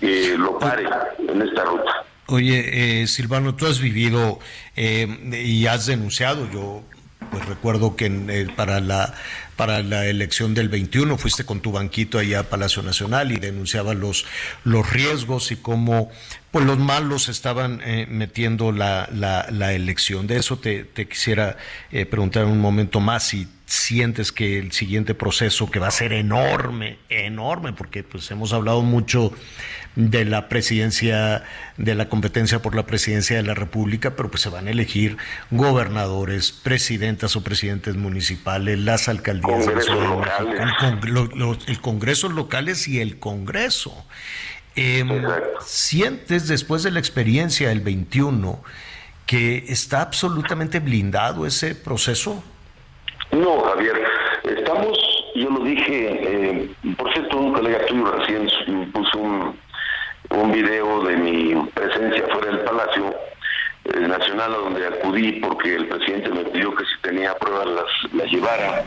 [0.00, 0.84] que lo pare
[1.28, 2.04] en esta ruta.
[2.26, 4.38] Oye, eh, Silvano, tú has vivido
[4.76, 6.82] eh, y has denunciado, yo
[7.30, 9.14] pues recuerdo que eh, para la
[9.56, 13.96] para la elección del 21 fuiste con tu banquito allá a Palacio Nacional y denunciabas
[13.96, 14.24] los
[14.64, 16.10] los riesgos y cómo
[16.54, 20.28] pues los malos estaban eh, metiendo la, la, elección.
[20.28, 21.56] De eso te, quisiera
[21.90, 26.12] eh, preguntar un momento más si sientes que el siguiente proceso que va a ser
[26.12, 29.32] enorme, enorme, porque pues hemos hablado mucho
[29.96, 31.44] de la presidencia,
[31.76, 35.16] de la competencia por la presidencia de la República, pero pues se van a elegir
[35.50, 44.04] gobernadores, presidentas o presidentes municipales, las alcaldías, el, el Congreso locales y el Congreso.
[44.76, 45.08] Em,
[45.64, 48.62] ¿Sientes después de la experiencia del 21
[49.26, 52.42] que está absolutamente blindado ese proceso?
[53.32, 54.04] No, Javier,
[54.44, 54.98] estamos,
[55.34, 58.48] yo lo dije, eh, por cierto, un colega tuyo recién
[58.92, 59.58] puso un,
[60.30, 63.14] un video de mi presencia fuera del Palacio
[63.84, 68.12] eh, Nacional a donde acudí porque el presidente me pidió que si tenía pruebas las,
[68.14, 68.84] las llevara.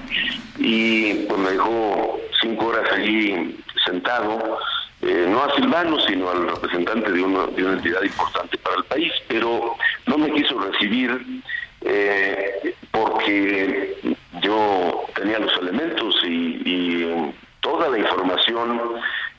[0.57, 4.59] Y pues me dejó cinco horas allí sentado,
[5.01, 8.84] eh, no a Silvano, sino al representante de una, de una entidad importante para el
[8.85, 9.76] país, pero
[10.07, 11.43] no me quiso recibir
[11.81, 18.81] eh, porque yo tenía los elementos y, y toda la información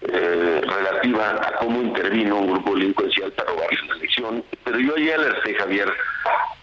[0.03, 5.15] eh, relativa a cómo intervino un grupo delincuencial para robar la elección, pero yo ya
[5.16, 5.93] alerté, Javier,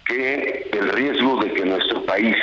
[0.05, 2.35] que el riesgo de que nuestro país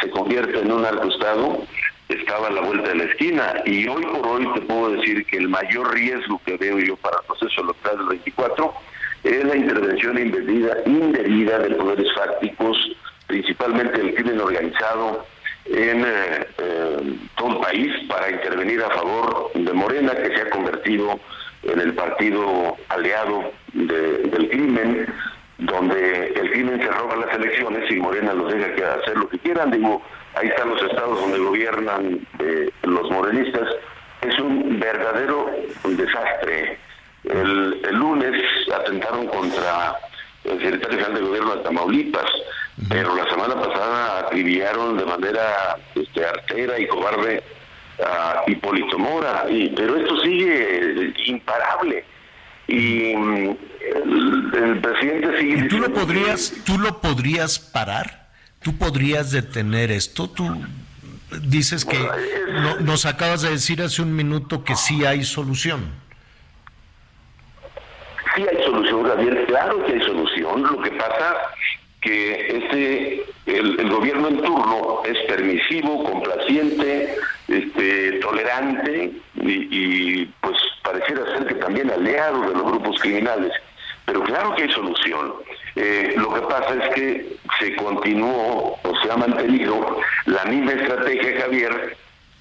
[0.00, 1.62] se convierta en un estado
[2.08, 3.54] estaba a la vuelta de la esquina.
[3.64, 7.18] Y hoy por hoy te puedo decir que el mayor riesgo que veo yo para
[7.18, 8.74] el proceso electoral del 24
[9.24, 12.76] es la intervención indebida, indebida de poderes fácticos,
[13.26, 15.26] principalmente del crimen organizado,
[15.66, 20.50] en eh, eh, todo el país para intervenir a favor de Morena, que se ha
[20.50, 21.18] convertido
[21.64, 25.12] en el partido aliado del crimen,
[25.58, 29.38] donde el crimen se roba las elecciones y Morena los deja que hacer lo que
[29.38, 29.70] quieran.
[29.70, 30.02] Digo,
[30.34, 33.68] ahí están los estados donde gobiernan eh, los morenistas.
[34.20, 35.50] Es un verdadero
[35.84, 36.78] desastre.
[37.24, 38.40] El, el lunes
[38.72, 39.96] atentaron contra
[40.44, 42.30] el secretario general de gobierno de Tamaulipas,
[42.88, 47.42] pero la semana pasada acribillaron de manera este, artera y cobarde
[48.04, 52.04] a Hipólito Mora, y, pero esto sigue imparable.
[52.68, 53.56] Y mm,
[54.54, 55.64] el, presidente sigue...
[55.64, 58.28] ¿Y tú lo podrías, tú lo podrías parar?
[58.60, 60.28] ¿Tú podrías detener esto?
[60.28, 60.60] ¿Tú
[61.42, 61.98] dices que
[62.80, 65.92] nos acabas de decir hace un minuto que sí hay solución?
[68.34, 70.62] Sí hay solución, Gabriel, claro que hay solución.
[70.62, 71.36] Lo que pasa
[72.00, 77.16] que este el, gobierno en turno es permisivo, complaciente,
[77.48, 83.52] este, tolerante y, pues pareciera ser que también aliado de los grupos criminales.
[84.04, 85.34] Pero claro que hay solución.
[85.74, 91.40] Eh, lo que pasa es que se continuó o se ha mantenido la misma estrategia,
[91.40, 91.96] Javier,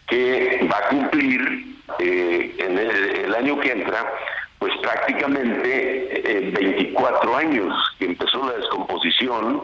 [0.08, 4.12] que va a cumplir eh, en el año que entra
[4.60, 9.64] pues prácticamente 24 eh, años que empezó la descomposición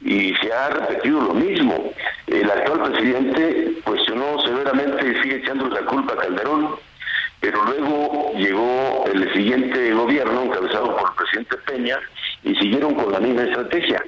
[0.00, 1.92] y se ha repetido lo mismo.
[2.26, 6.76] El actual presidente cuestionó severamente y sigue echando la culpa a Calderón,
[7.40, 11.98] pero luego llegó el siguiente gobierno encabezado por el presidente Peña
[12.42, 14.02] y siguieron con la misma estrategia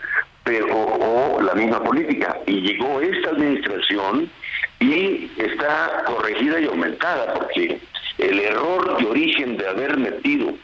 [0.46, 4.30] pero o la misma política y llegó esta administración
[4.78, 7.80] y está corregida y aumentada porque
[8.18, 10.54] el error de origen de haber metido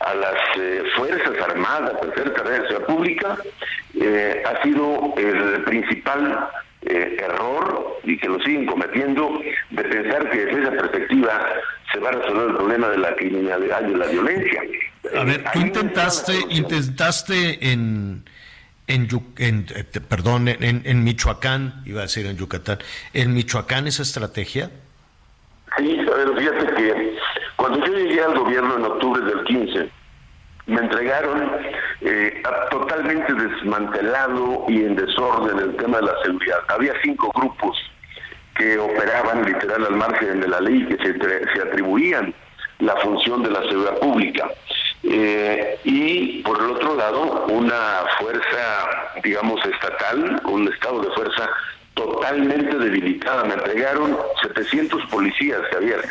[0.00, 3.36] a las eh, Fuerzas Armadas a hacer carrera de pública
[4.00, 6.48] eh, ha sido el principal
[6.82, 9.40] eh, error y que lo siguen cometiendo
[9.70, 11.46] de pensar que desde esa perspectiva
[11.92, 14.62] se va a resolver el problema de la criminalidad y de la violencia.
[15.16, 18.24] A ver, tú intentaste, intentaste en,
[18.86, 19.08] en,
[19.38, 19.66] en
[20.08, 22.78] perdón, en, en Michoacán, iba a decir en Yucatán,
[23.14, 24.70] en Michoacán esa estrategia.
[25.76, 26.97] Sí, pero fíjate que
[28.26, 29.90] al gobierno en octubre del 15,
[30.66, 31.50] me entregaron
[32.02, 36.58] eh, totalmente desmantelado y en desorden el tema de la seguridad.
[36.68, 37.76] Había cinco grupos
[38.56, 42.34] que operaban literal al margen de la ley, que se, se atribuían
[42.80, 44.50] la función de la seguridad pública.
[45.04, 51.48] eh, y por el otro lado una fuerza, digamos, estatal, un estado de fuerza
[51.94, 53.44] totalmente debilitada.
[53.44, 56.02] Me entregaron 700 policías, Javier,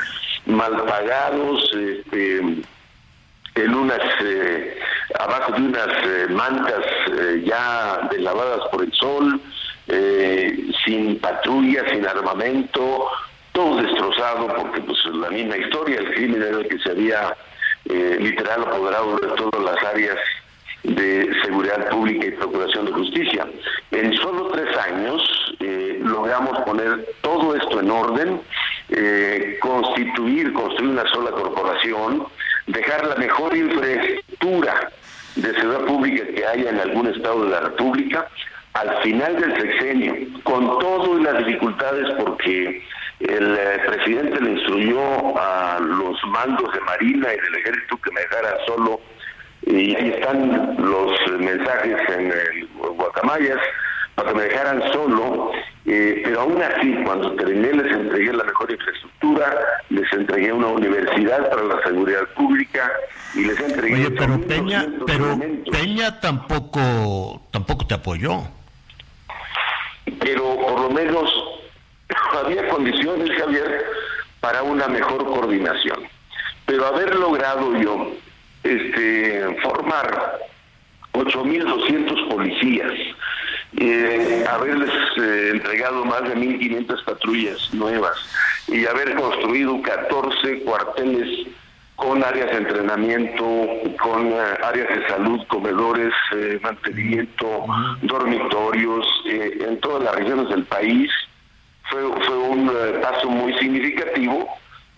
[0.48, 4.80] mal pagados, este, en unas, eh,
[5.20, 6.86] abajo de unas eh, mantas
[7.44, 9.42] ya deslavadas por el sol,
[10.86, 13.08] sin patrulla, sin armamento,
[13.58, 17.36] todo destrozado porque pues la misma historia, el crimen era el que se había
[17.90, 20.18] eh, literal apoderado de todas las áreas
[20.88, 23.48] de seguridad pública y procuración de justicia.
[23.92, 28.42] En solo tres años eh, logramos poner todo esto en orden,
[28.90, 32.26] eh, constituir, construir una sola corporación,
[32.68, 34.92] dejar la mejor infraestructura
[35.36, 38.28] de seguridad pública que haya en algún estado de la República
[38.74, 42.82] al final del sexenio, con todo y las dificultades porque
[43.20, 48.22] el eh, presidente le instruyó a los mandos de Marina y del ejército que me
[48.22, 49.02] dejaran solo
[49.66, 53.60] y ahí están los mensajes en el Guacamayas
[54.16, 55.52] para que me dejaran solo,
[55.86, 59.56] eh, pero aún así cuando terminé les entregué la mejor infraestructura,
[59.90, 62.92] les entregué una universidad para la seguridad pública
[63.36, 63.94] y les entregué...
[63.94, 65.40] Oye, pero Peña, pero
[65.72, 68.42] Peña tampoco, tampoco te apoyó.
[70.20, 71.30] Pero por lo menos
[72.44, 73.86] había condiciones, Javier,
[74.40, 76.00] para una mejor coordinación.
[76.66, 78.12] Pero haber logrado yo
[78.64, 80.40] este, formar
[81.14, 82.94] 8.200 policías,
[83.78, 88.18] eh, haberles eh, entregado más de 1.500 patrullas nuevas
[88.68, 91.48] y haber construido 14 cuarteles
[91.96, 93.44] con áreas de entrenamiento,
[94.02, 96.14] con eh, áreas de salud, comedores,
[96.62, 97.66] mantenimiento,
[98.02, 101.12] dormitorios en todas las regiones del país,
[101.90, 104.48] fue, fue un eh, paso muy significativo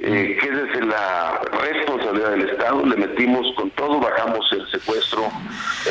[0.02, 5.30] eh, que desde la responsabilidad del Estado le metimos con todo, bajamos el secuestro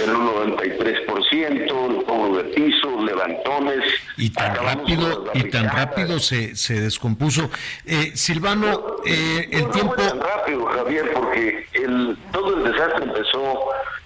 [0.03, 3.85] en un 93%, el cobro de pisos, levantones.
[4.17, 7.51] Y tan rápido, y tan rápido se, se descompuso.
[7.85, 9.95] Eh, Silvano, eh, el tiempo...
[9.99, 13.59] No tan rápido, Javier, porque el, todo el desastre empezó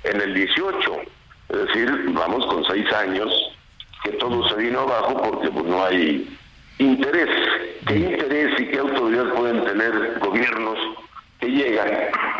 [0.02, 0.92] en el 18,
[1.48, 3.30] es decir, vamos con seis años,
[4.02, 6.28] que todo se vino abajo porque pues no hay
[6.82, 7.28] interés.
[7.86, 10.78] ¿Qué interés y qué autoridad pueden tener gobiernos
[11.40, 11.90] que llegan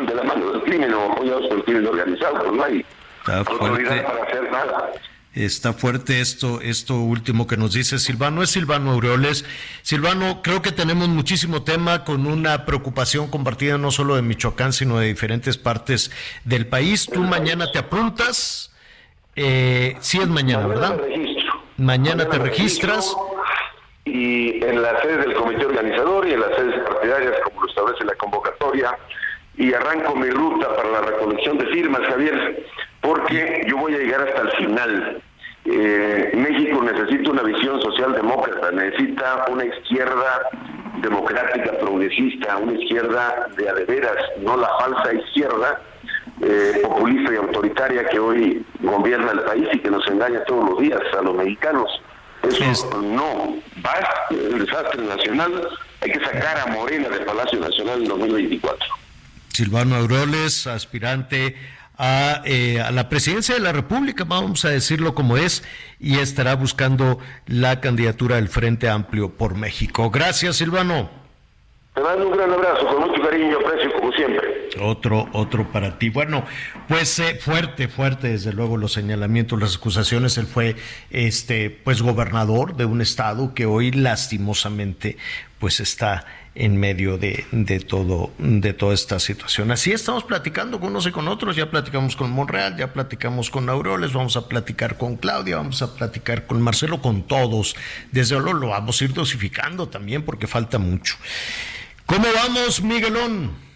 [0.07, 2.39] de la mano del crimen o apoyados por el crimen organizado?
[2.39, 2.85] Pues no hay
[3.27, 4.93] autoridad para hacer nada.
[5.35, 8.43] Está fuerte esto, esto último que nos dice Silvano.
[8.43, 9.47] Es Silvano Aureoles.
[9.81, 14.99] Silvano, creo que tenemos muchísimo tema con una preocupación compartida no solo de Michoacán, sino
[14.99, 16.11] de diferentes partes
[16.45, 17.09] del país.
[17.11, 18.75] Tú mañana te apuntas.
[19.35, 21.01] Eh, sí es mañana, ¿verdad?
[21.79, 23.17] Mañana, te registras
[24.05, 28.05] y en las sedes del comité organizador y en las sedes partidarias, como lo establece
[28.05, 28.97] la convocatoria,
[29.57, 32.67] y arranco mi ruta para la recolección de firmas, Javier,
[33.01, 35.23] porque yo voy a llegar hasta el final.
[35.65, 40.49] Eh, México necesita una visión social demócrata, necesita una izquierda
[41.01, 45.81] democrática, progresista, una izquierda de adeveras, no la falsa izquierda
[46.41, 50.81] eh, populista y autoritaria que hoy gobierna el país y que nos engaña todos los
[50.81, 51.89] días a los mexicanos.
[52.43, 55.69] Eso no, basta el desastre nacional,
[56.01, 58.79] hay que sacar a Morena del Palacio Nacional en 2024.
[59.49, 61.57] Silvano Auroles, aspirante
[61.99, 65.63] a, eh, a, la presidencia de la República, vamos a decirlo como es,
[66.01, 70.11] y estará buscando la candidatura del Frente Amplio por México.
[70.11, 71.11] Gracias, Silvano.
[71.95, 74.52] Te mando un gran abrazo, con mucho cariño, aprecio como siempre.
[74.81, 76.09] Otro, otro para ti.
[76.09, 76.45] Bueno,
[76.89, 80.39] pues eh, fuerte, fuerte, desde luego los señalamientos, las acusaciones.
[80.39, 80.77] Él fue,
[81.11, 85.17] este, pues gobernador de un estado que hoy lastimosamente,
[85.59, 86.25] pues está
[86.55, 89.71] en medio de, de todo, de toda esta situación.
[89.71, 91.57] Así estamos platicando con unos y con otros.
[91.57, 95.95] Ya platicamos con Monreal, ya platicamos con Aureoles, vamos a platicar con Claudia, vamos a
[95.95, 97.75] platicar con Marcelo, con todos.
[98.11, 101.17] Desde luego lo vamos a ir dosificando también porque falta mucho.
[102.07, 103.72] ¿Cómo vamos, Miguelón?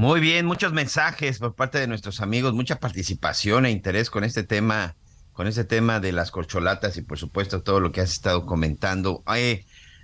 [0.00, 4.44] Muy bien, muchos mensajes por parte de nuestros amigos, mucha participación e interés con este
[4.44, 4.94] tema,
[5.32, 9.24] con este tema de las corcholatas y por supuesto todo lo que has estado comentando.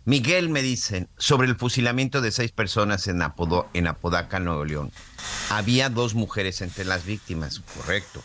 [0.04, 3.22] Miguel me dicen sobre el fusilamiento de seis personas en,
[3.72, 4.90] en Apodaca, Nuevo León.
[5.48, 8.20] Había dos mujeres entre las víctimas, correcto.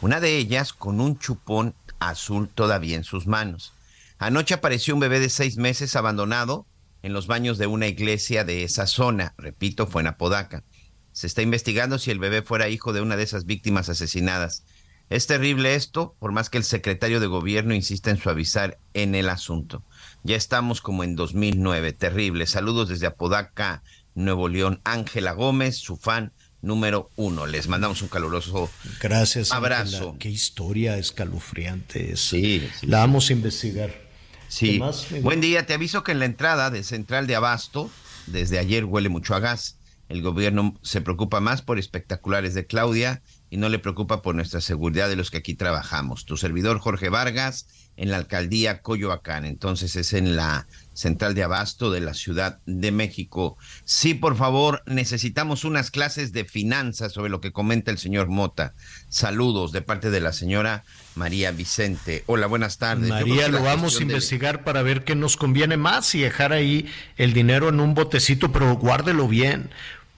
[0.00, 3.72] Una de ellas con un chupón azul todavía en sus manos.
[4.18, 6.66] Anoche apareció un bebé de seis meses abandonado
[7.02, 9.34] en los baños de una iglesia de esa zona.
[9.38, 10.64] Repito, fue en Apodaca.
[11.12, 14.64] Se está investigando si el bebé fuera hijo de una de esas víctimas asesinadas.
[15.10, 19.28] Es terrible esto, por más que el secretario de gobierno insista en suavizar en el
[19.28, 19.84] asunto.
[20.22, 22.46] Ya estamos como en 2009, terrible.
[22.46, 23.82] Saludos desde Apodaca,
[24.14, 24.80] Nuevo León.
[24.84, 26.32] Ángela Gómez, su fan,
[26.62, 27.46] número uno.
[27.46, 28.70] Les mandamos un caluroso
[29.00, 29.52] Gracias.
[29.52, 29.96] abrazo.
[29.96, 30.18] Ángela.
[30.18, 32.20] Qué historia escalofriante es.
[32.20, 32.86] Sí, sí.
[32.86, 33.92] La vamos a investigar.
[34.48, 34.80] Sí.
[35.20, 37.90] Buen día, te aviso que en la entrada de Central de Abasto,
[38.26, 39.76] desde ayer huele mucho a gas.
[40.12, 44.60] El gobierno se preocupa más por espectaculares de Claudia y no le preocupa por nuestra
[44.60, 46.26] seguridad de los que aquí trabajamos.
[46.26, 47.66] Tu servidor Jorge Vargas
[47.96, 49.46] en la alcaldía Coyoacán.
[49.46, 53.56] Entonces es en la central de abasto de la Ciudad de México.
[53.84, 58.74] Sí, por favor, necesitamos unas clases de finanzas sobre lo que comenta el señor Mota.
[59.08, 60.84] Saludos de parte de la señora
[61.14, 62.24] María Vicente.
[62.26, 63.08] Hola, buenas tardes.
[63.08, 66.86] María, lo vamos a de- investigar para ver qué nos conviene más y dejar ahí
[67.16, 69.70] el dinero en un botecito, pero guárdelo bien,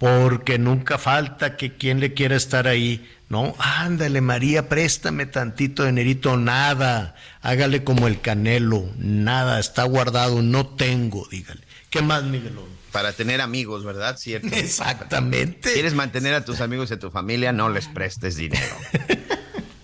[0.04, 3.10] porque nunca falta que quien le quiera estar ahí.
[3.30, 10.66] No, ándale María, préstame tantito dinerito, nada, hágale como el canelo, nada, está guardado, no
[10.66, 11.62] tengo, dígale.
[11.88, 12.66] ¿Qué más, Miguelón?
[12.92, 14.18] Para tener amigos, ¿verdad?
[14.18, 14.48] Cierto.
[14.52, 15.72] Exactamente.
[15.72, 17.52] ¿Quieres mantener a tus amigos y a tu familia?
[17.52, 18.76] No les prestes dinero.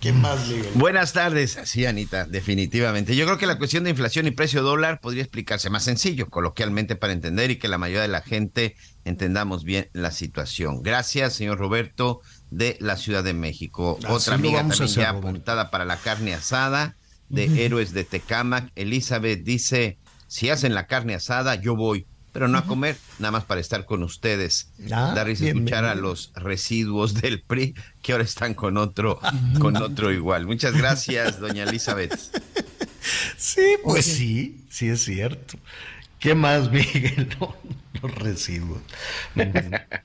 [0.01, 0.67] ¿Qué más, Miguel?
[0.77, 1.59] Buenas tardes.
[1.65, 3.15] Sí, Anita, definitivamente.
[3.15, 6.97] Yo creo que la cuestión de inflación y precio dólar podría explicarse más sencillo, coloquialmente
[6.97, 10.83] para entender y que la mayoría de la gente entendamos bien la situación.
[10.83, 13.99] Gracias, señor Roberto, de la Ciudad de México.
[14.03, 16.97] Así Otra amiga también hacer, ya apuntada para la carne asada
[17.29, 17.65] de.
[17.67, 18.73] Héroes de Tecámac.
[18.77, 19.99] Elizabeth dice,
[20.29, 22.07] si hacen la carne asada, yo voy.
[22.33, 24.71] Pero no a comer, nada más para estar con ustedes.
[24.93, 29.19] Ah, Dar risa escuchar a los residuos del PRI que ahora están con otro,
[29.59, 30.47] con otro igual.
[30.47, 32.17] Muchas gracias, doña Elizabeth.
[33.37, 35.59] Sí, pues sí, sí es cierto.
[36.21, 37.29] ¿Qué más, Miguel?
[37.41, 37.57] No,
[38.03, 38.83] los residuos.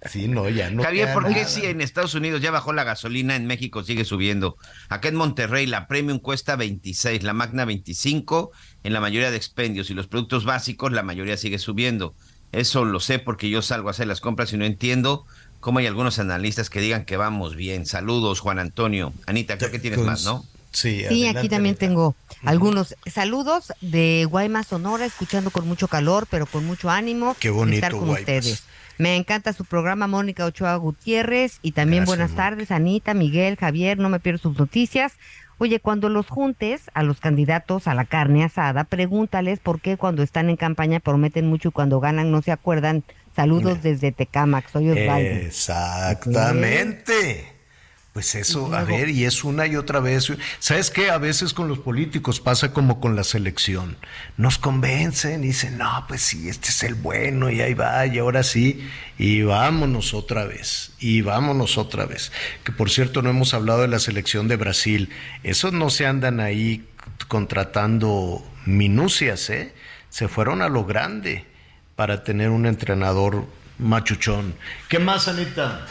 [0.10, 0.82] Sí, no, ya no.
[0.82, 1.48] Javier, ¿por qué nada.
[1.48, 4.58] si en Estados Unidos ya bajó la gasolina, en México sigue subiendo?
[4.88, 8.52] Acá en Monterrey la Premium cuesta 26, la Magna 25
[8.86, 12.14] en la mayoría de expendios y los productos básicos la mayoría sigue subiendo.
[12.52, 15.26] Eso lo sé porque yo salgo a hacer las compras y no entiendo
[15.60, 17.86] cómo hay algunos analistas que digan que vamos bien.
[17.86, 19.12] Saludos, Juan Antonio.
[19.26, 20.46] Anita, creo que tienes más, ¿no?
[20.72, 21.80] Sí, Sí, adelante, aquí también Anita.
[21.88, 27.36] tengo algunos saludos de Guaymas, Sonora, escuchando con mucho calor, pero con mucho ánimo.
[27.40, 28.20] Qué bonito, estar con Guaymas.
[28.22, 28.64] ustedes.
[28.98, 32.44] Me encanta su programa, Mónica Ochoa Gutiérrez, y también Gracias, buenas Mónica.
[32.50, 35.14] tardes, Anita, Miguel, Javier, no me pierdo sus noticias.
[35.58, 40.22] Oye, cuando los juntes a los candidatos a la carne asada, pregúntales por qué cuando
[40.22, 43.06] están en campaña prometen mucho y cuando ganan no se acuerdan.
[43.36, 45.30] Saludos desde Tecámac, soy Osvaldo.
[45.30, 47.55] Exactamente.
[48.16, 50.32] Pues eso, a ver, y es una y otra vez.
[50.60, 51.10] ¿Sabes qué?
[51.10, 53.98] A veces con los políticos pasa como con la selección.
[54.38, 58.18] Nos convencen y dicen, no, pues sí, este es el bueno y ahí va, y
[58.20, 58.88] ahora sí,
[59.18, 62.32] y vámonos otra vez, y vámonos otra vez.
[62.64, 65.10] Que por cierto, no hemos hablado de la selección de Brasil.
[65.44, 66.88] Esos no se andan ahí
[67.28, 69.74] contratando minucias, ¿eh?
[70.10, 71.44] Se fueron a lo grande
[71.98, 73.46] para tener un entrenador
[73.78, 74.56] machuchón.
[74.88, 75.86] ¿Qué más, Anita?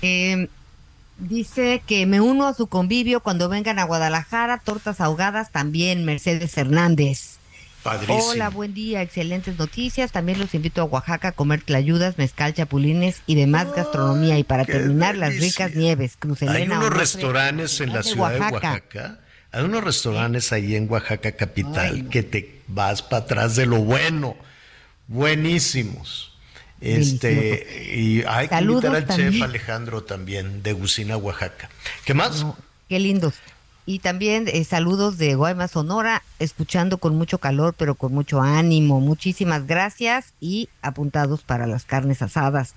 [0.00, 0.48] Eh,
[1.28, 6.56] dice que me uno a su convivio cuando vengan a Guadalajara, tortas ahogadas también, Mercedes
[6.56, 7.38] Hernández.
[7.82, 8.30] Padrísimo.
[8.30, 10.10] Hola, buen día, excelentes noticias.
[10.10, 14.38] También los invito a Oaxaca a comer tlayudas, mezcal, chapulines y demás gastronomía.
[14.38, 16.16] Y para terminar, las ricas nieves.
[16.48, 19.20] Hay unos restaurantes en la ciudad de Oaxaca.
[19.52, 24.34] Hay unos restaurantes ahí en Oaxaca capital que te vas para atrás de lo bueno.
[25.06, 26.33] Buenísimos.
[26.84, 29.42] Este, y hay que Saludos invitar al chef.
[29.42, 31.70] Alejandro también de Gusina, Oaxaca.
[32.04, 32.44] ¿Qué más?
[32.88, 33.34] Qué lindos.
[33.86, 39.00] Y también eh, saludos de Guaymas, Sonora, escuchando con mucho calor, pero con mucho ánimo.
[39.00, 42.74] Muchísimas gracias y apuntados para las carnes asadas.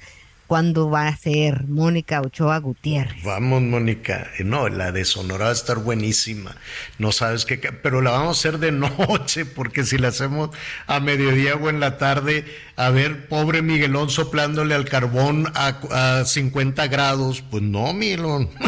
[0.48, 3.22] ¿Cuándo va a ser Mónica Ochoa Gutiérrez?
[3.24, 4.30] Vamos, Mónica.
[4.44, 6.56] No, la de Sonora va a estar buenísima.
[7.00, 10.50] No sabes qué, pero la vamos a hacer de noche, porque si la hacemos
[10.88, 12.46] a mediodía o en la tarde,
[12.78, 18.50] a ver, pobre Miguelón soplándole al carbón a, a 50 grados, pues no, Miguelón.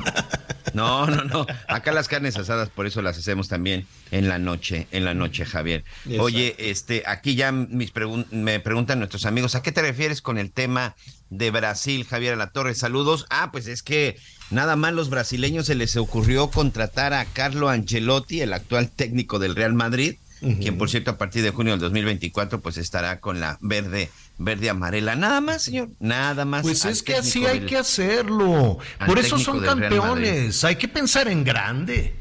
[0.72, 1.47] No, no, no.
[1.68, 5.43] Acá las carnes asadas, por eso las hacemos también en la noche, en la noche,
[5.43, 5.84] Javier.
[6.06, 6.22] Exacto.
[6.22, 10.38] Oye, este, aquí ya mis pregun- me preguntan nuestros amigos, ¿a qué te refieres con
[10.38, 10.95] el tema
[11.30, 12.76] de Brasil, Javier La Torre?
[12.76, 13.26] Saludos.
[13.30, 14.18] Ah, pues es que
[14.49, 19.56] nada más los brasileños se les ocurrió contratar a Carlo Ancelotti, el actual técnico del
[19.56, 23.57] Real Madrid, quien por cierto a partir de junio del 2024 pues estará con la
[23.61, 25.15] verde verde amarela.
[25.15, 26.64] Nada más, señor, nada más.
[26.64, 28.80] Pues es que así hay que hacerlo.
[29.06, 30.64] Por eso son campeones.
[30.64, 32.15] Hay que pensar en grande.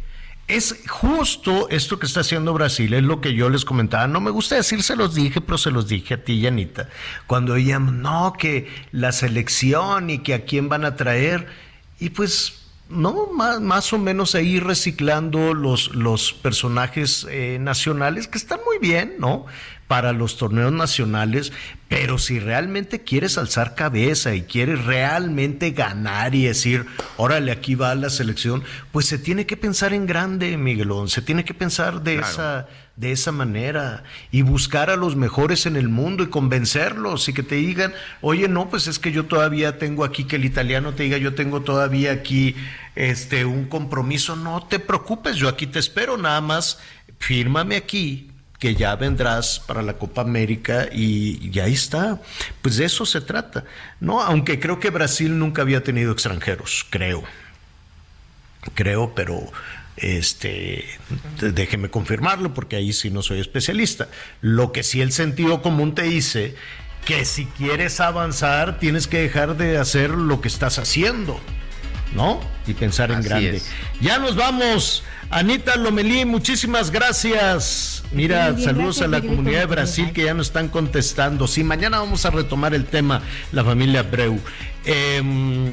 [0.49, 4.07] Es justo esto que está haciendo Brasil, es lo que yo les comentaba.
[4.07, 6.89] No me gusta decir se los dije, pero se los dije a ti, Yanita.
[7.27, 11.49] Cuando oíamos, no, que la selección y que a quién van a traer.
[12.01, 18.39] Y pues, no, más, más o menos ahí reciclando los, los personajes eh, nacionales, que
[18.39, 19.45] están muy bien, ¿no?
[19.89, 21.53] Para los torneos nacionales,
[21.89, 26.85] pero si realmente quieres alzar cabeza y quieres realmente ganar y decir,
[27.17, 28.63] órale, aquí va la selección,
[28.93, 33.13] pues se tiene que pensar en grande, Miguelón, se tiene que pensar de esa de
[33.13, 34.03] esa manera
[34.33, 38.49] y buscar a los mejores en el mundo y convencerlos y que te digan, oye,
[38.49, 41.63] no, pues es que yo todavía tengo aquí, que el italiano te diga, yo tengo
[41.63, 42.57] todavía aquí
[42.97, 46.81] este, un compromiso, no te preocupes, yo aquí te espero, nada más
[47.21, 52.21] fírmame aquí que ya vendrás para la Copa América y, y ahí está.
[52.61, 53.65] Pues de eso se trata,
[54.01, 54.21] ¿no?
[54.21, 57.23] Aunque creo que Brasil nunca había tenido extranjeros, creo.
[58.75, 59.51] Creo, pero
[60.01, 60.85] este,
[61.41, 64.09] déjeme confirmarlo porque ahí sí no soy especialista.
[64.41, 66.55] Lo que sí el sentido común te dice
[67.05, 71.41] que si quieres avanzar tienes que dejar de hacer lo que estás haciendo,
[72.15, 72.41] ¿no?
[72.67, 73.63] Y pensar en grande.
[74.01, 75.03] Ya nos vamos.
[75.31, 78.03] Anita Lomelí, muchísimas gracias.
[78.13, 81.47] Mira, saludos a la comunidad de Brasil que ya nos están contestando.
[81.47, 83.23] Sí, mañana vamos a retomar el tema,
[83.53, 84.41] la familia Breu.
[84.87, 85.73] Eh,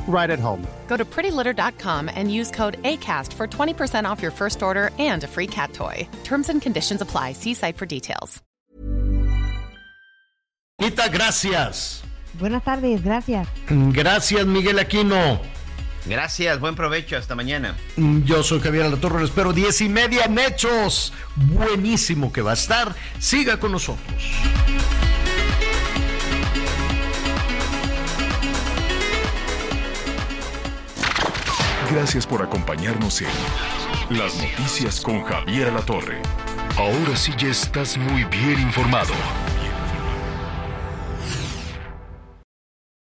[0.07, 0.67] right at home.
[0.87, 5.27] Go to prettylitter.com and use code ACAST for 20% off your first order and a
[5.27, 6.07] free cat toy.
[6.23, 7.33] Terms and conditions apply.
[7.33, 8.41] See site for details.
[10.81, 12.01] Anita, gracias.
[12.39, 13.47] Buenas tardes, gracias.
[13.69, 15.39] Gracias, Miguel Aquino.
[16.05, 17.75] Gracias, buen provecho, hasta mañana.
[18.25, 21.13] Yo soy Javier Alatorre, lo espero diez y media en Hechos.
[21.35, 22.95] Buenísimo que va a estar.
[23.19, 24.31] Siga con nosotros.
[31.91, 33.27] Gracias por acompañarnos en
[34.17, 36.21] Las Noticias con Javier Alatorre.
[36.77, 39.13] Ahora sí ya estás muy bien informado.